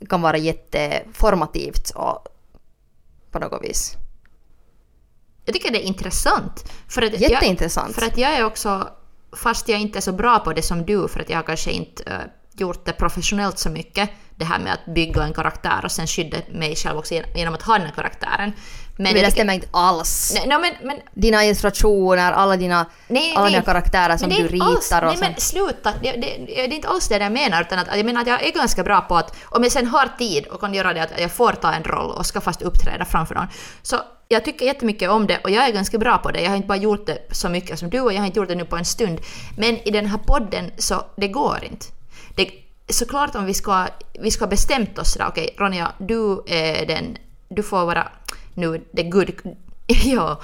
kan 0.09 0.23
vara 0.23 0.37
jätteformativt 0.37 1.91
och 1.91 2.29
på 3.31 3.39
något 3.39 3.63
vis. 3.63 3.97
Jag 5.45 5.55
tycker 5.55 5.71
det 5.73 5.85
är 5.85 5.87
intressant. 5.87 6.73
För 6.89 7.03
att 7.03 7.21
Jätteintressant. 7.21 7.89
Jag, 7.89 7.95
för 7.95 8.07
att 8.07 8.19
jag 8.19 8.31
är 8.35 8.45
också, 8.45 8.89
fast 9.37 9.69
jag 9.69 9.81
inte 9.81 9.99
är 9.99 10.01
så 10.01 10.13
bra 10.13 10.39
på 10.39 10.53
det 10.53 10.63
som 10.63 10.85
du, 10.87 11.09
för 11.09 11.21
att 11.21 11.31
jag 11.31 11.37
har 11.39 11.43
kanske 11.43 11.71
inte 11.71 12.05
eh, 12.05 12.19
gjort 12.53 12.85
det 12.85 12.93
professionellt 12.93 13.59
så 13.59 13.71
mycket, 13.71 14.11
det 14.37 14.45
här 14.45 14.59
med 14.59 14.73
att 14.73 14.95
bygga 14.95 15.23
en 15.23 15.33
karaktär 15.33 15.81
och 15.85 15.93
sen 15.93 16.07
skydda 16.07 16.39
mig 16.53 16.77
själv 16.77 16.99
också 16.99 17.15
gen- 17.15 17.25
genom 17.35 17.55
att 17.55 17.63
ha 17.63 17.79
den 17.79 17.87
här 17.87 17.95
karaktären. 17.95 18.53
Men, 18.97 19.13
det 19.15 19.19
tycker- 19.19 19.31
stämmer 19.31 19.53
inte 19.55 19.67
alls. 19.71 20.33
Nej, 20.35 20.49
no, 20.49 20.61
men, 20.61 20.73
men 20.83 21.01
Dina 21.15 21.45
illustrationer, 21.45 22.33
alla 22.33 22.57
dina, 22.57 22.87
Nej, 23.09 23.33
alla 23.37 23.45
nej. 23.45 23.53
dina 23.53 23.65
karaktärer 23.65 24.17
som 24.17 24.31
du 24.31 24.37
inte 24.49 24.65
alls, 24.65 24.93
ritar 24.93 25.03
och 25.03 25.09
Nej 25.09 25.31
men 25.31 25.41
sluta, 25.41 25.93
det, 26.03 26.13
det, 26.13 26.45
det 26.47 26.61
är 26.61 26.73
inte 26.73 26.89
alls 26.89 27.09
det 27.09 27.17
jag 27.19 27.33
menar 27.33 27.63
utan 27.63 27.79
att 27.79 27.97
jag 27.97 28.07
menar 28.07 28.21
att 28.21 28.27
jag 28.27 28.43
är 28.47 28.53
ganska 28.53 28.83
bra 28.83 29.01
på 29.01 29.17
att 29.17 29.37
om 29.45 29.63
jag 29.63 29.73
sen 29.73 29.87
har 29.87 30.09
tid 30.19 30.47
och 30.47 30.61
kan 30.61 30.75
göra 30.75 30.93
det 30.95 31.03
att 31.03 31.21
jag 31.21 31.33
får 31.33 31.53
ta 31.53 31.73
en 31.73 31.85
roll 31.85 32.11
och 32.11 32.27
ska 32.27 32.41
fast 32.41 32.63
uppträda 32.63 33.05
framför 33.05 33.35
någon. 33.35 33.47
Så 33.83 33.97
jag 34.29 34.45
tycker 34.45 34.67
jättemycket 34.67 35.11
om 35.11 35.27
det 35.27 35.39
och 35.39 35.51
jag 35.51 35.69
är 35.69 35.73
ganska 35.73 35.99
bra 35.99 36.19
på 36.19 36.31
det. 36.31 36.41
Jag 36.41 36.51
har 36.51 36.57
inte 36.57 36.69
bara 36.69 36.79
gjort 36.79 37.07
det 37.07 37.19
så 37.31 37.49
mycket 37.49 37.79
som 37.79 37.91
du 37.91 38.01
och 38.01 38.13
jag 38.13 38.19
har 38.19 38.27
inte 38.27 38.39
gjort 38.39 38.49
det 38.49 38.55
nu 38.55 38.65
på 38.65 38.77
en 38.77 38.85
stund. 38.85 39.21
Men 39.59 39.89
i 39.89 39.91
den 39.91 40.07
här 40.07 40.19
podden 40.19 40.71
så 40.79 41.03
det 41.17 41.29
går 41.29 41.59
inte. 41.71 41.87
Det, 42.37 42.51
såklart 42.89 43.35
om 43.35 43.45
vi 43.45 43.55
ska, 43.55 43.87
vi 44.21 44.31
ska 44.31 44.47
bestämt 44.47 44.99
oss 44.99 45.13
sådär, 45.13 45.27
okej 45.29 45.55
Ronja, 45.59 45.93
du 45.99 46.43
är 46.47 46.87
den, 46.87 47.17
du 47.49 47.63
får 47.63 47.85
vara 47.87 48.09
nu 48.55 48.85
the 48.97 49.03
good, 49.03 49.31
ja, 49.87 50.41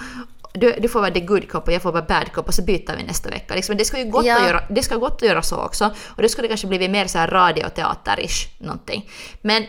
du, 0.54 0.72
du 0.80 0.88
får 0.88 1.00
vara 1.00 1.10
the 1.10 1.20
good 1.20 1.48
cop 1.50 1.66
och 1.66 1.72
jag 1.72 1.82
får 1.82 1.92
vara 1.92 2.02
bad 2.02 2.32
cop 2.32 2.48
och 2.48 2.54
så 2.54 2.62
byter 2.62 2.96
vi 2.96 3.02
nästa 3.02 3.30
vecka. 3.30 3.54
Liksom, 3.54 3.76
det 3.76 3.84
ska 3.84 3.98
ju 3.98 4.10
gott 4.10 4.26
Ja. 4.26 4.36
att 4.36 4.46
göra, 4.46 4.62
det 4.70 4.82
ska 4.82 4.96
gott 4.96 5.14
att 5.14 5.28
göra 5.28 5.42
så 5.42 5.56
också. 5.56 5.94
Och 6.16 6.22
då 6.22 6.28
skulle 6.28 6.44
det 6.44 6.48
kanske 6.48 6.66
blivit 6.66 6.90
mer 6.90 7.06
så 7.06 7.18
här 7.18 7.28
radioteater-ish 7.28 8.48
någonting. 8.58 9.10
Men, 9.42 9.64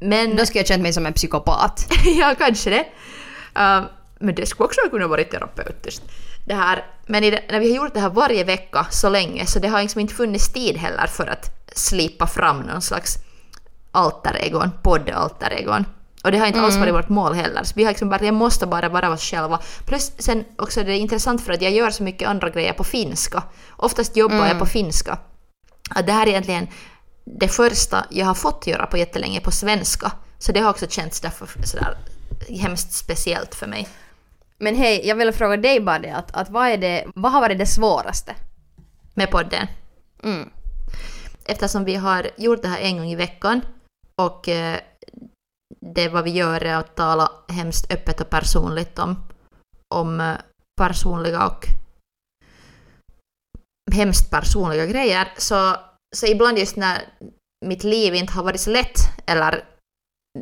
men 0.00 0.36
Då 0.36 0.46
skulle 0.46 0.60
jag 0.60 0.66
känt 0.66 0.82
mig 0.82 0.92
som 0.92 1.06
en 1.06 1.12
psykopat. 1.12 1.86
ja, 2.18 2.34
kanske 2.38 2.70
det. 2.70 2.84
Uh, 3.60 3.84
men 4.18 4.34
det 4.34 4.46
skulle 4.46 4.66
också 4.66 4.80
kunna 4.90 5.06
vara 5.06 5.24
terapeutiskt. 5.24 6.02
Det 6.46 6.54
här, 6.54 6.86
men 7.06 7.22
det, 7.22 7.44
när 7.50 7.60
vi 7.60 7.70
har 7.70 7.76
gjort 7.76 7.94
det 7.94 8.00
här 8.00 8.10
varje 8.10 8.44
vecka 8.44 8.86
så 8.90 9.08
länge 9.08 9.46
så 9.46 9.58
det 9.58 9.68
har 9.68 9.82
liksom 9.82 10.00
inte 10.00 10.14
funnits 10.14 10.52
tid 10.52 10.76
heller 10.76 11.06
för 11.06 11.26
att 11.26 11.50
slipa 11.72 12.26
fram 12.26 12.60
någon 12.60 12.82
slags 12.82 13.18
alter-egon, 13.92 14.70
podd-alter-egon. 14.82 15.84
Och 16.28 16.32
det 16.32 16.38
har 16.38 16.46
inte 16.46 16.60
alls 16.60 16.76
varit 16.76 16.94
vårt 16.94 17.08
mål 17.08 17.34
heller. 17.34 17.64
Så 17.64 17.72
vi 17.76 17.84
har 17.84 17.90
liksom 17.90 18.08
bara, 18.08 18.24
jag 18.24 18.34
måste 18.34 18.66
bara 18.66 18.88
vara 18.88 19.10
oss 19.10 19.22
själva. 19.22 19.60
Plus 19.86 20.12
sen 20.18 20.44
också 20.56 20.82
det 20.84 20.92
är 20.92 20.96
intressant 20.96 21.44
för 21.44 21.52
att 21.52 21.62
jag 21.62 21.72
gör 21.72 21.90
så 21.90 22.02
mycket 22.02 22.28
andra 22.28 22.50
grejer 22.50 22.72
på 22.72 22.84
finska. 22.84 23.42
Oftast 23.76 24.16
jobbar 24.16 24.46
jag 24.46 24.58
på 24.58 24.66
finska. 24.66 25.18
Att 25.90 26.06
det 26.06 26.12
här 26.12 26.26
är 26.26 26.30
egentligen 26.30 26.66
det 27.24 27.48
första 27.48 28.04
jag 28.10 28.26
har 28.26 28.34
fått 28.34 28.66
göra 28.66 28.86
på 28.86 28.98
jättelänge 28.98 29.40
på 29.40 29.50
svenska. 29.50 30.12
Så 30.38 30.52
det 30.52 30.60
har 30.60 30.70
också 30.70 30.86
känts 30.88 31.20
därför 31.20 31.48
sådär 31.64 31.96
hemskt 32.48 32.92
speciellt 32.92 33.54
för 33.54 33.66
mig. 33.66 33.88
Men 34.58 34.76
hej, 34.76 35.00
jag 35.04 35.16
vill 35.16 35.32
fråga 35.32 35.56
dig 35.56 35.80
bara 35.80 35.98
det 35.98 36.10
att, 36.10 36.36
att 36.36 36.50
vad, 36.50 36.68
är 36.68 36.78
det, 36.78 37.04
vad 37.14 37.32
har 37.32 37.40
varit 37.40 37.58
det 37.58 37.66
svåraste? 37.66 38.34
med 39.18 39.30
podden. 39.30 39.66
Mm. 40.22 40.50
Eftersom 41.44 41.84
vi 41.84 41.94
har 41.94 42.30
gjort 42.36 42.62
det 42.62 42.68
här 42.68 42.80
en 42.80 42.96
gång 42.96 43.06
i 43.06 43.16
veckan 43.16 43.60
och 44.16 44.48
eh, 44.48 44.78
det 45.80 46.08
vad 46.08 46.24
vi 46.24 46.30
gör 46.30 46.64
är 46.64 46.74
att 46.74 46.96
tala 46.96 47.32
hemskt 47.48 47.92
öppet 47.92 48.20
och 48.20 48.30
personligt 48.30 48.98
om, 48.98 49.16
om 49.94 50.20
eh, 50.20 50.36
personliga 50.80 51.46
och 51.46 51.66
hemskt 53.92 54.30
personliga 54.30 54.86
grejer. 54.86 55.28
Så, 55.36 55.76
så 56.16 56.26
ibland 56.26 56.58
just 56.58 56.76
när 56.76 56.98
mitt 57.66 57.84
liv 57.84 58.14
inte 58.14 58.32
har 58.32 58.44
varit 58.44 58.60
så 58.60 58.70
lätt 58.70 58.98
eller 59.26 59.64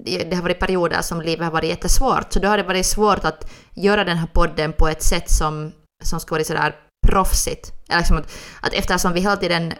det 0.04 0.34
har 0.34 0.42
varit 0.42 0.58
perioder 0.58 1.02
som 1.02 1.22
livet 1.22 1.44
har 1.44 1.52
varit 1.52 1.68
jättesvårt, 1.68 2.32
så 2.32 2.38
då 2.38 2.48
har 2.48 2.56
det 2.56 2.62
varit 2.62 2.86
svårt 2.86 3.24
att 3.24 3.50
göra 3.74 4.04
den 4.04 4.16
här 4.16 4.26
podden 4.26 4.72
på 4.72 4.88
ett 4.88 5.02
sätt 5.02 5.30
som, 5.30 5.72
som 6.04 6.20
ska 6.20 6.34
vara 6.34 6.44
sådär 6.44 6.76
proffsigt. 7.06 7.72
Eller 7.88 7.98
liksom 7.98 8.16
att, 8.16 8.32
att 8.60 8.72
eftersom 8.72 9.12
vi 9.12 9.20
hela 9.20 9.36
tiden 9.36 9.72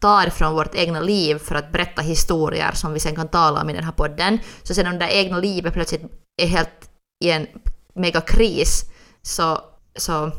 tar 0.00 0.30
från 0.30 0.54
vårt 0.54 0.74
egna 0.74 1.00
liv 1.00 1.38
för 1.38 1.54
att 1.54 1.72
berätta 1.72 2.02
historier 2.02 2.72
som 2.72 2.92
vi 2.92 3.00
sen 3.00 3.16
kan 3.16 3.28
tala 3.28 3.60
om 3.60 3.70
i 3.70 3.72
den 3.72 3.84
här 3.84 3.92
podden, 3.92 4.38
så 4.62 4.74
sen 4.74 4.86
om 4.86 4.98
det 4.98 5.12
egna 5.12 5.38
livet 5.38 5.72
plötsligt 5.72 6.02
är 6.42 6.46
helt 6.46 6.90
i 7.24 7.30
en 7.30 7.46
megakris, 7.94 8.84
så, 9.22 9.60
så 9.96 10.30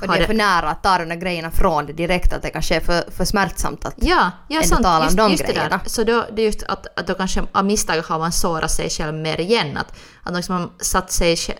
Och 0.00 0.08
det 0.08 0.18
är 0.18 0.26
för 0.26 0.34
nära 0.34 0.70
att 0.70 0.82
ta 0.82 0.98
de 0.98 1.04
där 1.04 1.16
grejerna 1.16 1.50
från 1.50 1.86
det 1.86 1.92
direkt, 1.92 2.32
att 2.32 2.42
det 2.42 2.50
kanske 2.50 2.76
är 2.76 2.80
för, 2.80 3.10
för 3.10 3.24
smärtsamt 3.24 3.84
att... 3.84 3.94
Ja, 3.96 4.30
ja 4.48 4.60
ändå 4.62 4.76
tala 4.76 4.98
om 4.98 5.04
Just, 5.04 5.16
de 5.16 5.30
just 5.30 5.46
det 5.46 5.52
grejerna. 5.52 5.80
där. 5.84 5.90
Så 5.90 6.04
då, 6.04 6.26
det 6.32 6.42
är 6.42 6.46
just 6.46 6.62
att, 6.62 6.98
att 6.98 7.06
då 7.06 7.14
kanske 7.14 7.42
av 7.52 7.64
misstag 7.64 8.02
har 8.02 8.18
man 8.18 8.32
sårat 8.32 8.70
sig 8.70 8.90
själv 8.90 9.14
mer 9.14 9.40
igen. 9.40 9.76
Att, 9.76 9.98
att 10.22 10.34
liksom 10.34 10.54
man 10.54 10.70
satt 10.78 11.12
sig 11.12 11.36
själv... 11.36 11.58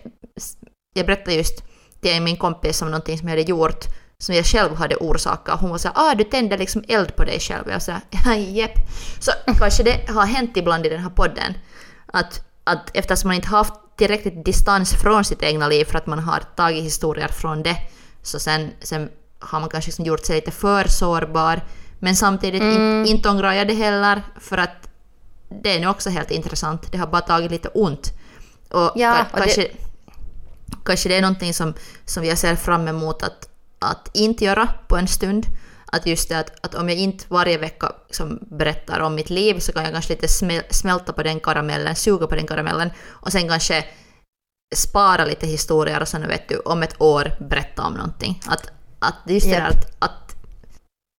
Jag 0.95 1.07
berättade 1.07 1.37
just 1.37 1.65
till 2.01 2.23
min 2.23 2.37
kompis 2.37 2.83
om 2.83 2.91
någonting 2.91 3.19
som 3.19 3.29
jag 3.29 3.33
hade 3.37 3.51
gjort 3.51 3.85
som 4.21 4.35
jag 4.35 4.47
själv 4.47 4.75
hade 4.77 4.97
orsakat. 4.97 5.61
Hon 5.61 5.71
var 5.71 5.79
såhär 5.79 5.95
ah 5.97 6.15
du 6.15 6.25
tände 6.25 6.57
liksom 6.57 6.85
eld 6.89 7.17
på 7.17 7.25
dig 7.25 7.41
själv. 7.41 7.65
Jag 7.71 7.83
sa 7.83 7.93
jepp. 8.37 8.75
Så 9.21 9.31
kanske 9.59 9.83
det 9.83 10.09
har 10.09 10.27
hänt 10.27 10.57
ibland 10.57 10.87
i 10.87 10.89
den 10.89 11.01
här 11.01 11.11
podden 11.11 11.55
att, 12.13 12.41
att 12.65 12.91
eftersom 12.95 13.29
man 13.29 13.35
inte 13.37 13.49
haft 13.49 13.75
tillräckligt 13.97 14.45
distans 14.45 14.93
från 15.03 15.25
sitt 15.25 15.43
egna 15.43 15.69
liv 15.69 15.85
för 15.85 15.99
att 15.99 16.07
man 16.07 16.19
har 16.19 16.41
tagit 16.57 16.85
historier 16.85 17.29
från 17.29 17.63
det 17.63 17.77
så 18.23 18.39
sen, 18.39 18.71
sen 18.81 19.09
har 19.39 19.61
man 19.61 19.69
kanske 19.69 19.89
liksom 19.89 20.05
gjort 20.05 20.25
sig 20.27 20.37
lite 20.37 20.51
för 20.51 20.85
sårbar. 20.89 21.61
Men 21.99 22.17
samtidigt 22.17 22.63
in, 22.63 23.07
inte 23.07 23.29
ångrar 23.29 23.53
jag 23.53 23.69
det 23.69 23.75
heller 23.75 24.23
för 24.41 24.59
att 24.59 24.89
det 25.63 25.77
är 25.77 25.81
nu 25.81 25.87
också 25.89 26.11
helt 26.11 26.31
intressant. 26.31 26.93
Det 26.93 26.99
har 26.99 27.07
bara 27.07 27.21
tagit 27.21 27.51
lite 27.51 27.69
ont. 27.69 28.13
Och, 28.71 28.93
Ja, 28.97 29.13
ka- 29.15 29.25
och 29.33 29.39
det- 29.39 29.45
kanske, 29.45 29.69
kanske 30.85 31.09
det 31.09 31.17
är 31.17 31.23
någonting 31.23 31.55
som, 31.55 31.75
som 32.05 32.25
jag 32.25 32.39
ser 32.39 32.57
fram 32.57 32.89
emot 32.89 33.23
att, 33.23 33.49
att 33.81 34.11
inte 34.13 34.45
göra 34.45 34.69
på 34.89 34.97
en 34.97 35.09
stund. 35.09 35.47
Att 35.93 36.07
just 36.07 36.29
det 36.29 36.39
att, 36.39 36.67
att 36.67 36.75
om 36.75 36.89
jag 36.89 36.99
inte 36.99 37.25
varje 37.29 37.59
vecka 37.59 37.93
liksom 38.07 38.39
berättar 38.51 39.01
om 39.01 39.15
mitt 39.15 39.31
liv 39.31 39.59
så 39.59 39.73
kan 39.73 39.85
jag 39.85 39.93
kanske 39.93 40.13
lite 40.13 40.29
smäl, 40.29 40.63
smälta 40.71 41.13
på 41.13 41.23
den 41.23 41.41
karamellen, 41.41 41.97
suga 41.97 42.27
på 42.27 42.35
den 42.35 42.47
karamellen 42.47 42.91
och 43.09 43.33
sen 43.33 43.49
kanske 43.49 43.85
spara 44.75 45.25
lite 45.25 45.47
historier 45.47 46.01
och 46.01 46.09
sen 46.09 46.29
vet 46.29 46.49
du 46.49 46.59
om 46.59 46.83
ett 46.83 47.01
år 47.01 47.33
berätta 47.41 47.83
om 47.83 47.93
någonting. 47.93 48.41
Att, 48.47 48.71
att 48.99 49.15
just 49.27 49.51
det 49.51 49.63
att, 49.63 49.97
att 49.99 50.37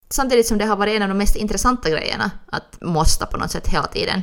samtidigt 0.09 0.47
som 0.47 0.57
det 0.57 0.65
har 0.65 0.75
varit 0.75 0.95
en 0.95 1.01
av 1.01 1.09
de 1.09 1.17
mest 1.17 1.35
intressanta 1.35 1.89
grejerna 1.89 2.31
att 2.45 2.81
måste 2.81 3.25
på 3.25 3.37
något 3.37 3.51
sätt 3.51 3.67
hela 3.67 3.87
tiden 3.87 4.21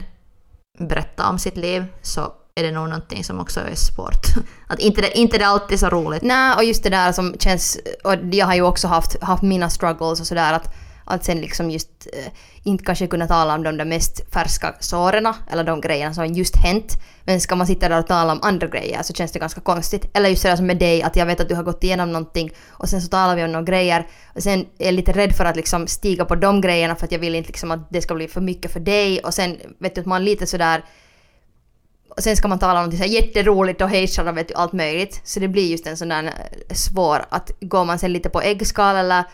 berätta 0.79 1.29
om 1.29 1.39
sitt 1.39 1.57
liv 1.57 1.85
så 2.03 2.33
är 2.59 2.63
det 2.63 2.71
nog 2.71 2.89
någonting 2.89 3.25
som 3.25 3.41
också 3.41 3.61
är 3.61 3.75
svårt. 3.75 4.27
Att 4.67 4.79
inte 4.79 5.01
det, 5.01 5.19
inte 5.19 5.39
det 5.39 5.47
alltid 5.47 5.75
är 5.75 5.79
så 5.79 5.89
roligt. 5.89 6.23
Nej, 6.23 6.55
och 6.57 6.65
just 6.65 6.83
det 6.83 6.91
där 6.91 7.13
som 7.13 7.35
känns, 7.39 7.79
och 8.05 8.15
jag 8.33 8.47
har 8.47 8.55
ju 8.55 8.63
också 8.63 8.89
haft, 8.89 9.23
haft 9.23 9.43
mina 9.43 9.71
struggles 9.71 10.21
och 10.21 10.27
sådär 10.27 10.53
att, 10.53 10.75
att 11.05 11.25
sen 11.25 11.41
liksom 11.41 11.71
just 11.71 12.07
eh, 12.13 12.33
inte 12.63 12.85
kanske 12.85 13.07
kunna 13.07 13.27
tala 13.27 13.55
om 13.55 13.63
de 13.63 13.77
där 13.77 13.85
mest 13.85 14.33
färska 14.33 14.75
såren 14.81 15.35
eller 15.51 15.65
de 15.65 15.81
grejerna 15.81 16.15
som 16.15 16.27
just 16.27 16.57
hänt. 16.57 16.93
Men 17.25 17.41
ska 17.41 17.57
man 17.57 17.67
sitta 17.67 17.89
där 17.89 17.99
och 17.99 18.07
tala 18.07 18.33
om 18.33 18.39
andra 18.43 18.67
grejer 18.67 19.03
så 19.03 19.13
känns 19.13 19.33
det 19.33 19.39
ganska 19.39 19.61
konstigt. 19.61 20.11
Eller 20.15 20.29
just 20.29 20.43
det 20.43 20.49
där 20.49 20.57
som 20.57 20.67
med 20.67 20.79
dig, 20.79 21.03
att 21.03 21.17
jag 21.17 21.27
vet 21.27 21.41
att 21.41 21.49
du 21.49 21.55
har 21.55 21.63
gått 21.63 21.85
igenom 21.85 22.13
någonting 22.13 22.51
och 22.69 22.89
sen 22.89 23.03
så 23.03 23.09
talar 23.09 23.37
vi 23.37 23.45
om 23.45 23.53
några 23.53 23.65
grejer 23.65 24.07
och 24.35 24.43
sen 24.43 24.61
är 24.79 24.85
jag 24.85 24.95
lite 24.95 25.13
rädd 25.13 25.37
för 25.37 25.45
att 25.45 25.57
liksom 25.57 25.87
stiga 25.87 26.25
på 26.25 26.35
de 26.35 26.61
grejerna 26.61 26.97
för 26.97 27.05
att 27.05 27.13
jag 27.13 27.19
vill 27.19 27.35
inte 27.35 27.49
liksom 27.49 27.71
att 27.71 27.91
det 27.91 28.03
ska 28.03 28.15
bli 28.15 28.29
för 28.29 28.41
mycket 28.41 28.73
för 28.73 28.81
dig 28.81 29.21
och 29.21 29.35
sen 29.35 29.57
vet 29.79 29.95
du 29.95 30.01
att 30.01 30.07
man 30.07 30.25
lite 30.25 30.47
sådär 30.47 30.85
och 32.19 32.25
sen 32.25 32.37
ska 32.37 32.49
man 32.49 32.59
tala 32.59 32.81
om 32.81 32.87
något 32.87 32.97
så 32.97 33.03
här 33.03 33.11
jätteroligt 33.11 33.81
och 33.81 33.89
hejsan 33.89 34.29
och 34.29 34.37
vet 34.37 34.49
du, 34.49 34.55
allt 34.55 34.73
möjligt. 34.73 35.21
Så 35.25 35.41
det 35.41 35.49
blir 35.49 35.71
just 35.71 35.87
en 35.87 35.97
sån 35.97 36.09
där 36.09 36.25
eh, 36.25 36.75
svår 36.75 37.25
att 37.29 37.51
går 37.61 37.85
man 37.85 37.99
sen 37.99 38.13
lite 38.13 38.29
på 38.29 38.41
äggskal 38.41 38.97
eller 38.97 39.25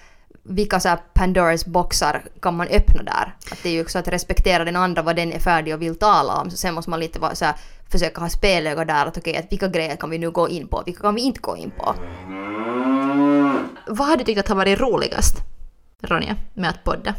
vilka 0.42 0.80
så 0.80 0.88
här 0.88 0.98
Pandoras 1.14 1.66
boxar 1.66 2.22
kan 2.42 2.56
man 2.56 2.68
öppna 2.68 3.02
där? 3.02 3.36
Att 3.52 3.62
det 3.62 3.68
är 3.68 3.72
ju 3.72 3.80
också 3.80 3.98
att 3.98 4.08
respektera 4.08 4.64
den 4.64 4.76
andra 4.76 5.02
vad 5.02 5.16
den 5.16 5.32
är 5.32 5.38
färdig 5.38 5.74
och 5.74 5.82
vill 5.82 5.98
tala 5.98 6.34
om. 6.34 6.50
Så 6.50 6.56
sen 6.56 6.74
måste 6.74 6.90
man 6.90 7.00
lite 7.00 7.18
vara 7.18 7.34
så 7.34 7.44
här, 7.44 7.54
försöka 7.88 8.20
ha 8.20 8.28
spelöga 8.28 8.84
där 8.84 9.06
att 9.06 9.18
okej, 9.18 9.36
att 9.36 9.52
vilka 9.52 9.68
grejer 9.68 9.96
kan 9.96 10.10
vi 10.10 10.18
nu 10.18 10.30
gå 10.30 10.48
in 10.48 10.68
på, 10.68 10.82
vilka 10.86 11.00
kan 11.00 11.14
vi 11.14 11.20
inte 11.20 11.40
gå 11.40 11.56
in 11.56 11.70
på? 11.70 11.94
Vad 13.86 14.08
har 14.08 14.16
du 14.16 14.24
tyckt 14.24 14.40
att 14.40 14.48
har 14.48 14.56
varit 14.56 14.80
roligast, 14.80 15.36
Ronja, 16.02 16.36
med 16.54 16.70
att 16.70 16.84
podda? 16.84 17.14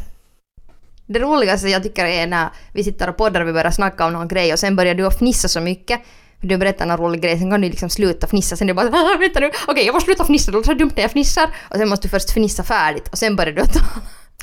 Det 1.06 1.18
roligaste 1.18 1.68
jag 1.68 1.82
tycker 1.82 2.04
är 2.04 2.26
när 2.26 2.48
vi 2.72 2.84
sitter 2.84 3.08
och 3.08 3.16
poddar 3.16 3.40
och 3.40 3.48
vi 3.48 3.52
börjar 3.52 3.70
snacka 3.70 4.06
om 4.06 4.12
någon 4.12 4.28
grej 4.28 4.52
och 4.52 4.58
sen 4.58 4.76
börjar 4.76 4.94
du 4.94 5.06
att 5.06 5.18
fnissa 5.18 5.48
så 5.48 5.60
mycket. 5.60 6.00
Du 6.40 6.56
berättar 6.56 6.86
någon 6.86 6.96
rolig 6.96 7.22
grej, 7.22 7.38
sen 7.38 7.50
kan 7.50 7.60
du 7.60 7.68
liksom 7.68 7.90
sluta 7.90 8.26
fnissa. 8.26 8.56
Sen 8.56 8.68
är 8.68 8.74
det 8.74 8.74
bara 8.74 8.98
ah, 8.98 9.18
vänta 9.18 9.40
nu, 9.40 9.50
okej 9.66 9.86
jag 9.86 9.92
måste 9.92 10.06
sluta 10.06 10.24
fnissa, 10.24 10.50
det 10.50 10.56
låter 10.56 10.72
så 10.72 10.78
dumt 10.78 10.90
när 10.96 11.02
jag 11.02 11.10
fnissar. 11.10 11.50
Och 11.70 11.76
sen 11.76 11.88
måste 11.88 12.08
du 12.08 12.10
först 12.10 12.30
fnissa 12.30 12.62
färdigt 12.62 13.08
och 13.08 13.18
sen 13.18 13.36
börjar 13.36 13.52
du 13.52 13.62
att. 13.62 13.76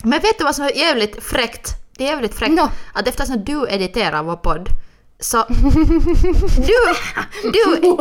Men 0.03 0.19
vet 0.19 0.37
du 0.37 0.43
vad 0.43 0.55
som 0.55 0.65
är 0.65 0.77
jävligt 0.77 1.23
fräckt? 1.23 1.69
Det 1.97 2.03
är 2.03 2.07
jävligt 2.07 2.33
fräckt 2.33 2.53
Nå. 2.53 2.69
att 2.93 3.07
eftersom 3.07 3.43
du 3.43 3.67
editerar 3.69 4.23
vår 4.23 4.35
podd 4.35 4.69
så 5.23 5.45
du, 5.49 5.59
du, 7.81 7.97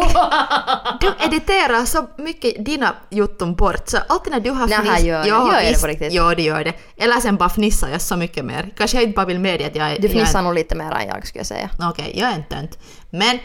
du 1.01 1.13
editerar 1.27 1.85
så 1.85 2.07
mycket 2.17 2.65
dina 2.65 2.95
jotton 3.11 3.55
bort 3.55 3.89
så 3.89 3.99
alltid 4.09 4.33
när 4.33 4.41
du 4.41 4.51
har 4.51 4.67
Nähä, 4.69 4.83
fniss... 4.83 5.05
gör 5.05 5.23
det. 5.23 5.29
Ja, 5.29 5.53
Gör 5.53 5.61
jag 5.63 5.75
det 5.75 5.81
på 5.81 5.87
riktigt? 5.87 6.13
Ja, 6.13 6.35
det 6.35 6.43
gör 6.43 6.65
det. 6.65 6.73
Eller 6.97 7.21
sen 7.21 7.37
bara 7.37 7.49
fnissar 7.49 7.89
jag 7.89 8.01
så 8.01 8.17
mycket 8.17 8.45
mer. 8.45 8.71
Kanske 8.77 8.97
jag 8.97 9.05
inte 9.05 9.17
bara 9.17 9.27
vill 9.27 9.39
medge 9.39 9.67
att 9.67 9.77
jag 9.77 9.91
är... 9.93 9.97
Du 9.99 10.03
jag 10.03 10.11
fnissar 10.13 10.43
nog 10.43 10.55
lite 10.55 10.75
mer 10.75 10.91
än 10.93 11.09
jag 11.09 11.27
skulle 11.27 11.41
jag 11.41 11.47
säga. 11.47 11.71
Okej, 11.91 12.13
jag 12.17 12.31
är 12.31 12.35
en 12.35 12.45
tönt. 12.45 12.79
Men 13.11 13.39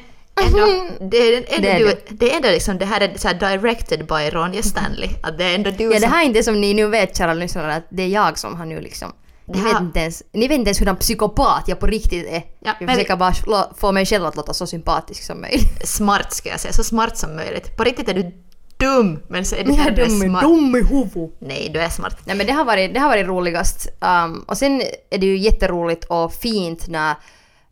ändå, 0.46 0.66
det 1.12 1.18
är 1.18 1.38
ändå, 1.38 1.48
Det 1.62 1.70
är 1.72 1.80
du, 1.80 1.86
du. 1.86 1.96
det 2.10 2.32
är 2.32 2.36
ändå 2.36 2.50
liksom, 2.50 2.78
det 2.78 2.86
här 2.86 3.02
är 3.02 3.18
så 3.18 3.28
här 3.28 3.36
directed 3.58 4.06
by 4.08 4.30
Ronja 4.30 4.64
Stanley. 4.64 5.10
Att 5.24 5.38
det 5.38 5.44
är 5.44 5.56
ändå 5.56 5.72
du 5.72 5.84
Ja, 5.84 5.90
det 5.90 6.00
som... 6.00 6.12
här 6.12 6.22
är 6.22 6.26
inte 6.26 6.44
som 6.44 6.62
ni 6.62 6.74
nu 6.74 6.88
vet 6.88 7.18
kära 7.18 7.34
lyssnare 7.34 7.76
att 7.76 7.86
det 7.90 8.04
är 8.04 8.08
jag 8.08 8.38
som 8.40 8.56
har 8.56 8.66
nu 8.66 8.82
liksom 8.82 9.14
ni 9.48 9.62
vet, 9.62 9.82
inte 9.82 10.00
ens, 10.00 10.24
ni 10.34 10.48
vet 10.48 10.56
inte 10.58 10.70
ens 10.70 10.82
hur 10.82 10.88
en 10.88 10.96
psykopat 10.96 11.64
jag 11.68 11.80
på 11.80 11.88
riktigt 11.88 12.28
är. 12.28 12.34
Ja, 12.34 12.42
jag 12.60 12.76
men 12.80 12.88
vi- 12.88 12.94
försöker 12.94 13.16
bara 13.16 13.34
slå- 13.34 13.72
få 13.78 13.92
mig 13.92 14.06
själv 14.06 14.26
att 14.26 14.36
låta 14.36 14.54
så 14.54 14.68
sympatisk 14.68 15.24
som 15.24 15.42
möjligt. 15.42 15.82
Smart 15.88 16.34
ska 16.34 16.50
jag 16.50 16.60
säga, 16.60 16.74
så 16.74 16.84
smart 16.84 17.18
som 17.18 17.36
möjligt. 17.36 17.78
På 17.78 17.84
riktigt 17.84 18.10
är 18.10 18.14
du 18.14 18.32
dum, 18.78 19.20
men 19.30 19.46
så 19.46 19.56
är 19.56 19.64
du 19.64 19.74
ändå 19.76 20.06
smart. 20.26 20.44
dum 20.44 20.76
i 20.76 20.84
huvudet. 20.84 21.36
Nej, 21.40 21.70
du 21.74 21.80
är 21.80 21.90
smart. 21.90 22.18
Nej 22.26 22.36
men 22.36 22.46
det 22.46 22.52
har 22.54 22.66
varit, 22.66 22.94
det 22.94 23.00
har 23.00 23.10
varit 23.10 23.28
roligast. 23.28 23.88
Um, 24.00 24.40
och 24.48 24.58
sen 24.58 24.82
är 25.10 25.18
det 25.18 25.26
ju 25.26 25.38
jätteroligt 25.38 26.06
och 26.06 26.34
fint 26.34 26.88
när, 26.88 27.16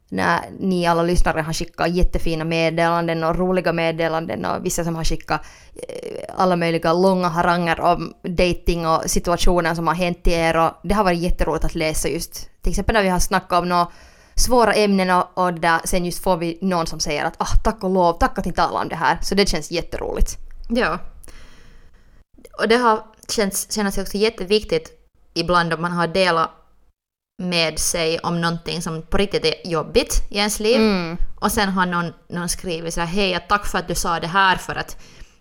när 0.10 0.40
ni 0.60 0.86
alla 0.86 1.04
lyssnare 1.04 1.42
har 1.42 1.54
skickat 1.54 1.90
jättefina 1.90 2.44
meddelanden 2.44 3.24
och 3.24 3.36
roliga 3.36 3.74
meddelanden 3.74 4.46
och 4.46 4.66
vissa 4.66 4.84
som 4.84 4.96
har 4.96 5.04
skickat 5.04 5.42
eh, 5.76 6.24
alla 6.38 6.56
möjliga 6.56 6.94
långa 6.94 7.28
haranger 7.28 7.80
om 7.80 8.14
dating 8.24 8.88
och 8.88 9.02
situationer 9.06 9.76
som 9.76 9.88
har 9.88 9.96
hänt 9.96 10.28
i 10.28 10.32
er 10.32 10.58
och 10.58 10.72
det 10.84 10.94
har 10.94 11.04
varit 11.04 11.20
jätteroligt 11.20 11.66
att 11.66 11.76
läsa 11.76 12.10
just 12.10 12.50
till 12.62 12.70
exempel 12.70 12.94
när 12.94 13.04
vi 13.04 13.10
har 13.10 13.20
snackat 13.20 13.60
om 13.62 13.70
några 13.70 13.88
svåra 14.36 14.74
ämnen 14.74 15.10
och, 15.10 15.26
och 15.34 15.54
där 15.54 15.80
sen 15.86 16.06
just 16.06 16.24
får 16.24 16.38
vi 16.38 16.58
någon 16.62 16.88
som 16.88 17.00
säger 17.00 17.26
att 17.26 17.36
ah, 17.38 17.56
tack 17.64 17.84
och 17.84 17.90
lov, 17.90 18.14
tack 18.14 18.40
att 18.40 18.46
ni 18.46 18.54
talar 18.54 18.82
om 18.82 18.90
det 18.90 18.96
här. 18.96 19.20
Så 19.22 19.36
det 19.36 19.50
känns 19.50 19.72
jätteroligt. 19.72 20.38
Ja. 20.70 21.00
Och 22.58 22.68
det 22.68 22.76
har 22.76 23.04
känts, 23.30 23.72
känns 23.76 23.98
också 23.98 24.18
jätteviktigt 24.18 24.92
ibland 25.34 25.74
om 25.74 25.82
man 25.82 25.92
har 25.92 26.08
delat 26.08 26.50
med 27.38 27.80
sig 27.80 28.20
om 28.20 28.42
någonting 28.42 28.82
som 28.82 29.02
på 29.02 29.18
riktigt 29.18 29.46
är 29.46 29.68
jobbigt 29.72 30.24
i 30.30 30.38
ens 30.38 30.60
liv. 30.60 30.76
Mm. 30.76 31.18
Och 31.36 31.52
sen 31.52 31.70
har 31.70 31.86
någon, 31.86 32.14
någon 32.30 32.50
skrivit 32.50 32.94
så 32.94 33.00
här, 33.00 33.08
hej, 33.08 33.46
tack 33.50 33.66
för 33.66 33.78
att 33.78 33.88
du 33.88 33.96
sa 33.96 34.20
det 34.20 34.28
här 34.28 34.56
för 34.56 34.76
att 34.76 34.98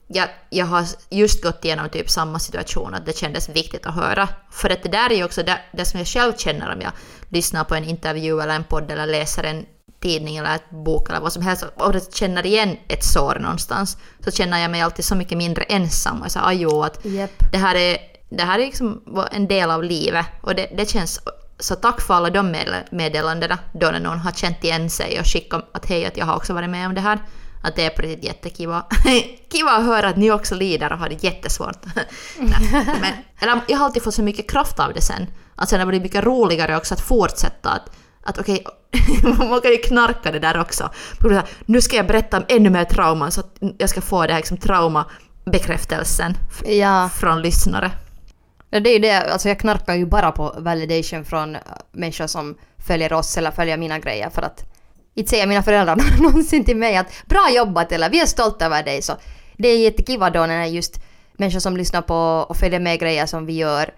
jag, 0.06 0.28
jag 0.50 0.66
har 0.66 0.84
just 1.10 1.42
gått 1.42 1.64
igenom 1.64 1.88
typ 1.88 2.10
samma 2.10 2.38
situation, 2.38 2.94
att 2.94 3.06
det 3.06 3.16
kändes 3.16 3.48
viktigt 3.48 3.86
att 3.86 3.94
höra. 3.94 4.28
För 4.50 4.70
att 4.70 4.82
det 4.82 4.88
där 4.88 5.10
är 5.10 5.14
ju 5.14 5.24
också 5.24 5.42
det, 5.42 5.60
det 5.72 5.84
som 5.84 5.98
jag 5.98 6.06
själv 6.06 6.32
känner 6.36 6.72
om 6.74 6.80
jag 6.80 6.92
lyssnar 7.28 7.64
på 7.64 7.74
en 7.74 7.84
intervju 7.84 8.40
eller 8.40 8.54
en 8.54 8.64
podd 8.64 8.90
eller 8.90 9.06
läser 9.06 9.44
en 9.44 9.66
tidning 10.00 10.36
eller 10.36 10.54
ett 10.54 10.70
bok 10.70 11.08
eller 11.08 11.20
vad 11.20 11.32
som 11.32 11.42
helst 11.42 11.64
och 11.76 11.94
jag 11.94 12.14
känner 12.14 12.46
igen 12.46 12.76
ett 12.88 13.04
sår 13.04 13.38
någonstans 13.40 13.96
så 14.24 14.30
känner 14.30 14.58
jag 14.58 14.70
mig 14.70 14.80
alltid 14.80 15.04
så 15.04 15.14
mycket 15.14 15.38
mindre 15.38 15.62
ensam 15.62 16.22
och 16.22 16.32
så 16.32 16.38
ajo, 16.38 16.82
att 16.82 17.04
Japp. 17.04 17.30
det 17.52 17.58
här 17.58 17.74
är, 17.74 17.98
det 18.30 18.42
här 18.42 18.58
är 18.58 18.66
liksom 18.66 19.02
en 19.32 19.48
del 19.48 19.70
av 19.70 19.84
livet 19.84 20.26
och 20.42 20.54
det, 20.54 20.68
det 20.76 20.90
känns 20.90 21.20
så 21.64 21.74
tack 21.74 22.00
för 22.00 22.14
alla 22.14 22.30
de 22.30 22.50
med- 22.50 22.84
meddelandena 22.90 23.58
då 23.72 23.86
när 23.90 24.00
någon 24.00 24.18
har 24.18 24.32
känt 24.32 24.64
igen 24.64 24.90
sig 24.90 25.20
och 25.20 25.26
skickat 25.26 25.70
att 25.74 25.86
hej 25.86 26.06
att 26.06 26.16
jag 26.16 26.26
har 26.26 26.36
också 26.36 26.54
varit 26.54 26.70
med 26.70 26.86
om 26.86 26.94
det 26.94 27.00
här. 27.00 27.18
Att 27.62 27.76
det 27.76 27.84
är 27.84 27.90
på 27.90 28.02
riktigt 28.02 28.24
jättekiva. 28.24 28.84
Kiva 29.52 29.70
att 29.70 29.84
höra 29.84 30.08
att 30.08 30.16
ni 30.16 30.30
också 30.30 30.54
lider 30.54 30.92
och 30.92 30.98
har 30.98 31.08
det 31.08 31.22
jättesvårt. 31.24 31.84
Nej, 32.38 32.86
men, 33.00 33.12
eller, 33.38 33.60
jag 33.68 33.78
har 33.78 33.84
alltid 33.84 34.02
fått 34.02 34.14
så 34.14 34.22
mycket 34.22 34.50
kraft 34.50 34.80
av 34.80 34.92
det 34.94 35.00
sen. 35.00 35.26
Att 35.56 35.68
sen 35.68 35.78
har 35.80 35.86
det 35.86 35.90
blivit 35.90 36.02
mycket 36.02 36.24
roligare 36.24 36.76
också 36.76 36.94
att 36.94 37.00
fortsätta. 37.00 37.70
Att, 37.70 37.90
att 38.24 38.38
okej, 38.38 38.64
man 39.38 39.60
kan 39.60 39.70
ju 39.70 39.76
knarka 39.76 40.32
det 40.32 40.38
där 40.38 40.60
också. 40.60 40.90
Nu 41.66 41.80
ska 41.80 41.96
jag 41.96 42.06
berätta 42.06 42.36
om 42.36 42.44
ännu 42.48 42.70
mer 42.70 42.84
trauman 42.84 43.30
så 43.32 43.40
att 43.40 43.56
jag 43.78 43.90
ska 43.90 44.00
få 44.00 44.26
det 44.26 44.32
här 44.32 44.38
liksom, 44.40 44.56
traumabekräftelsen 44.56 46.34
Ja. 46.66 47.10
från 47.14 47.42
lyssnare. 47.42 47.90
Det 48.80 48.90
är 48.90 48.92
ju 48.92 48.98
det, 48.98 49.32
alltså 49.32 49.48
jag 49.48 49.58
knarkar 49.58 49.94
ju 49.94 50.06
bara 50.06 50.32
på 50.32 50.54
validation 50.58 51.24
från 51.24 51.56
äh, 51.56 51.60
människor 51.92 52.26
som 52.26 52.58
följer 52.86 53.12
oss 53.12 53.36
eller 53.36 53.50
följer 53.50 53.76
mina 53.76 53.98
grejer 53.98 54.30
för 54.30 54.42
att 54.42 54.64
inte 55.14 55.30
säger 55.30 55.46
mina 55.46 55.62
föräldrar 55.62 55.96
någonsin 56.22 56.64
till 56.64 56.76
mig 56.76 56.96
att 56.96 57.06
bra 57.26 57.50
jobbat 57.50 57.92
eller 57.92 58.10
vi 58.10 58.20
är 58.20 58.26
stolta 58.26 58.66
över 58.66 58.82
dig 58.82 59.02
så 59.02 59.12
det 59.56 59.68
är 59.68 59.78
jättekiva 59.78 60.30
då 60.30 60.46
när 60.46 60.64
just 60.64 61.00
människor 61.32 61.60
som 61.60 61.76
lyssnar 61.76 62.02
på 62.02 62.46
och 62.48 62.56
följer 62.56 62.80
med 62.80 63.00
grejer 63.00 63.26
som 63.26 63.46
vi 63.46 63.52
gör 63.52 63.94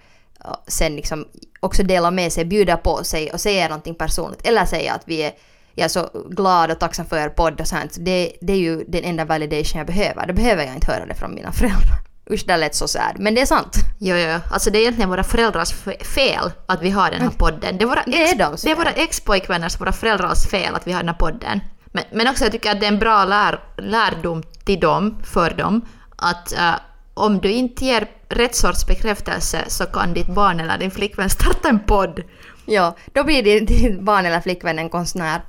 sen 0.67 0.97
liksom 0.97 1.25
också 1.61 1.83
delar 1.83 2.11
med 2.11 2.33
sig, 2.33 2.45
bjuder 2.45 2.77
på 2.77 3.05
sig 3.05 3.33
och 3.33 3.41
säger 3.41 3.69
någonting 3.69 3.95
personligt 3.95 4.47
eller 4.47 4.65
säger 4.65 4.93
att 4.93 5.03
vi 5.05 5.23
är 5.23 5.33
jag 5.79 5.85
är 5.85 5.89
så 5.89 6.09
glad 6.31 6.71
och 6.71 6.81
tacksam 6.81 7.07
för 7.07 7.17
er 7.19 7.29
podd 7.29 7.61
och 7.61 7.69
sånt. 7.69 7.97
Det, 8.01 8.33
det 8.41 8.53
är 8.53 8.57
ju 8.57 8.85
den 8.85 9.05
enda 9.05 9.25
validation 9.25 9.79
jag 9.79 9.87
behöver. 9.87 10.27
Då 10.27 10.35
behöver 10.35 10.65
jag 10.65 10.75
inte 10.75 10.93
höra 10.93 11.07
det 11.07 11.15
från 11.15 11.35
mina 11.35 11.53
föräldrar. 11.61 12.06
Usch, 12.31 12.45
det 12.47 12.57
lät 12.57 12.75
så 12.75 12.89
sad. 12.89 13.12
Men 13.19 13.35
det 13.35 13.41
är 13.41 13.47
sant. 13.47 13.77
Jo, 13.99 14.17
jo, 14.17 14.39
alltså 14.51 14.71
det 14.71 14.79
är 14.79 14.81
egentligen 14.81 15.11
våra 15.11 15.25
föräldrars 15.25 15.73
fe- 15.75 16.05
fel 16.05 16.51
att 16.67 16.83
vi 16.83 16.91
har 16.91 17.11
den 17.11 17.21
här 17.23 17.31
podden. 17.31 17.79
Det 17.79 17.85
är, 17.85 17.89
våra 17.89 18.03
Det 18.07 18.23
är 18.23 18.37
deras 18.37 18.62
det 18.62 18.71
är 18.71 18.77
våra 18.77 18.91
ex-pojkvänners, 18.93 19.81
våra 19.81 19.93
föräldrars 19.93 20.47
fel 20.47 20.75
att 20.75 20.87
vi 20.87 20.93
har 20.93 21.01
den 21.01 21.09
här 21.09 21.17
podden. 21.17 21.61
Men, 21.93 22.05
men 22.12 22.29
också 22.29 22.45
jag 22.45 22.53
tycker 22.53 22.71
att 22.71 22.81
det 22.81 22.87
är 22.87 22.93
en 22.93 22.99
bra 22.99 23.25
lär, 23.25 23.61
lärdom 23.77 24.43
till 24.65 24.81
dem, 24.81 25.17
för 25.25 25.51
dem, 25.51 25.81
att 26.17 26.53
eh, 26.53 26.75
om 27.15 27.39
du 27.39 27.53
inte 27.53 27.85
ger 27.85 28.09
rätt 28.29 28.55
sorts 28.55 28.87
bekräftelse 28.87 29.59
så 29.69 29.85
kan 29.87 30.15
ditt 30.15 30.29
barn 30.35 30.61
eller 30.61 30.79
din 30.79 30.91
flickvän 30.91 31.31
starta 31.31 31.69
en 31.69 31.79
podd. 31.81 32.23
Ja, 32.67 32.97
då 33.12 33.25
blir 33.25 33.43
din, 33.43 33.67
din 33.67 34.05
barn 34.05 34.27
eller 34.27 34.41
flickvän 34.41 34.79
en 34.79 34.89
konstnär. 34.91 35.41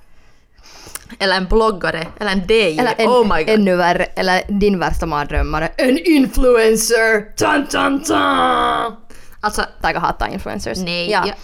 Eller 1.20 1.38
en 1.38 1.46
bloggare, 1.46 2.08
eller 2.20 2.32
en 2.32 2.40
DJ. 2.48 2.80
Eller 2.80 2.94
en, 2.98 3.08
oh 3.08 3.24
my 3.36 3.44
god. 3.44 3.54
ännu 3.54 3.76
värre, 3.76 4.04
eller 4.04 4.42
din 4.60 4.80
värsta 4.80 5.06
mardrömmare. 5.06 5.68
En 5.78 5.98
influencer! 6.06 7.36
Tan, 7.36 7.68
tan, 7.68 8.04
tan! 8.04 8.96
Alltså, 9.42 9.62
Taga 9.82 10.00
hatar 10.00 10.28
influencers. 10.28 10.78
Nej, 10.78 11.12
Ja. 11.12 11.24
jag- 11.28 11.36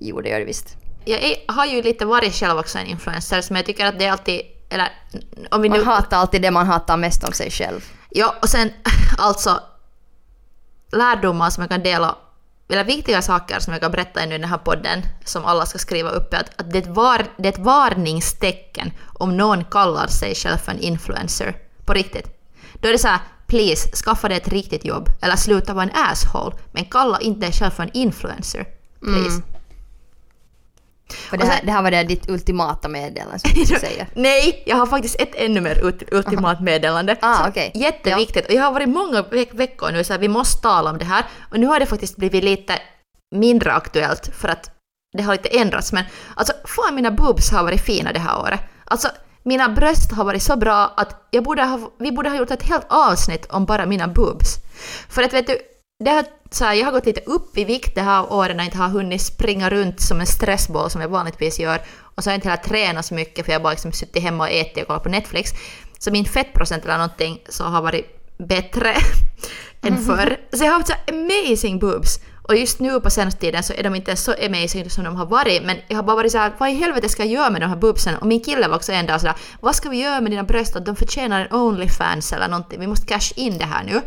Jo, 0.00 0.20
det 0.20 0.28
gör 0.28 0.38
det 0.38 0.44
visst. 0.44 0.76
jag 1.04 1.22
är, 1.22 1.36
har 1.52 1.66
ju 1.66 1.82
lite 1.82 2.04
varit 2.04 2.34
själv 2.34 2.58
också 2.58 2.78
en 2.78 2.86
influencer, 2.86 3.44
men 3.48 3.56
jag 3.56 3.66
tycker 3.66 3.86
att 3.86 3.98
det 3.98 4.04
är 4.04 4.12
alltid... 4.12 4.40
Eller 4.70 4.88
om 5.50 5.62
vi 5.62 5.68
nu... 5.68 5.76
Man 5.78 5.86
hatar 5.86 6.16
alltid 6.16 6.42
det 6.42 6.50
man 6.50 6.66
hatar 6.66 6.96
mest 6.96 7.24
om 7.24 7.32
sig 7.32 7.50
själv. 7.50 7.80
Ja, 8.10 8.34
och 8.42 8.48
sen 8.48 8.70
alltså 9.18 9.60
lärdomar 10.92 11.50
som 11.50 11.62
jag 11.62 11.70
kan 11.70 11.82
dela, 11.82 12.16
eller 12.74 12.84
viktiga 12.84 13.22
saker 13.22 13.60
som 13.60 13.72
jag 13.72 13.82
kan 13.82 13.90
berätta 13.90 14.20
ännu 14.20 14.34
i 14.34 14.38
den 14.38 14.48
här 14.48 14.58
podden, 14.58 15.02
som 15.24 15.44
alla 15.44 15.66
ska 15.66 15.78
skriva 15.78 16.10
upp, 16.10 16.34
är 16.34 16.38
att, 16.38 16.60
att 16.60 16.72
det, 16.72 16.78
är 16.78 16.82
ett 16.82 16.96
var, 16.96 17.26
det 17.36 17.48
är 17.48 17.52
ett 17.52 17.58
varningstecken 17.58 18.92
om 19.18 19.36
någon 19.36 19.64
kallar 19.64 20.06
sig 20.06 20.34
själv 20.34 20.56
för 20.56 20.72
en 20.72 20.78
influencer. 20.78 21.56
På 21.84 21.92
riktigt. 21.92 22.26
Då 22.74 22.88
är 22.88 22.92
det 22.92 22.98
så 22.98 23.08
här, 23.08 23.20
please, 23.46 23.90
skaffa 23.96 24.28
dig 24.28 24.36
ett 24.36 24.48
riktigt 24.48 24.84
jobb, 24.84 25.08
eller 25.22 25.36
sluta 25.36 25.74
vara 25.74 25.84
en 25.84 25.90
asshole, 25.94 26.56
men 26.72 26.84
kalla 26.84 27.20
inte 27.20 27.40
dig 27.40 27.52
själv 27.52 27.70
för 27.70 27.82
en 27.82 27.90
influencer. 27.92 28.66
Please. 29.00 29.36
Mm. 29.36 29.42
För 31.12 31.36
det, 31.36 31.46
här, 31.46 31.56
sen- 31.56 31.66
det 31.66 31.72
här 31.72 31.82
var 31.82 31.90
det 31.90 32.02
ditt 32.02 32.28
ultimata 32.30 32.88
meddelande 32.88 33.38
som 33.38 33.50
du 33.54 33.66
säger. 33.66 34.08
Nej, 34.14 34.62
jag 34.66 34.76
har 34.76 34.86
faktiskt 34.86 35.20
ett 35.20 35.34
ännu 35.34 35.60
mer 35.60 35.88
ut, 35.88 36.02
ultimat 36.12 36.60
meddelande. 36.60 37.16
Ah, 37.20 37.48
okej. 37.48 37.72
Jätteviktigt. 37.74 38.46
Och 38.46 38.52
jag 38.52 38.62
har 38.62 38.72
varit 38.72 38.88
många 38.88 39.22
veck 39.22 39.54
veckor 39.54 39.90
nu 39.92 40.04
så 40.04 40.12
här, 40.12 40.20
vi 40.20 40.28
måste 40.28 40.62
tala 40.62 40.90
om 40.90 40.98
det 40.98 41.04
här. 41.04 41.24
Och 41.50 41.60
nu 41.60 41.66
har 41.66 41.80
det 41.80 41.86
faktiskt 41.86 42.16
blivit 42.16 42.44
lite 42.44 42.78
mindre 43.34 43.72
aktuellt 43.72 44.30
för 44.34 44.48
att 44.48 44.70
det 45.16 45.22
har 45.22 45.32
lite 45.32 45.48
ändrats. 45.58 45.92
Men 45.92 46.04
alltså, 46.34 46.52
fan 46.64 46.94
mina 46.94 47.10
boobs 47.10 47.50
har 47.50 47.62
varit 47.62 47.80
fina 47.80 48.12
det 48.12 48.18
här 48.20 48.38
året. 48.40 48.60
Alltså, 48.84 49.08
mina 49.42 49.68
bröst 49.68 50.12
har 50.12 50.24
varit 50.24 50.42
så 50.42 50.56
bra 50.56 50.94
att 50.96 51.28
jag 51.30 51.44
borde 51.44 51.62
ha, 51.64 51.90
vi 51.98 52.12
borde 52.12 52.28
ha 52.28 52.36
gjort 52.36 52.50
ett 52.50 52.62
helt 52.62 52.86
avsnitt 52.88 53.46
om 53.50 53.64
bara 53.64 53.86
mina 53.86 54.08
boobs. 54.08 54.54
För 55.08 55.22
att 55.22 55.32
vet 55.32 55.46
du, 55.46 55.58
det 56.04 56.10
har, 56.10 56.24
så 56.50 56.64
här, 56.64 56.74
jag 56.74 56.84
har 56.84 56.92
gått 56.92 57.06
lite 57.06 57.20
upp 57.20 57.58
i 57.58 57.64
vikt 57.64 57.94
det 57.94 58.02
här 58.02 58.32
året 58.32 58.56
när 58.56 58.64
jag 58.64 58.66
inte 58.66 58.78
har 58.78 58.88
hunnit 58.88 59.22
springa 59.22 59.70
runt 59.70 60.00
som 60.00 60.20
en 60.20 60.26
stressboll 60.26 60.90
som 60.90 61.00
jag 61.00 61.08
vanligtvis 61.08 61.58
gör. 61.58 61.82
Och 62.00 62.24
så 62.24 62.30
har 62.30 62.32
jag 62.32 62.36
inte 62.36 62.48
heller 62.48 62.62
tränat 62.62 63.06
så 63.06 63.14
mycket 63.14 63.44
för 63.44 63.52
jag 63.52 63.58
har 63.58 63.64
bara 63.64 63.70
liksom 63.70 63.92
suttit 63.92 64.22
hemma 64.22 64.44
och 64.44 64.50
ätit 64.50 64.82
och 64.82 64.86
kollat 64.86 65.02
på 65.02 65.08
Netflix. 65.08 65.50
Så 65.98 66.10
min 66.10 66.24
fettprocent 66.24 66.84
eller 66.84 66.98
någonting 66.98 67.40
så 67.48 67.64
har 67.64 67.82
varit 67.82 68.36
bättre 68.38 68.94
än 69.82 70.04
förr. 70.04 70.36
Så 70.52 70.64
jag 70.64 70.70
har 70.70 70.78
haft 70.78 70.88
så 70.88 70.94
amazing 71.08 71.78
boobs. 71.78 72.20
Och 72.48 72.56
just 72.56 72.80
nu 72.80 73.00
på 73.00 73.10
senaste 73.10 73.40
tiden 73.40 73.62
så 73.62 73.72
är 73.72 73.82
de 73.82 73.94
inte 73.94 74.16
så 74.16 74.34
amazing 74.46 74.90
som 74.90 75.04
de 75.04 75.16
har 75.16 75.26
varit. 75.26 75.62
Men 75.64 75.76
jag 75.88 75.96
har 75.96 76.02
bara 76.02 76.16
varit 76.16 76.32
så 76.32 76.38
här, 76.38 76.52
vad 76.58 76.70
i 76.70 76.72
helvete 76.72 77.08
ska 77.08 77.22
jag 77.22 77.32
göra 77.32 77.50
med 77.50 77.60
de 77.60 77.66
här 77.66 77.76
boobsen? 77.76 78.16
Och 78.16 78.26
min 78.26 78.44
kille 78.44 78.68
var 78.68 78.76
också 78.76 78.92
en 78.92 79.06
dag 79.06 79.20
sådär, 79.20 79.36
vad 79.60 79.76
ska 79.76 79.88
vi 79.88 80.02
göra 80.02 80.20
med 80.20 80.32
dina 80.32 80.42
bröst? 80.42 80.76
Att 80.76 80.86
de 80.86 80.96
förtjänar 80.96 81.40
en 81.40 81.52
Onlyfans 81.52 82.32
eller 82.32 82.48
någonting. 82.48 82.80
Vi 82.80 82.86
måste 82.86 83.06
cash 83.06 83.32
in 83.36 83.58
det 83.58 83.64
här 83.64 83.84
nu. 83.84 84.00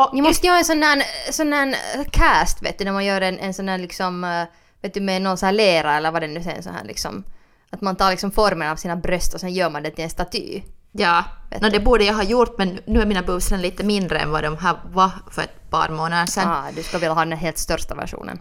Och 0.00 0.14
Ni 0.14 0.22
måste 0.22 0.46
göra 0.46 0.58
en 0.58 0.64
sån 0.64 0.80
där, 0.80 1.02
sån 1.32 1.50
där 1.50 1.76
cast, 2.12 2.62
vet 2.62 2.78
du, 2.78 2.84
när 2.84 2.92
man 2.92 3.04
gör 3.04 3.20
en, 3.20 3.38
en 3.38 3.54
sån 3.54 3.66
där 3.66 3.78
liksom, 3.78 4.24
eh, 4.24 4.44
vet 4.82 4.94
du, 4.94 5.00
med 5.00 5.22
någon 5.22 5.36
sån 5.36 5.46
här 5.46 5.52
lera 5.52 5.96
eller 5.96 6.10
vad 6.10 6.22
det 6.22 6.28
nu 6.28 6.40
är, 6.40 6.62
sån 6.62 6.74
här 6.74 6.84
liksom, 6.84 7.24
att 7.70 7.80
man 7.80 7.96
tar 7.96 8.10
liksom 8.10 8.30
formen 8.30 8.70
av 8.70 8.76
sina 8.76 8.96
bröst 8.96 9.34
och 9.34 9.40
sen 9.40 9.54
gör 9.54 9.70
man 9.70 9.82
det 9.82 9.90
till 9.90 10.04
en 10.04 10.10
staty. 10.10 10.62
Ja, 10.92 11.24
no, 11.60 11.68
det 11.68 11.80
borde 11.80 12.04
jag 12.04 12.14
ha 12.14 12.22
gjort 12.22 12.58
men 12.58 12.78
nu 12.86 13.00
är 13.00 13.06
mina 13.06 13.22
redan 13.22 13.62
lite 13.62 13.84
mindre 13.84 14.18
än 14.18 14.30
vad 14.30 14.42
de 14.44 14.56
här 14.56 14.76
var 14.92 15.10
för 15.30 15.42
ett 15.42 15.70
par 15.70 15.88
månader 15.88 16.26
sedan. 16.26 16.48
Ah, 16.48 16.70
du 16.76 16.82
ska 16.82 16.98
vilja 16.98 17.12
ha 17.12 17.24
den 17.24 17.38
helt 17.38 17.58
största 17.58 17.94
versionen. 17.94 18.38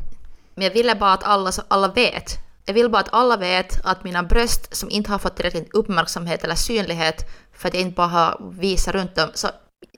Men 0.55 0.63
jag 0.63 0.73
ville 0.73 0.95
bara 0.95 1.13
att 1.13 1.23
alla, 1.23 1.51
alla 1.67 1.87
vet. 1.87 2.37
Jag 2.65 2.73
vill 2.73 2.89
bara 2.89 3.01
att 3.01 3.13
alla 3.13 3.37
vet 3.37 3.85
att 3.85 4.03
mina 4.03 4.23
bröst 4.23 4.75
som 4.75 4.89
inte 4.89 5.11
har 5.11 5.19
fått 5.19 5.35
tillräckligt 5.35 5.73
uppmärksamhet 5.73 6.43
eller 6.43 6.55
synlighet 6.55 7.29
för 7.53 7.67
att 7.67 7.73
jag 7.73 7.81
inte 7.81 7.95
bara 7.95 8.07
har 8.07 8.51
visat 8.51 8.93
runt 8.93 9.15
dem, 9.15 9.29
så 9.33 9.47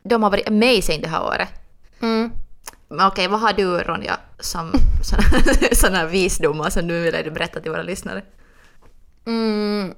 de 0.03 0.23
har 0.23 0.29
varit 0.29 0.47
amazing 0.47 1.01
det 1.01 1.07
här 1.07 1.23
året. 1.23 1.49
Mm. 2.01 2.31
Men 2.89 3.07
okej, 3.07 3.27
vad 3.27 3.39
har 3.39 3.53
du 3.53 3.77
Ronja 3.77 4.17
som 4.39 4.71
sådana 5.71 6.05
visdomar 6.11 6.69
som 6.69 6.87
du 6.87 7.01
vill 7.01 7.31
berätta 7.31 7.59
till 7.59 7.71
våra 7.71 7.83
lyssnare? 7.83 8.21
Mm. 9.25 9.93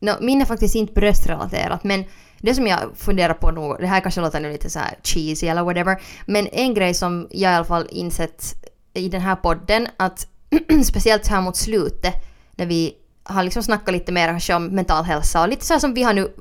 No, 0.00 0.10
min 0.20 0.40
är 0.40 0.44
faktiskt 0.44 0.74
inte 0.74 0.92
bröstrelaterat 0.92 1.84
men 1.84 2.04
det 2.38 2.54
som 2.54 2.66
jag 2.66 2.80
funderar 2.96 3.34
på 3.34 3.50
nu, 3.50 3.76
det 3.80 3.86
här 3.86 4.00
kanske 4.00 4.20
låter 4.20 4.40
nu 4.40 4.52
lite 4.52 4.70
så 4.70 4.78
här 4.78 4.98
cheesy 5.02 5.46
eller 5.46 5.62
whatever, 5.62 6.02
men 6.26 6.48
en 6.52 6.74
grej 6.74 6.94
som 6.94 7.28
jag 7.30 7.52
i 7.52 7.54
alla 7.54 7.64
fall 7.64 7.86
insett 7.90 8.54
i 8.94 9.08
den 9.08 9.20
här 9.20 9.36
podden 9.36 9.88
att 9.96 10.26
speciellt 10.84 11.26
här 11.26 11.40
mot 11.40 11.56
slutet 11.56 12.14
när 12.52 12.66
vi 12.66 12.94
har 13.22 13.42
liksom 13.42 13.62
snackat 13.62 13.94
lite 13.94 14.12
mer 14.12 14.28
kanske 14.28 14.54
om 14.54 14.66
mental 14.66 15.04
hälsa 15.04 15.42
och 15.42 15.48
lite 15.48 15.64
så 15.64 15.72
här 15.72 15.80
som 15.80 15.94
vi 15.94 16.02
har 16.02 16.14
nu 16.14 16.32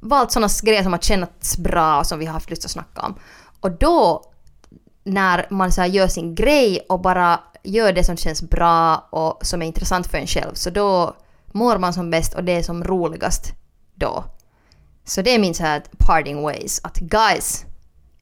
valt 0.00 0.32
sådana 0.32 0.48
grejer 0.62 0.82
som 0.82 0.92
har 0.92 1.00
känts 1.00 1.58
bra 1.58 1.98
och 1.98 2.06
som 2.06 2.18
vi 2.18 2.26
har 2.26 2.32
haft 2.32 2.50
lust 2.50 2.64
att 2.64 2.70
snacka 2.70 3.02
om. 3.02 3.14
Och 3.60 3.70
då 3.70 4.24
när 5.04 5.46
man 5.50 5.72
så 5.72 5.80
här 5.80 5.88
gör 5.88 6.08
sin 6.08 6.34
grej 6.34 6.86
och 6.88 7.00
bara 7.00 7.40
gör 7.62 7.92
det 7.92 8.04
som 8.04 8.16
känns 8.16 8.42
bra 8.42 9.08
och 9.10 9.46
som 9.46 9.62
är 9.62 9.66
intressant 9.66 10.06
för 10.06 10.18
en 10.18 10.26
själv 10.26 10.54
så 10.54 10.70
då 10.70 11.16
mår 11.52 11.78
man 11.78 11.92
som 11.92 12.10
bäst 12.10 12.34
och 12.34 12.44
det 12.44 12.52
är 12.52 12.62
som 12.62 12.84
roligast 12.84 13.52
då. 13.94 14.24
Så 15.04 15.22
det 15.22 15.34
är 15.34 15.38
min 15.38 15.54
så 15.54 15.62
här 15.62 15.82
parting 15.98 16.42
ways 16.42 16.80
att 16.84 16.98
guys, 16.98 17.64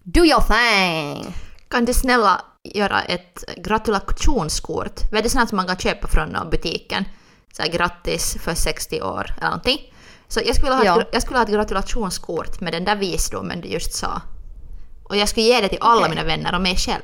do 0.03 0.25
your 0.25 0.41
thing! 0.41 1.35
Kan 1.69 1.85
du 1.85 1.95
snälla 1.95 2.41
göra 2.65 3.03
ett 3.03 3.45
gratulationskort? 3.57 5.13
Vet 5.13 5.23
du 5.23 5.29
sånt 5.29 5.49
som 5.49 5.57
man 5.57 5.67
kan 5.67 5.77
köpa 5.77 6.09
från 6.09 6.37
butiken? 6.51 7.05
Så 7.53 7.63
här, 7.63 7.71
grattis 7.71 8.37
för 8.41 8.55
60 8.55 9.03
år 9.03 9.35
eller 9.37 9.47
någonting. 9.47 9.79
Så 10.29 10.41
jag 10.45 10.57
skulle, 10.57 10.75
ha 10.75 10.85
Ja. 10.85 11.01
ett, 11.01 11.09
jag 11.13 11.23
skulle 11.23 11.39
ha 11.39 11.45
ett 11.45 11.51
gratulationskort 11.53 12.61
med 12.61 12.73
den 12.73 12.85
där 12.85 12.97
visdomen 12.97 13.61
du 13.61 13.69
just 13.69 13.93
sa. 13.95 14.23
Och 15.05 15.17
jag 15.17 15.29
skulle 15.29 15.47
ge 15.47 15.61
det 15.61 15.69
till 15.69 15.79
alla 15.81 16.01
Okej. 16.01 16.11
mina 16.11 16.25
vänner 16.25 16.55
och 16.55 16.61
mig 16.61 16.77
själv. 16.77 17.03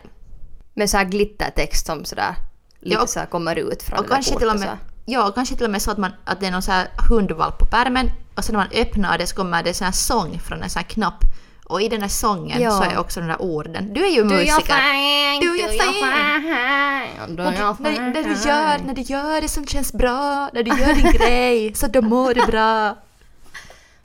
Med 0.74 0.90
så 0.90 0.96
här 0.96 1.04
glittertext 1.04 1.86
som 1.86 2.04
sådär 2.04 2.34
lite 2.80 2.94
Ja, 2.96 3.02
och- 3.02 3.08
så 3.08 3.18
här 3.18 3.26
kommer 3.26 3.56
ut 3.56 3.82
från 3.82 3.98
Och 3.98 4.08
kanske 4.08 4.38
till 4.38 4.48
och 4.48 4.52
kortet 4.52 4.60
med, 4.68 4.78
ja, 5.04 5.32
kanske 5.34 5.56
till 5.56 5.64
och 5.64 5.70
med 5.70 5.82
så 5.82 5.90
att, 5.90 5.98
man, 5.98 6.10
att 6.24 6.40
det 6.40 6.46
är 6.46 6.50
någon 6.50 6.62
så 6.62 6.72
här 6.72 6.88
hundvalp 7.08 7.58
på 7.58 7.66
pärmen 7.66 8.10
och 8.36 8.44
sen 8.44 8.52
när 8.56 8.60
man 8.60 8.72
öppnar 8.82 9.18
det 9.18 9.26
så 9.26 9.36
kommer 9.36 9.62
det 9.62 9.74
så 9.74 9.84
här 9.84 9.92
sång 9.92 10.38
från 10.38 10.62
en 10.62 10.70
sån 10.70 10.80
här 10.80 10.88
knapp. 10.88 11.24
Och 11.66 11.82
i 11.82 11.88
den 11.88 12.00
här 12.02 12.08
sången 12.08 12.60
Ja. 12.62 12.70
så 12.70 12.82
är 12.82 12.98
också 12.98 13.20
de 13.20 13.26
där 13.26 13.42
orden. 13.42 13.94
Du 13.94 14.04
är 14.06 14.10
ju 14.10 14.22
Do 14.22 14.28
musiker. 14.28 14.58
thing! 14.60 15.40
Do 15.40 15.46
your 15.56 15.68
thing. 15.68 15.78
thing! 15.80 17.36
Do 17.36 17.42
your 17.42 17.52
du, 17.52 17.82
när, 17.82 18.00
när, 18.00 18.22
du 18.24 18.34
thing. 18.34 18.48
gör, 18.50 18.78
när 18.86 18.94
du 18.94 19.00
gör 19.02 19.40
det 19.40 19.48
som 19.48 19.66
känns 19.66 19.92
bra, 19.92 20.50
när 20.52 20.62
du 20.62 20.70
gör 20.70 20.94
din 20.94 21.12
grej, 21.18 21.74
så 21.74 21.86
då 21.86 22.02
mår 22.02 22.34
du 22.34 22.46
bra. 22.46 22.96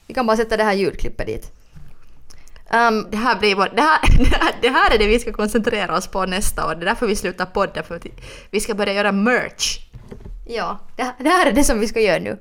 Vi 0.10 0.14
kan 0.16 0.26
bara 0.28 0.38
sätta 0.38 0.58
det 0.58 0.64
här 0.64 0.74
ljudklippet 0.74 1.28
dit. 1.28 1.52
Um, 2.74 3.08
Det 3.12 3.18
här, 3.18 3.40
blir 3.40 3.56
bara, 3.56 3.70
det, 3.76 3.82
här, 3.82 4.00
det, 4.62 4.70
här, 4.70 4.96
är 4.96 4.98
det 5.00 5.08
vi 5.08 5.20
ska 5.20 5.34
koncentrera 5.34 5.98
oss 5.98 6.08
på 6.08 6.26
nästa 6.26 6.68
år. 6.68 6.76
Det 6.76 6.82
är 6.84 6.86
därför 6.86 7.08
vi 7.08 7.16
slutar 7.16 7.46
podda, 7.46 7.84
för 7.84 8.02
vi 8.52 8.60
ska 8.60 8.74
börja 8.74 8.94
göra 8.94 9.12
merch. 9.12 9.80
ja, 10.48 10.80
det, 10.96 11.04
här- 11.04 11.14
det 11.20 11.30
här 11.30 11.46
är 11.46 11.52
det 11.52 11.64
som 11.64 11.80
vi 11.80 11.88
ska 11.88 12.00
göra 12.02 12.20
nu. 12.20 12.38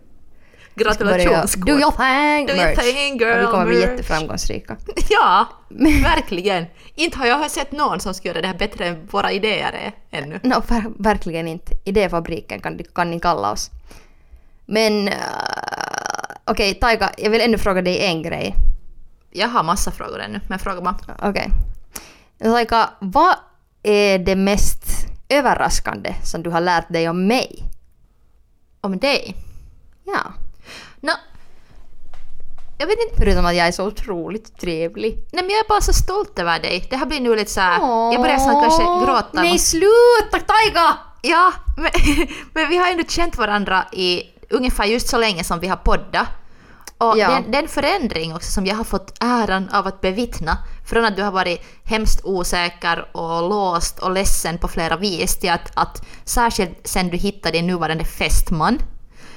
Gratulationskort. 0.75 1.67
Do 1.67 1.73
your 1.73 1.91
thing! 1.91 2.47
Do 2.47 2.53
your 2.53 2.67
merch. 2.67 2.79
thing, 2.95 3.19
girl, 3.19 3.33
och 3.33 3.41
vi 3.41 3.45
kommer 3.47 3.67
bli 3.67 3.75
merch. 3.81 3.91
jätteframgångsrika. 3.91 4.77
Ja, 5.11 5.47
verkligen. 6.03 6.67
Inte 6.95 7.19
har 7.19 7.27
jag 7.27 7.51
sett 7.51 7.73
någon 7.73 8.01
som 8.01 8.15
ska 8.15 8.29
göra 8.29 8.41
det 8.41 8.47
här 8.49 8.59
bättre 8.59 8.87
än 8.87 9.07
våra 9.11 9.33
idéer 9.33 9.73
är 9.73 10.19
ännu. 10.19 10.41
No, 10.43 10.55
ver- 10.55 10.93
verkligen 10.99 11.49
inte. 11.49 11.73
Idéfabriken 11.85 12.61
kan, 12.61 12.79
kan 12.95 13.11
ni 13.11 13.21
kalla 13.21 13.53
oss. 13.53 13.71
Men 14.67 15.09
uh, 15.09 15.15
okej, 16.45 16.75
Taika, 16.75 17.13
jag 17.19 17.31
vill 17.31 17.41
ännu 17.41 17.59
fråga 17.59 17.83
dig 17.83 18.05
en 18.05 18.23
grej. 18.23 18.55
Jag 19.31 19.49
har 19.49 19.63
massa 19.63 19.91
frågor 19.91 20.21
ännu, 20.21 20.41
men 20.49 20.59
fråga 20.59 20.81
bara. 20.81 20.97
Okej. 21.23 21.51
Taika, 22.39 22.91
vad 23.01 23.35
är 23.83 24.19
det 24.19 24.37
mest 24.37 24.83
överraskande 25.29 26.15
som 26.25 26.43
du 26.43 26.51
har 26.51 26.61
lärt 26.61 26.93
dig 26.93 27.09
om 27.09 27.27
mig? 27.27 27.65
Om 28.81 28.99
dig? 28.99 29.37
Ja. 30.05 30.33
Nå, 31.01 31.13
jag 32.79 32.87
vet 32.87 32.99
inte. 32.99 33.17
Förutom 33.17 33.47
att 33.47 33.57
jag 33.57 33.67
är 33.67 33.73
så 33.73 33.87
otroligt 33.87 34.61
trevlig. 34.61 35.15
Nej 35.33 35.43
men 35.43 35.51
jag 35.51 35.65
är 35.65 35.69
bara 35.69 35.81
så 35.81 35.93
stolt 35.93 36.39
över 36.39 36.61
dig. 36.61 36.87
Det 36.91 36.97
här 36.97 37.07
blir 37.07 37.21
nu 37.21 37.37
lite 37.37 37.51
så 37.51 37.61
här. 37.61 37.81
Jag 38.13 38.23
börjar 38.23 38.39
snart 38.39 38.65
kanske 38.65 38.83
gråta. 38.83 39.43
Nej, 39.43 39.59
sluta 39.59 40.39
Taika! 40.47 40.99
Ja, 41.23 41.53
men, 41.77 41.91
men 42.53 42.69
vi 42.69 42.77
har 42.77 42.91
ändå 42.91 43.05
känt 43.09 43.39
varandra 43.39 43.85
i 43.93 44.23
ungefär 44.51 44.85
just 44.85 45.09
så 45.09 45.19
länge 45.19 45.45
som 45.45 45.61
vi 45.61 45.69
har 45.69 45.77
poddat. 45.77 46.27
Och 46.99 47.19
Ja. 47.19 47.29
den, 47.31 47.51
den 47.51 47.69
förändring 47.69 48.35
också 48.35 48.51
som 48.51 48.67
jag 48.67 48.75
har 48.77 48.85
fått 48.85 49.17
äran 49.21 49.69
av 49.69 49.87
att 49.87 50.01
bevittna, 50.01 50.59
från 50.87 51.05
att 51.05 51.17
du 51.17 51.23
har 51.23 51.33
varit 51.33 51.61
hemskt 51.85 52.21
osäker 52.25 53.17
och 53.17 53.49
låst 53.49 53.99
och 53.99 54.11
ledsen 54.13 54.59
på 54.59 54.69
flera 54.69 54.97
vis, 54.97 55.39
till 55.39 55.51
att, 55.51 55.71
att 55.75 56.03
särskilt 56.25 56.87
sen 56.87 57.09
du 57.09 57.17
hittade 57.17 57.59
din 57.59 57.67
nuvarande 57.67 58.05
fästman, 58.05 58.79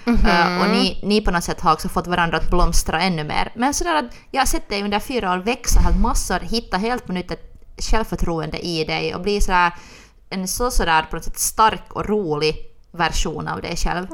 eh, 0.08 0.62
och 0.62 0.70
ni, 0.70 1.00
ni 1.04 1.22
på 1.22 1.32
något 1.32 1.44
sätt 1.44 1.62
har 1.62 1.74
också 1.74 1.90
fått 1.90 2.08
varandra 2.08 2.38
att 2.38 2.50
blomstra 2.50 3.02
ännu 3.02 3.24
mer. 3.24 3.52
Men 3.56 3.74
sådär 3.74 3.96
att 3.96 4.16
jag 4.32 4.42
har 4.42 4.46
sett 4.46 4.70
dig 4.70 4.84
under 4.84 5.00
fyra 5.00 5.34
år 5.34 5.38
växa 5.38 5.80
helt 5.80 6.02
massor, 6.02 6.40
hitta 6.40 6.78
helt 6.78 7.06
på 7.06 7.14
nytt 7.14 7.32
ett 7.32 7.48
självförtroende 7.78 8.58
i 8.60 8.84
dig 8.84 9.16
och 9.16 9.22
bli 9.22 9.42
sådär 9.42 9.74
en 10.30 10.48
så 10.48 10.72
sådär 10.72 11.02
på 11.10 11.16
något 11.16 11.26
sätt 11.26 11.40
stark 11.40 11.94
och 11.94 12.06
rolig 12.10 12.71
version 12.92 13.48
av 13.48 13.62
dig 13.62 13.76
själv. 13.78 14.08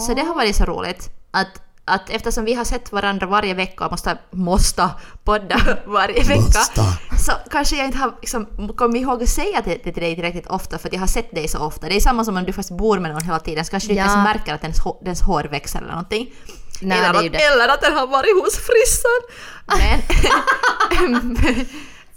Så 0.00 0.14
det 0.14 0.22
har 0.22 0.34
varit 0.34 0.56
så 0.56 0.64
roligt 0.64 1.10
att, 1.30 1.62
att 1.84 2.10
eftersom 2.10 2.44
vi 2.44 2.54
har 2.54 2.64
sett 2.64 2.92
varandra 2.92 3.26
varje 3.26 3.54
vecka 3.54 3.84
och 3.84 3.90
måste, 3.90 4.18
måste 4.30 4.88
podda 5.24 5.56
varje 5.86 6.22
vecka 6.22 6.40
Måste. 6.40 6.82
så 7.18 7.32
kanske 7.50 7.76
jag 7.76 7.86
inte 7.86 7.98
har 7.98 8.12
liksom, 8.20 8.46
kommit 8.76 9.02
ihåg 9.02 9.22
att 9.22 9.28
säga 9.28 9.62
det 9.64 9.84
det 9.84 9.92
till 9.92 10.02
dig 10.02 10.14
tillräckligt 10.14 10.46
ofta 10.46 10.78
för 10.78 10.88
att 10.88 10.92
jag 10.92 11.00
har 11.00 11.06
sett 11.06 11.34
dig 11.34 11.48
så 11.48 11.58
ofta. 11.58 11.88
Det 11.88 11.96
är 11.96 12.00
samma 12.00 12.24
som 12.24 12.36
om 12.36 12.44
du 12.44 12.52
fast 12.52 12.70
bor 12.70 12.98
med 12.98 13.10
någon 13.12 13.22
hela 13.22 13.38
tiden 13.40 13.64
så 13.64 13.70
kanske 13.70 13.88
du 13.88 13.92
inte 13.92 14.04
Ja. 14.06 14.10
ens 14.12 14.24
märker 14.34 14.54
att 14.54 14.62
dens, 14.62 14.78
dens 15.04 15.22
hår 15.22 15.44
växer 15.44 15.78
eller 15.78 15.88
någonting. 15.88 16.30
Nej, 16.80 16.98
eller, 16.98 17.10
att, 17.10 17.24
eller 17.24 17.68
att 17.68 17.80
den 17.82 17.92
har 17.92 18.06
varit 18.06 18.42
hos 18.44 18.56
frissan. 18.56 19.20
Men, 21.00 21.38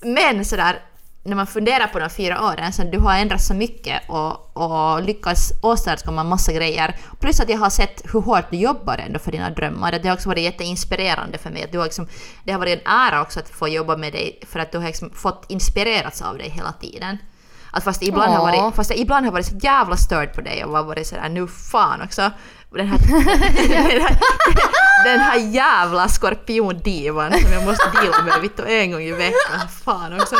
men 0.13 0.45
sådär, 0.45 0.79
när 1.27 1.35
man 1.35 1.47
funderar 1.47 1.87
på 1.87 1.99
de 1.99 2.09
fyra 2.09 2.41
åren 2.41 2.73
så 2.73 2.83
du 2.83 2.99
har 2.99 3.17
ändrat 3.17 3.41
så 3.41 3.53
mycket 3.53 4.09
och, 4.09 4.57
och 4.57 5.03
lyckats 5.03 5.53
åstadkomma 5.61 6.23
massa 6.23 6.53
grejer. 6.53 6.95
Plus 7.19 7.39
att 7.39 7.49
jag 7.49 7.57
har 7.57 7.69
sett 7.69 8.01
hur 8.13 8.21
hårt 8.21 8.51
du 8.51 8.57
jobbar 8.57 8.97
ändå 8.97 9.19
för 9.19 9.31
dina 9.31 9.49
drömmar. 9.49 9.91
Det 9.91 10.07
har 10.07 10.15
också 10.15 10.29
varit 10.29 10.43
jätteinspirerande 10.43 11.37
för 11.37 11.49
mig. 11.49 11.63
Att 11.63 11.71
du 11.71 11.77
har 11.77 11.85
liksom, 11.85 12.07
det 12.43 12.51
har 12.51 12.59
varit 12.59 12.79
en 12.79 12.91
ära 12.91 13.21
också 13.21 13.39
att 13.39 13.49
få 13.49 13.67
jobba 13.67 13.97
med 13.97 14.13
dig 14.13 14.39
för 14.47 14.59
att 14.59 14.71
du 14.71 14.77
har 14.77 14.85
liksom 14.85 15.09
fått 15.09 15.45
inspirerats 15.47 16.21
av 16.21 16.37
dig 16.37 16.49
hela 16.49 16.71
tiden. 16.71 17.17
Att 17.71 17.83
fast, 17.83 18.03
ibland 18.03 18.33
har 18.33 18.41
varit, 18.41 18.75
fast 18.75 18.89
jag 18.89 18.99
ibland 18.99 19.25
har 19.25 19.33
varit 19.33 19.45
så 19.45 19.55
jävla 19.55 19.97
störd 19.97 20.33
på 20.33 20.41
dig 20.41 20.65
och 20.65 20.71
var 20.71 20.83
varit 20.83 21.07
sådär 21.07 21.29
nu 21.29 21.47
fan 21.47 22.01
också. 22.01 22.31
Den 22.69 22.87
här, 22.87 22.99
den 23.67 24.01
här, 24.01 24.19
den 25.03 25.19
här 25.19 25.37
jävla 25.37 26.07
skorpiondivan 26.07 27.33
som 27.33 27.51
jag 27.53 27.65
måste 27.65 27.91
deala 28.01 28.23
med 28.23 28.41
vittu 28.41 28.63
en 28.65 28.91
gång 28.91 29.01
i 29.01 29.11
veckan. 29.11 29.67
Fan 29.85 30.13
också. 30.21 30.35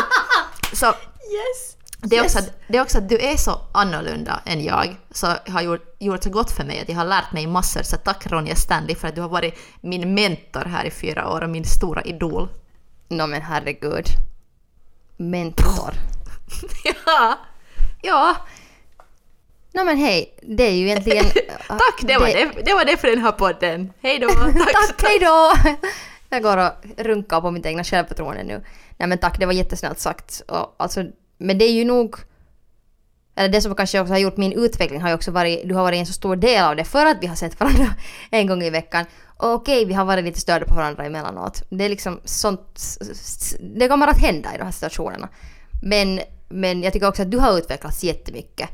Så 0.74 0.86
Yes. 0.86 1.78
det 2.02 2.18
är, 2.18 2.24
också, 2.24 2.38
Yes. 2.40 2.48
att, 2.48 2.54
det 2.68 2.78
är 2.78 2.82
också 2.82 2.98
att 2.98 3.10
du 3.10 3.18
är 3.20 3.38
så 3.38 3.62
annorlunda 3.72 4.42
än 4.46 4.64
jag, 4.64 4.96
så 5.12 5.28
har 5.48 5.62
gjort, 5.62 5.96
gjort 6.00 6.24
så 6.24 6.30
gott 6.30 6.52
för 6.52 6.64
mig 6.64 6.82
att 6.82 6.90
jag 6.90 6.96
har 6.96 7.06
lärt 7.06 7.32
mig 7.32 7.48
massor. 7.48 7.84
Så 7.84 7.98
tack 7.98 8.28
Ronja 8.28 8.56
Stanley 8.56 8.96
för 8.96 9.08
att 9.08 9.16
du 9.16 9.22
har 9.22 9.30
varit 9.30 9.54
min 9.82 10.14
mentor 10.14 10.66
här 10.66 10.86
i 10.86 10.92
fyra 10.92 11.30
år 11.30 11.42
och 11.42 11.50
min 11.50 11.66
stora 11.66 12.02
idol. 12.02 12.50
Nå 13.08 13.28
men 13.28 13.42
herregud. 13.42 14.06
Mentor. 15.18 15.94
ja, 17.06 17.40
ja. 18.02 18.36
Nå 19.74 19.84
men 19.84 19.98
hej, 19.98 20.36
det 20.42 20.64
är 20.64 20.72
ju 20.72 20.86
egentligen... 20.86 21.26
Tack, 21.68 22.02
det 22.02 22.18
var 22.18 22.28
det, 22.28 22.52
det 22.66 22.74
var 22.74 22.86
det 22.86 22.98
för 22.98 23.08
den 23.08 23.20
här 23.22 23.32
podden. 23.32 23.94
Hej 24.02 24.20
då! 24.20 24.28
Tack, 24.30 24.74
Tack, 24.74 25.04
hej 25.04 25.20
då! 25.20 25.54
Jag 26.30 26.44
går 26.44 26.58
och 26.58 26.72
runkar 26.98 27.42
på 27.42 27.52
mitt 27.52 27.66
egna 27.66 27.84
självförtroende 27.84 28.44
nu. 28.44 28.64
Nej 28.98 29.10
men 29.10 29.18
tack, 29.18 29.40
det 29.40 29.46
var 29.46 29.54
jättesnällt 29.54 30.00
sagt. 30.00 30.42
Och, 30.48 30.76
alltså, 30.78 31.04
men 31.38 31.58
det 31.58 31.66
är 31.66 31.72
ju 31.72 31.86
nog... 31.86 32.16
Eller 33.36 33.50
det 33.50 33.62
som 33.62 33.76
kanske 33.76 34.00
också 34.00 34.14
har 34.14 34.20
gjort 34.20 34.38
min 34.38 34.54
utveckling 34.54 35.02
har 35.02 35.10
ju 35.10 35.16
också 35.16 35.32
varit... 35.32 35.68
Du 35.70 35.76
har 35.76 35.84
varit 35.84 36.00
en 36.00 36.06
så 36.06 36.14
stor 36.14 36.36
del 36.36 36.64
av 36.64 36.76
det 36.76 36.84
för 36.84 37.06
att 37.06 37.18
vi 37.22 37.28
har 37.28 37.36
sett 37.36 37.60
varandra 37.60 37.88
en 38.32 38.48
gång 38.48 38.64
i 38.64 38.70
veckan. 38.70 39.06
Och 39.38 39.54
okej, 39.54 39.86
vi 39.86 39.94
har 39.94 40.06
varit 40.06 40.24
lite 40.24 40.40
störda 40.40 40.66
på 40.66 40.76
varandra 40.76 41.06
emellanåt. 41.06 41.64
Det 41.70 41.86
är 41.86 41.90
liksom 41.90 42.20
sånt... 42.24 42.80
Det 43.60 43.88
kommer 43.88 44.08
att 44.08 44.22
hända 44.22 44.56
i 44.56 44.58
de 44.58 44.64
här 44.64 44.72
situationerna. 44.72 45.30
Men, 45.84 46.20
men 46.50 46.84
jag 46.84 46.94
tycker 46.94 47.08
också 47.08 47.22
att 47.22 47.32
du 47.32 47.38
har 47.38 47.58
utvecklats 47.58 48.04
jättemycket. 48.04 48.70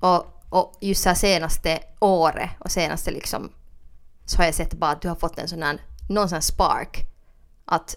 Och, 0.00 0.26
och 0.48 0.78
just 0.80 1.04
det 1.04 1.10
här 1.10 1.14
senaste 1.14 1.78
året 2.00 2.50
och 2.58 2.70
senaste 2.70 3.10
liksom 3.10 3.50
så 4.24 4.38
har 4.38 4.44
jag 4.44 4.54
sett 4.54 4.74
bara 4.74 4.90
att 4.90 5.02
du 5.02 5.08
har 5.08 5.16
fått 5.16 5.38
en 5.38 5.48
sån 5.48 5.62
här, 5.62 5.78
någon 6.08 6.28
sån 6.28 6.36
här 6.36 6.40
spark. 6.40 7.00
Att 7.64 7.96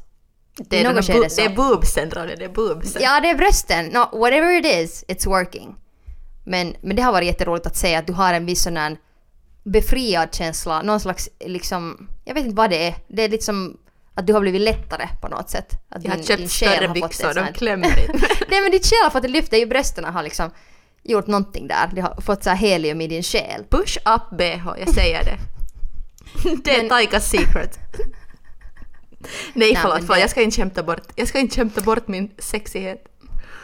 det 0.57 0.79
är, 0.79 0.93
något 0.93 1.07
de 1.07 1.13
bu- 1.13 1.29
så- 1.29 1.41
det 1.41 1.45
är 1.47 1.55
boobsen, 1.55 2.11
Ronja, 2.11 2.35
det 2.35 2.45
är 2.45 2.49
boobsen. 2.49 3.01
Ja, 3.01 3.19
det 3.19 3.29
är 3.29 3.35
brösten. 3.37 3.85
No, 3.85 4.17
whatever 4.19 4.59
it 4.59 4.65
is, 4.65 5.05
it's 5.07 5.25
working. 5.29 5.75
Men, 6.45 6.75
men 6.81 6.95
det 6.95 7.01
har 7.01 7.11
varit 7.11 7.27
jätteroligt 7.27 7.65
att 7.67 7.75
se 7.77 7.95
att 7.95 8.07
du 8.07 8.13
har 8.13 8.33
en 8.33 8.45
viss 8.45 8.63
sån 8.63 8.77
här 8.77 8.97
befriad 9.63 10.35
känsla, 10.35 10.81
någon 10.81 10.99
slags 10.99 11.29
liksom, 11.39 12.09
jag 12.25 12.33
vet 12.33 12.43
inte 12.45 12.55
vad 12.55 12.69
det 12.69 12.87
är. 12.87 12.95
Det 13.07 13.21
är 13.23 13.29
liksom 13.29 13.77
att 14.13 14.27
du 14.27 14.33
har 14.33 14.41
blivit 14.41 14.61
lättare 14.61 15.07
på 15.21 15.27
något 15.27 15.49
sätt. 15.49 15.73
Att 15.89 16.03
Jag 16.03 16.11
har 16.11 16.17
din- 16.17 16.25
köpt 16.25 16.39
din 16.39 16.49
större 16.49 16.87
byxor, 16.89 17.33
de 17.33 17.53
klämmer 17.53 17.87
inte. 17.99 18.27
Nej 18.49 18.61
men 18.61 18.71
ditt 18.71 18.85
själ 18.85 19.03
har 19.03 19.09
fått 19.09 19.23
ett 19.25 19.31
lyft, 19.31 19.51
det 19.51 19.57
är 19.57 19.59
ju 19.59 19.65
brösten 19.65 20.03
har 20.05 20.23
liksom 20.23 20.49
gjort 21.03 21.27
någonting 21.27 21.67
där. 21.67 21.89
Det 21.93 22.01
har 22.01 22.21
fått 22.21 22.43
så 22.43 22.49
här 22.49 22.57
helium 22.57 23.01
i 23.01 23.07
din 23.07 23.23
själ. 23.23 23.63
Push 23.69 23.97
up 23.97 24.37
BH, 24.37 24.67
jag 24.79 24.89
säger 24.93 25.23
det. 25.23 25.37
Det 26.63 26.75
är 26.75 26.77
Men- 26.77 26.89
Taikas 26.89 27.29
secret. 27.29 27.79
Nej 29.53 29.73
Nej, 29.73 29.77
förlåt, 29.81 29.97
men 29.97 30.07
för 30.07 30.13
det- 30.13 30.19
jag 30.21 30.29
ska 30.29 30.41
inte 30.41 30.55
kämpa 30.55 30.83
bort, 30.83 31.01
jag 31.15 31.27
ska 31.27 31.39
inte 31.39 31.55
kämpa 31.55 31.81
bort 31.81 32.07
min 32.07 32.31
sexighet. 32.37 33.03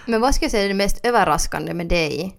Men 0.05 0.21
vad 0.21 0.35
ska 0.35 0.45
jag 0.45 0.51
säga 0.51 0.63
är 0.63 0.67
det 0.67 0.73
mest 0.73 1.05
överraskande 1.05 1.73
med 1.73 1.87
dig? 1.87 2.35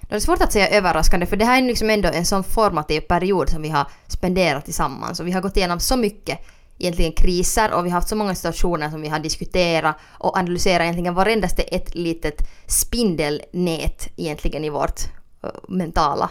Det 0.00 0.14
är 0.16 0.20
svårt 0.20 0.40
att 0.42 0.52
säga 0.52 0.68
överraskande 0.68 1.26
för 1.26 1.36
det 1.36 1.44
här 1.44 1.62
är 1.62 1.66
liksom 1.66 1.90
ändå 1.90 2.08
en 2.08 2.26
sån 2.26 2.44
formativ 2.44 3.00
period 3.00 3.48
som 3.48 3.62
vi 3.62 3.68
har 3.68 3.86
spenderat 4.08 4.64
tillsammans 4.64 5.20
och 5.20 5.26
vi 5.26 5.32
har 5.32 5.40
gått 5.40 5.56
igenom 5.56 5.80
så 5.80 5.96
mycket 5.96 6.38
egentligen 6.78 7.12
kriser 7.12 7.72
och 7.72 7.84
vi 7.86 7.90
har 7.90 7.94
haft 7.94 8.08
så 8.08 8.16
många 8.16 8.34
situationer 8.34 8.90
som 8.90 9.02
vi 9.02 9.08
har 9.08 9.18
diskuterat 9.18 9.96
och 10.18 10.36
analyserat 10.38 10.82
egentligen 10.82 11.14
varendaste 11.14 11.62
ett 11.62 11.94
litet 11.94 12.42
spindelnät 12.66 14.08
egentligen 14.16 14.64
i 14.64 14.70
vårt 14.70 15.00
eh, 15.42 15.50
mentala 15.68 16.30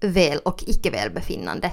väl 0.00 0.38
och 0.38 0.64
icke 0.66 0.90
välbefinnande. 0.90 1.70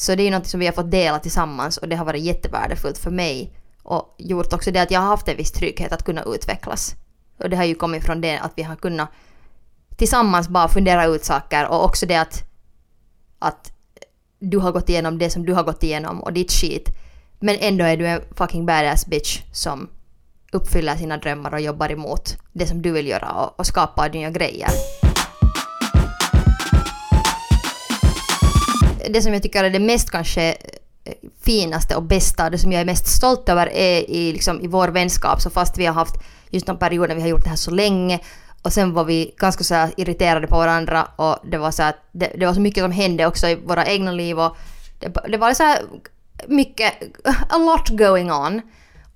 Så 0.00 0.14
det 0.14 0.22
är 0.22 0.24
ju 0.24 0.30
något 0.30 0.46
som 0.46 0.60
vi 0.60 0.66
har 0.66 0.72
fått 0.72 0.90
dela 0.90 1.18
tillsammans 1.18 1.76
och 1.76 1.88
det 1.88 1.96
har 1.96 2.04
varit 2.04 2.22
jättevärdefullt 2.22 2.98
för 2.98 3.10
mig 3.10 3.52
och 3.82 4.14
gjort 4.18 4.52
också 4.52 4.70
det 4.70 4.82
att 4.82 4.90
jag 4.90 5.00
har 5.00 5.06
haft 5.06 5.28
en 5.28 5.36
viss 5.36 5.52
trygghet 5.52 5.92
att 5.92 6.04
kunna 6.04 6.22
utvecklas. 6.22 6.94
Och 7.38 7.50
det 7.50 7.56
har 7.56 7.64
ju 7.64 7.74
kommit 7.74 8.04
från 8.04 8.20
det 8.20 8.38
att 8.38 8.52
vi 8.56 8.62
har 8.62 8.76
kunnat 8.76 9.08
tillsammans 9.96 10.48
bara 10.48 10.68
fundera 10.68 11.06
ut 11.06 11.24
saker 11.24 11.68
och 11.68 11.84
också 11.84 12.06
det 12.06 12.16
att, 12.16 12.42
att 13.38 13.72
du 14.38 14.58
har 14.58 14.72
gått 14.72 14.88
igenom 14.88 15.18
det 15.18 15.30
som 15.30 15.46
du 15.46 15.52
har 15.52 15.62
gått 15.62 15.82
igenom 15.82 16.20
och 16.20 16.32
ditt 16.32 16.52
skit. 16.52 16.88
Men 17.40 17.56
ändå 17.60 17.84
är 17.84 17.96
du 17.96 18.06
en 18.06 18.22
fucking 18.36 18.66
badass 18.66 19.06
bitch 19.06 19.40
som 19.52 19.88
uppfyller 20.52 20.96
sina 20.96 21.16
drömmar 21.16 21.54
och 21.54 21.60
jobbar 21.60 21.92
emot 21.92 22.36
det 22.52 22.66
som 22.66 22.82
du 22.82 22.92
vill 22.92 23.06
göra 23.06 23.32
och, 23.32 23.60
och 23.60 23.66
skapar 23.66 24.10
nya 24.10 24.30
grejer. 24.30 24.70
Det 29.08 29.22
som 29.22 29.32
jag 29.32 29.42
tycker 29.42 29.64
är 29.64 29.70
det 29.70 29.78
mest 29.78 30.10
kanske 30.10 30.42
eh, 31.04 31.14
finaste 31.42 31.96
och 31.96 32.02
bästa, 32.02 32.50
det 32.50 32.58
som 32.58 32.72
jag 32.72 32.80
är 32.80 32.84
mest 32.84 33.06
stolt 33.06 33.48
över 33.48 33.66
är 33.66 34.10
i, 34.10 34.32
liksom, 34.32 34.60
i 34.60 34.66
vår 34.66 34.88
vänskap. 34.88 35.40
Så 35.40 35.50
fast 35.50 35.78
vi 35.78 35.86
har 35.86 35.94
haft 35.94 36.14
just 36.50 36.66
de 36.66 36.78
perioder 36.78 37.14
vi 37.14 37.20
har 37.20 37.28
gjort 37.28 37.44
det 37.44 37.50
här 37.50 37.56
så 37.56 37.70
länge 37.70 38.20
och 38.62 38.72
sen 38.72 38.92
var 38.92 39.04
vi 39.04 39.34
ganska 39.38 39.64
så 39.64 39.74
här 39.74 39.92
irriterade 39.96 40.46
på 40.46 40.56
varandra 40.56 41.08
och 41.16 41.38
det 41.50 41.58
var 41.58 41.70
så 41.70 41.82
att 41.82 41.96
det, 42.12 42.32
det 42.38 42.46
var 42.46 42.54
så 42.54 42.60
mycket 42.60 42.82
som 42.82 42.92
hände 42.92 43.26
också 43.26 43.48
i 43.48 43.54
våra 43.54 43.86
egna 43.86 44.12
liv 44.12 44.40
och 44.40 44.56
det, 44.98 45.12
det 45.28 45.38
var 45.38 45.54
så 45.54 45.62
här 45.62 45.78
mycket, 46.46 46.92
a 47.48 47.58
lot 47.58 47.88
going 47.88 48.32
on. 48.32 48.62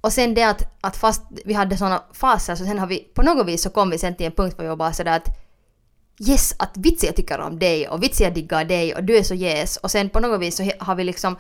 Och 0.01 0.13
sen 0.13 0.35
det 0.35 0.43
att, 0.43 0.63
att 0.81 0.97
fast 0.97 1.23
vi 1.45 1.55
hade 1.55 1.77
såna 1.77 2.03
faser 2.13 2.55
så 2.55 2.65
sen 2.65 2.79
har 2.79 2.87
vi 2.87 2.99
på 2.99 3.23
något 3.23 3.47
vis 3.47 3.63
så 3.63 3.71
kom 3.71 3.91
vi 3.91 3.99
sen 3.99 4.15
till 4.15 4.27
en 4.27 4.33
punkt 4.33 4.57
där 4.57 4.65
vi 4.65 4.69
var 4.69 4.77
bara 4.77 4.93
sådär 4.93 5.17
att 5.17 5.29
yes, 6.19 6.55
att 6.59 6.77
vitsi 6.77 7.07
jag 7.07 7.17
tycker 7.17 7.41
om 7.41 7.59
dig 7.59 7.89
och 7.89 8.03
vitsi 8.03 8.25
jag 8.25 8.35
diggar 8.35 8.65
dig 8.65 8.95
och 8.95 9.05
du 9.05 9.17
är 9.17 9.23
så 9.23 9.35
yes. 9.35 9.77
Och 9.77 9.91
sen 9.91 10.09
på 10.09 10.21
något 10.21 10.41
vis 10.41 10.57
så 10.57 10.71
har 10.79 10.95
vi 10.95 11.05
liksom 11.05 11.37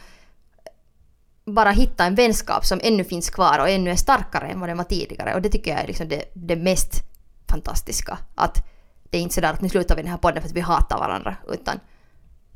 bara 1.44 1.70
hittat 1.70 2.06
en 2.06 2.14
vänskap 2.14 2.66
som 2.66 2.80
ännu 2.82 3.04
finns 3.04 3.30
kvar 3.30 3.58
och 3.58 3.68
ännu 3.68 3.90
är 3.90 3.96
starkare 3.96 4.48
än 4.48 4.60
vad 4.60 4.68
den 4.68 4.76
var 4.76 4.84
tidigare. 4.84 5.34
Och 5.34 5.42
det 5.42 5.48
tycker 5.48 5.70
jag 5.70 5.80
är 5.80 5.86
liksom 5.86 6.08
det, 6.08 6.24
det 6.34 6.56
mest 6.56 7.02
fantastiska. 7.48 8.18
Att 8.34 8.66
det 9.10 9.18
är 9.18 9.22
inte 9.22 9.34
sådär 9.34 9.52
att 9.52 9.60
nu 9.60 9.68
slutar 9.68 9.96
vi 9.96 10.02
den 10.02 10.10
här 10.10 10.18
podden 10.18 10.42
för 10.42 10.48
att 10.48 10.56
vi 10.56 10.60
hatar 10.60 10.98
varandra. 10.98 11.36
Utan 11.48 11.80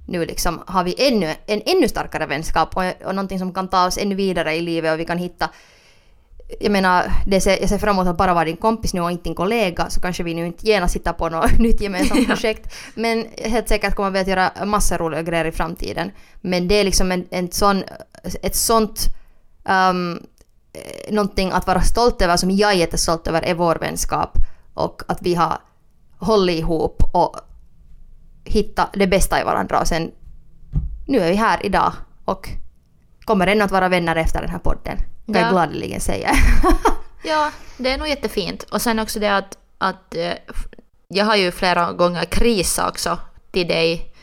nu 0.07 0.25
liksom 0.27 0.63
har 0.67 0.85
vi 0.85 0.95
ännu, 1.09 1.35
en 1.47 1.63
ännu 1.67 1.89
starkare 1.89 2.27
vänskap 2.27 2.77
och, 2.77 2.85
och 3.05 3.15
någonting 3.15 3.39
som 3.39 3.55
kan 3.55 3.69
ta 3.69 3.87
oss 3.87 3.99
ännu 3.99 4.15
vidare 4.15 4.55
i 4.55 4.61
livet 4.61 4.93
och 4.93 5.01
vi 5.01 5.05
kan 5.05 5.19
hitta 5.19 5.51
jag 6.61 6.73
menar, 6.73 7.13
det 7.27 7.41
ser, 7.41 7.61
jag 7.61 7.69
ser 7.69 7.79
fram 7.79 7.97
emot 7.97 8.07
att 8.07 8.17
bara 8.17 8.35
vara 8.35 8.45
din 8.45 8.57
kompis 8.57 8.95
nu 8.95 9.01
och 9.01 9.11
inte 9.11 9.25
din 9.25 9.35
kollega 9.35 9.91
så 9.91 10.01
kanske 10.01 10.23
vi 10.23 10.35
nu 10.35 10.47
inte 10.47 10.67
genast 10.67 10.97
hittar 10.97 11.13
på 11.13 11.29
något 11.29 11.59
nytt 11.59 11.81
gemensamt 11.81 12.27
projekt. 12.29 12.75
Men 12.95 13.27
helt 13.45 13.69
säkert 13.69 13.95
kommer 13.95 14.11
vi 14.11 14.19
att 14.19 14.27
göra 14.27 14.53
massor 14.65 14.99
roliga 14.99 15.23
grejer 15.23 15.45
i 15.45 15.53
framtiden. 15.53 16.11
Men 16.41 16.69
det 16.69 16.75
är 16.75 16.85
liksom 16.85 17.13
en, 17.13 17.27
en 17.31 17.51
sån, 17.51 17.83
ett 18.43 18.57
sånt 18.57 19.01
um, 19.69 20.23
någonting 21.11 21.51
att 21.51 21.67
vara 21.67 21.83
stolt 21.83 22.23
över 22.23 22.37
som 22.37 22.51
jag 22.51 22.73
är 22.73 22.77
jättestolt 22.77 23.27
över 23.27 23.43
är 23.43 23.55
vår 23.55 23.77
vänskap 23.77 24.39
och 24.75 25.03
att 25.09 25.23
vi 25.23 25.35
har 25.35 25.59
hållit 26.19 26.59
ihop 26.59 27.03
och 27.13 27.37
hittat 28.45 28.89
det 28.93 29.07
bästa 29.07 29.41
i 29.41 29.45
varandra 29.45 29.81
och 29.81 29.89
sen 29.89 30.11
nu 31.07 31.19
är 31.19 31.31
vi 31.31 31.37
här 31.37 31.67
idag 31.67 31.93
och 32.25 32.49
kommer 33.25 33.47
ännu 33.47 33.65
att 33.65 33.71
vara 33.71 33.89
vänner 33.89 34.17
efter 34.17 34.41
den 34.41 34.51
här 34.51 34.59
podden. 34.59 34.99
Kan 35.33 35.35
Ja. 35.35 35.41
jag 35.41 35.51
gladeligen 35.53 36.01
säga. 36.01 36.31
Ja, 37.23 37.51
det 37.77 37.91
är 37.91 37.99
nog 37.99 38.09
jättefint. 38.09 38.63
Och 38.63 38.83
sen 38.83 38.99
också 38.99 39.19
det 39.21 39.37
att, 39.37 39.59
att 39.79 40.15
eh, 40.15 40.33
jag 41.09 41.25
har 41.25 41.37
ju 41.37 41.51
flera 41.53 41.93
gånger 41.93 42.25
krisat 42.25 42.89
också 42.91 43.19
till 43.51 43.69
dig 43.69 44.15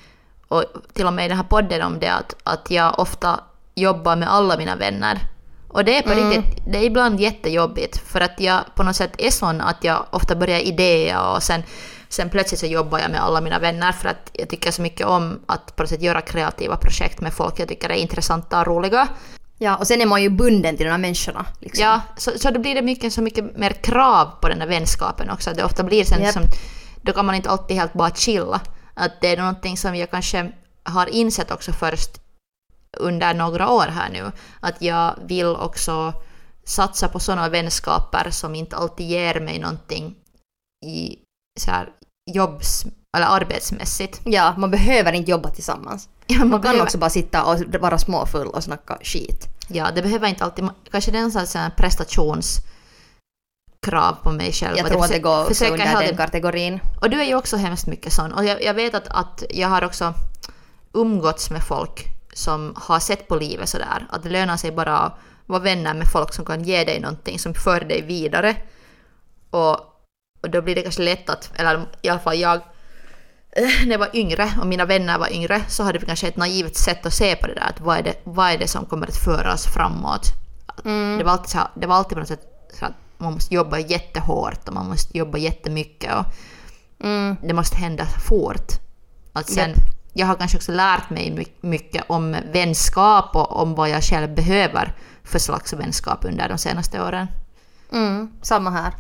och 0.48 0.64
till 0.94 1.06
och 1.08 1.14
med 1.14 1.26
i 1.26 1.28
den 1.28 1.38
här 1.38 1.44
podden 1.44 1.82
om 1.82 2.00
det 2.00 2.08
att, 2.14 2.36
att 2.44 2.72
jag 2.72 3.00
ofta 3.00 3.40
jobbar 3.76 4.16
med 4.16 4.32
alla 4.34 4.58
mina 4.58 4.76
vänner. 4.76 5.20
Och 5.68 5.86
det 5.86 5.98
är 5.98 6.02
på 6.02 6.12
Mm. 6.12 6.30
riktigt, 6.30 6.64
det 6.68 6.78
är 6.78 6.84
ibland 6.84 7.20
jättejobbigt 7.20 7.98
för 7.98 8.22
att 8.22 8.40
jag 8.40 8.60
på 8.76 8.84
något 8.84 8.96
sätt 8.96 9.12
är 9.18 9.32
sån 9.32 9.62
att 9.62 9.84
jag 9.84 10.06
ofta 10.12 10.36
börjar 10.36 10.60
idéer 10.60 11.34
och 11.36 11.44
sen, 11.44 11.64
sen 12.10 12.30
plötsligt 12.30 12.60
så 12.60 12.66
jobbar 12.66 13.00
jag 13.00 13.12
med 13.12 13.24
alla 13.24 13.42
mina 13.42 13.60
vänner 13.60 13.92
för 13.92 14.10
att 14.10 14.30
jag 14.34 14.50
tycker 14.50 14.72
så 14.72 14.82
mycket 14.82 15.08
om 15.08 15.40
att 15.46 15.76
på 15.76 15.84
något 15.84 15.90
sätt 15.90 16.02
göra 16.02 16.22
kreativa 16.22 16.76
projekt 16.78 17.22
med 17.22 17.34
folk. 17.34 17.60
Jag 17.60 17.68
tycker 17.68 17.90
är 17.90 17.94
intressanta 17.96 18.60
och 18.60 18.68
roliga. 18.68 19.08
Ja, 19.58 19.76
och 19.76 19.88
sen 19.88 20.02
är 20.02 20.06
man 20.06 20.22
ju 20.22 20.30
bunden 20.30 20.78
till 20.78 20.86
de 20.86 20.92
här 20.92 20.98
människorna. 20.98 21.46
Liksom. 21.60 21.84
Ja, 21.84 22.02
så, 22.18 22.32
så 22.40 22.52
då 22.52 22.60
blir 22.60 22.76
det 22.76 22.82
mycket, 22.82 23.14
så 23.14 23.22
mycket 23.22 23.58
mer 23.58 23.72
krav 23.72 24.32
på 24.42 24.50
den 24.50 24.60
där 24.60 24.68
vänskapen 24.68 25.30
också. 25.30 25.52
Det 25.56 25.64
ofta 25.64 25.84
blir 25.84 26.04
sen 26.04 26.22
Japp. 26.22 26.34
som, 26.34 26.44
då 27.02 27.12
kan 27.12 27.26
man 27.26 27.36
inte 27.36 27.50
alltid 27.50 27.78
helt 27.78 27.94
bara 27.94 28.12
chilla. 28.12 28.62
Att 28.94 29.22
det 29.22 29.28
är 29.28 29.38
någonting 29.38 29.78
som 29.78 29.96
jag 29.96 30.12
kanske 30.12 30.52
har 30.84 31.08
insett 31.08 31.52
också 31.52 31.72
först 31.72 32.22
under 32.98 33.34
några 33.34 33.70
år 33.70 33.88
här 33.88 34.10
nu. 34.10 34.32
Att 34.60 34.82
jag 34.82 35.16
vill 35.26 35.46
också 35.46 36.14
satsa 36.64 37.08
på 37.08 37.20
sådana 37.20 37.50
vänskaper 37.50 38.30
som 38.30 38.56
inte 38.56 38.76
alltid 38.76 39.08
ger 39.08 39.40
mig 39.40 39.60
någonting 39.60 40.16
i 40.86 41.18
så 41.60 41.72
här 41.72 41.90
jobbs 42.32 42.86
eller 43.18 43.28
arbetsmässigt. 43.28 44.22
ja, 44.24 44.54
man 44.58 44.72
behöver 44.72 45.14
inte 45.14 45.32
jobba 45.32 45.50
tillsammans. 45.50 46.10
Man 46.30 46.50
kan 46.50 46.62
behöver- 46.62 46.84
också 46.84 46.98
bara 46.98 47.10
sitta 47.10 47.44
och 47.44 47.60
vara 47.80 47.98
småfull 47.98 48.48
och 48.48 48.64
snacka 48.64 48.98
skit. 49.02 49.48
Ja, 49.68 49.92
det 49.96 50.02
behöver 50.02 50.28
inte 50.28 50.44
alltid... 50.44 50.70
Kanske 50.92 51.12
det 51.12 51.18
är 51.18 51.22
en 51.22 51.32
sån 51.32 51.62
här 51.62 51.70
prestationskrav 51.70 52.64
på 54.24 54.32
mig 54.32 54.52
själv. 54.52 54.78
Jag 54.78 54.88
tror 54.88 55.04
att 55.04 55.10
det 55.10 55.20
går 55.20 55.46
också 55.46 55.66
under 55.66 56.02
den 56.02 56.18
kategorin. 56.18 56.80
Och 57.02 57.10
du 57.10 57.22
är 57.22 57.26
ju 57.26 57.36
också 57.36 57.58
hemskt 57.58 57.88
mycket 57.88 58.14
sån. 58.14 58.34
Och 58.34 58.46
jag, 58.46 58.64
jag 58.64 58.74
vet 58.74 58.96
att, 58.96 59.08
att 59.08 59.44
jag 59.50 59.68
har 59.68 59.84
också 59.84 60.14
umgåtts 60.94 61.50
med 61.50 61.64
folk 61.64 62.06
som 62.34 62.74
har 62.78 63.00
sett 63.00 63.28
på 63.28 63.36
livet 63.36 63.70
sådär. 63.70 64.08
Att 64.10 64.24
det 64.24 64.30
lönar 64.30 64.58
sig 64.58 64.72
bara 64.72 64.98
att 64.98 65.14
vara 65.46 65.60
vänner 65.60 65.94
med 65.94 66.08
folk 66.12 66.34
som 66.34 66.46
kan 66.46 66.64
ge 66.64 66.84
dig 66.84 67.00
någonting 67.00 67.40
som 67.40 67.54
för 67.54 67.80
dig 67.80 68.02
vidare. 68.02 68.56
Och, 69.50 69.74
och 70.42 70.50
då 70.50 70.62
blir 70.62 70.76
det 70.76 70.82
kanske 70.82 71.02
lätt 71.02 71.30
att, 71.30 71.52
eller 71.56 71.86
i 72.02 72.10
alla 72.10 72.20
fall 72.20 72.38
jag, 72.40 72.62
när 73.56 73.92
jag 73.92 74.00
var 74.00 74.10
yngre 74.16 74.52
och 74.62 74.68
mina 74.68 74.86
vänner 74.86 75.18
var 75.20 75.34
yngre 75.34 75.62
så 75.68 75.84
hade 75.84 76.00
vi 76.00 76.06
kanske 76.06 76.28
ett 76.28 76.38
naivt 76.38 76.76
sätt 76.76 77.06
att 77.06 77.14
se 77.14 77.36
på 77.36 77.48
det 77.48 77.54
där. 77.54 77.70
Att 77.70 77.82
vad 77.82 77.98
är 77.98 78.04
det, 78.04 78.14
vad 78.24 78.52
är 78.52 78.58
det 78.58 78.68
som 78.68 78.86
kommer 78.86 79.08
att 79.08 79.18
föra 79.18 79.54
oss 79.54 79.66
framåt? 79.66 80.28
Det, 81.18 81.24
var 81.24 81.32
alltid 81.32 81.50
så 81.50 81.60
det 81.76 81.88
var 81.88 81.96
alltid 81.96 82.14
på 82.14 82.20
något 82.20 82.28
sätt 82.28 82.48
så 82.80 82.86
att 82.86 82.94
man 83.18 83.34
måste 83.34 83.56
jobba 83.56 83.80
jättehårt 83.80 84.68
och 84.68 84.74
man 84.74 84.90
måste 84.90 85.18
jobba 85.18 85.38
jättemycket. 85.38 86.14
Och, 86.16 86.26
Mm. 87.00 87.36
det 87.44 87.54
måste 87.54 87.78
hända 87.78 88.06
fort. 88.06 88.72
Att 89.34 89.50
sen, 89.50 89.70
Japp. 89.70 89.78
Jag 90.14 90.28
har 90.28 90.36
kanske 90.36 90.58
också 90.58 90.72
lärt 90.72 91.10
mig 91.10 91.32
my- 91.32 91.70
mycket 91.70 92.04
om 92.08 92.36
vänskap 92.54 93.36
och 93.36 93.62
om 93.62 93.76
vad 93.76 93.90
jag 93.90 94.04
själv 94.04 94.36
behöver 94.36 94.96
för 95.24 95.40
slags 95.40 95.74
vänskap 95.74 96.26
under 96.26 96.50
de 96.50 96.58
senaste 96.58 97.02
åren. 97.02 97.28
Mm, 97.92 98.32
samma 98.42 98.70
här. 98.70 98.94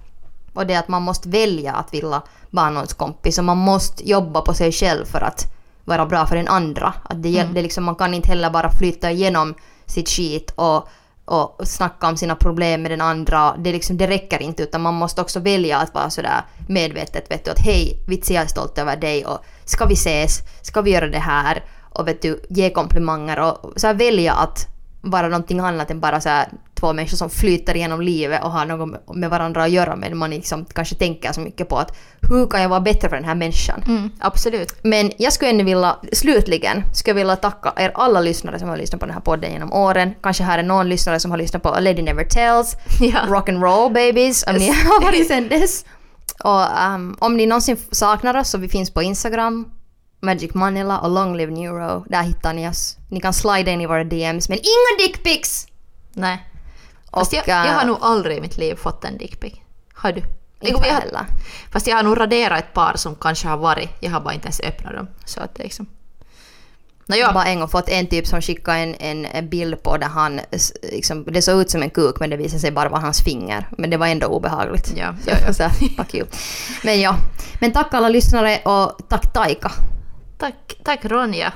Och 0.55 0.67
det 0.67 0.73
är 0.73 0.79
att 0.79 0.87
man 0.87 1.01
måste 1.01 1.29
välja 1.29 1.73
att 1.73 1.93
vilja 1.93 2.21
vara 2.49 2.69
någons 2.69 2.93
kompis 2.93 3.37
och 3.37 3.43
man 3.43 3.57
måste 3.57 4.09
jobba 4.09 4.41
på 4.41 4.53
sig 4.53 4.71
själv 4.71 5.05
för 5.05 5.21
att 5.21 5.45
vara 5.85 6.05
bra 6.05 6.25
för 6.25 6.35
den 6.35 6.47
andra. 6.47 6.93
Att 7.03 7.23
det, 7.23 7.39
Mm. 7.39 7.53
det 7.53 7.61
liksom, 7.61 7.83
man 7.83 7.95
kan 7.95 8.13
inte 8.13 8.27
heller 8.27 8.49
bara 8.49 8.69
flytta 8.71 9.11
igenom 9.11 9.53
sitt 9.85 10.09
skit 10.09 10.51
och, 10.55 10.87
och 11.25 11.57
snacka 11.63 12.07
om 12.07 12.17
sina 12.17 12.35
problem 12.35 12.81
med 12.81 12.91
den 12.91 13.01
andra. 13.01 13.55
Det, 13.57 13.71
liksom, 13.71 13.97
det 13.97 14.07
räcker 14.07 14.41
inte 14.41 14.63
utan 14.63 14.81
man 14.81 14.93
måste 14.93 15.21
också 15.21 15.39
välja 15.39 15.77
att 15.77 15.93
vara 15.93 16.09
sådär 16.09 16.41
medvetet. 16.67 17.31
Vet 17.31 17.45
du, 17.45 17.51
att 17.51 17.59
hej, 17.59 17.99
vitsi 18.07 18.33
jag 18.33 18.43
är 18.43 18.47
stolt 18.47 18.77
över 18.77 18.97
dig 18.97 19.25
och 19.25 19.39
ska 19.65 19.85
vi 19.85 19.93
ses? 19.93 20.39
Ska 20.61 20.81
vi 20.81 20.91
göra 20.91 21.07
det 21.07 21.19
här? 21.19 21.63
Och 21.89 22.07
vet 22.07 22.21
du, 22.21 22.45
ge 22.49 22.69
komplimanger 22.69 23.39
och 23.39 23.73
så 23.75 23.87
här, 23.87 23.93
välja 23.93 24.33
att 24.33 24.67
vara 25.05 25.27
någonting 25.27 25.59
annat 25.59 25.91
än 25.91 25.99
bara 25.99 26.21
så 26.21 26.29
här, 26.29 26.47
två 26.79 26.93
människor 26.93 27.17
som 27.17 27.29
flyter 27.29 27.75
genom 27.75 28.01
livet 28.01 28.43
och 28.43 28.51
har 28.51 28.65
något 28.65 29.15
med 29.15 29.29
varandra 29.29 29.63
att 29.63 29.71
göra 29.71 29.95
men 29.95 30.17
man 30.17 30.29
liksom 30.29 30.65
kanske 30.65 30.95
tänker 30.95 31.33
så 31.33 31.41
mycket 31.41 31.69
på 31.69 31.77
att 31.77 31.97
hur 32.29 32.47
kan 32.47 32.61
jag 32.61 32.69
vara 32.69 32.79
bättre 32.79 33.09
för 33.09 33.15
den 33.15 33.25
här 33.25 33.35
människan? 33.35 33.83
Mm, 33.87 34.09
absolut. 34.19 34.83
Men 34.83 35.11
jag 35.17 35.33
skulle 35.33 35.51
ändå 35.51 35.63
vilja, 35.63 35.95
slutligen, 36.13 36.83
skulle 36.93 37.11
jag 37.11 37.15
vilja 37.15 37.35
tacka 37.35 37.73
er 37.77 37.91
alla 37.95 38.21
lyssnare 38.21 38.59
som 38.59 38.69
har 38.69 38.77
lyssnat 38.77 38.99
på 38.99 39.05
den 39.05 39.15
här 39.15 39.21
podden 39.21 39.51
genom 39.51 39.73
åren. 39.73 40.13
Kanske 40.23 40.43
här 40.43 40.59
är 40.59 40.63
någon 40.63 40.89
lyssnare 40.89 41.19
som 41.19 41.31
har 41.31 41.37
lyssnat 41.37 41.63
på 41.63 41.69
Lady 41.79 42.01
Never 42.01 42.23
Tells, 42.23 42.75
Ja. 42.99 43.19
Rock 43.27 43.49
and 43.49 43.63
Roll 43.63 43.93
Babies, 43.93 44.43
om 44.47 44.55
ni 44.55 44.67
har 44.67 45.01
varit 45.01 45.27
sen 45.27 45.49
dess. 45.49 45.85
Och 46.43 46.79
ehm, 46.79 47.15
om 47.19 47.37
ni 47.37 47.45
någonsin 47.45 47.77
saknar 47.91 48.37
oss 48.37 48.49
så 48.49 48.57
vi 48.57 48.67
finns 48.67 48.93
på 48.93 49.01
Instagram, 49.01 49.65
Magic 50.25 50.53
Manila 50.53 50.99
och 50.99 51.09
Long 51.09 51.37
Live 51.37 51.51
Neuro. 51.51 52.05
Där 52.09 52.23
hittar 52.23 52.53
ni 52.53 52.69
oss. 52.69 52.97
Ni 53.09 53.19
kan 53.21 53.33
slida 53.33 53.71
in 53.71 53.81
i 53.81 53.85
våra 53.85 54.03
DMs, 54.03 54.49
men 54.49 54.57
inga 54.57 55.07
dickpics! 55.07 55.67
Nej. 56.13 56.49
Och, 57.11 57.19
Fast 57.19 57.33
jag, 57.33 57.47
jag 57.47 57.55
har 57.55 57.81
äh, 57.81 57.87
nog 57.87 57.97
aldrig 58.01 58.37
i 58.37 58.41
mitt 58.41 58.57
liv 58.57 58.75
fått 58.75 59.03
en 59.03 59.17
dickpic. 59.17 59.53
Har 59.93 60.11
du? 60.11 60.19
Inte 60.19 60.87
Jag- 60.87 60.93
har- 60.93 61.01
heller. 61.01 61.25
Fast 61.71 61.87
jag 61.87 61.95
har 61.95 62.03
nog 62.03 62.19
raderat 62.19 62.59
ett 62.59 62.73
par 62.73 62.93
som 62.95 63.15
kanske 63.15 63.47
har 63.47 63.57
varit. 63.57 63.89
Jag 63.99 64.11
har 64.11 64.19
bara 64.19 64.33
inte 64.33 64.45
ens 64.45 64.59
öppnat 64.59 64.93
dem. 64.93 65.07
Så 65.25 65.39
att 65.41 65.55
det 65.55 65.63
liksom... 65.63 65.85
Jag 67.07 67.27
har 67.27 67.33
bara 67.33 67.45
en 67.45 67.59
gång 67.59 67.67
fått 67.69 67.89
en 67.89 68.07
typ 68.07 68.27
som 68.27 68.41
skickade 68.41 68.77
en, 68.77 69.25
en, 69.25 69.49
bild 69.49 69.83
på 69.83 69.97
där 69.97 70.07
han, 70.07 70.39
liksom, 70.91 71.23
det 71.23 71.41
såg 71.41 71.61
ut 71.61 71.69
som 71.69 71.83
en 71.83 71.89
kuk 71.89 72.15
men 72.19 72.29
det 72.29 72.37
visade 72.37 72.59
sig 72.59 72.71
bara 72.71 72.89
vara 72.89 73.01
hans 73.01 73.21
finger. 73.23 73.67
Men 73.77 73.89
det 73.89 73.97
var 73.97 74.07
ändå 74.07 74.27
obehagligt. 74.27 74.93
Ja, 74.95 75.15
Så 75.23 75.29
ja, 75.29 75.35
ja. 75.47 75.53
säga, 75.53 75.69
fuck 75.69 76.13
you. 76.15 76.27
Men 76.83 77.01
ja. 77.01 77.15
Men 77.59 77.71
tack 77.71 77.93
alla 77.93 78.09
lyssnare 78.09 78.59
och 78.65 78.97
tack 79.09 79.33
Taika. 79.33 79.71
Tack, 80.37 80.73
tack 80.83 81.05
Ronja. 81.05 81.53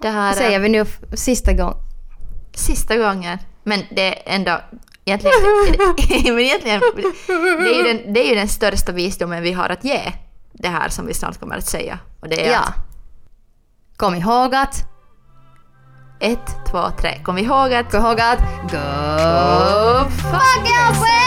Det 0.00 0.08
här 0.08 0.32
Säger 0.32 0.60
vi 0.60 0.68
nu 0.68 0.84
sista 1.14 1.52
gången. 1.52 1.76
sista 2.54 2.96
gången. 2.96 3.38
Men 3.62 3.82
det 3.90 4.02
är 4.30 4.34
ändå 4.34 4.60
egentligen... 5.04 5.36
men 6.34 6.38
egentligen 6.40 6.80
det, 7.26 7.74
är 7.74 7.76
ju 7.76 7.82
den, 7.82 8.12
det 8.12 8.20
är 8.20 8.28
ju 8.28 8.34
den 8.34 8.48
största 8.48 8.92
visdomen 8.92 9.42
vi 9.42 9.52
har 9.52 9.68
att 9.68 9.84
ge. 9.84 10.12
Det 10.52 10.68
här 10.68 10.88
som 10.88 11.06
vi 11.06 11.14
snart 11.14 11.40
kommer 11.40 11.56
att 11.56 11.66
säga. 11.66 11.98
Och 12.20 12.28
det 12.28 12.46
är 12.46 12.52
Ja. 12.52 12.58
att 12.58 12.74
Kom 13.96 14.14
ihåg 14.14 14.54
att, 14.54 14.84
ett, 16.20 16.56
två, 16.70 16.90
tre. 17.00 17.20
Kom 17.24 17.38
ihåg 17.38 17.72
att... 17.74 17.90
kom 17.90 18.00
ihåg 18.00 18.20
att, 18.20 18.38
go 18.70 18.78
fuck 20.10 20.68
yourself! 20.68 21.20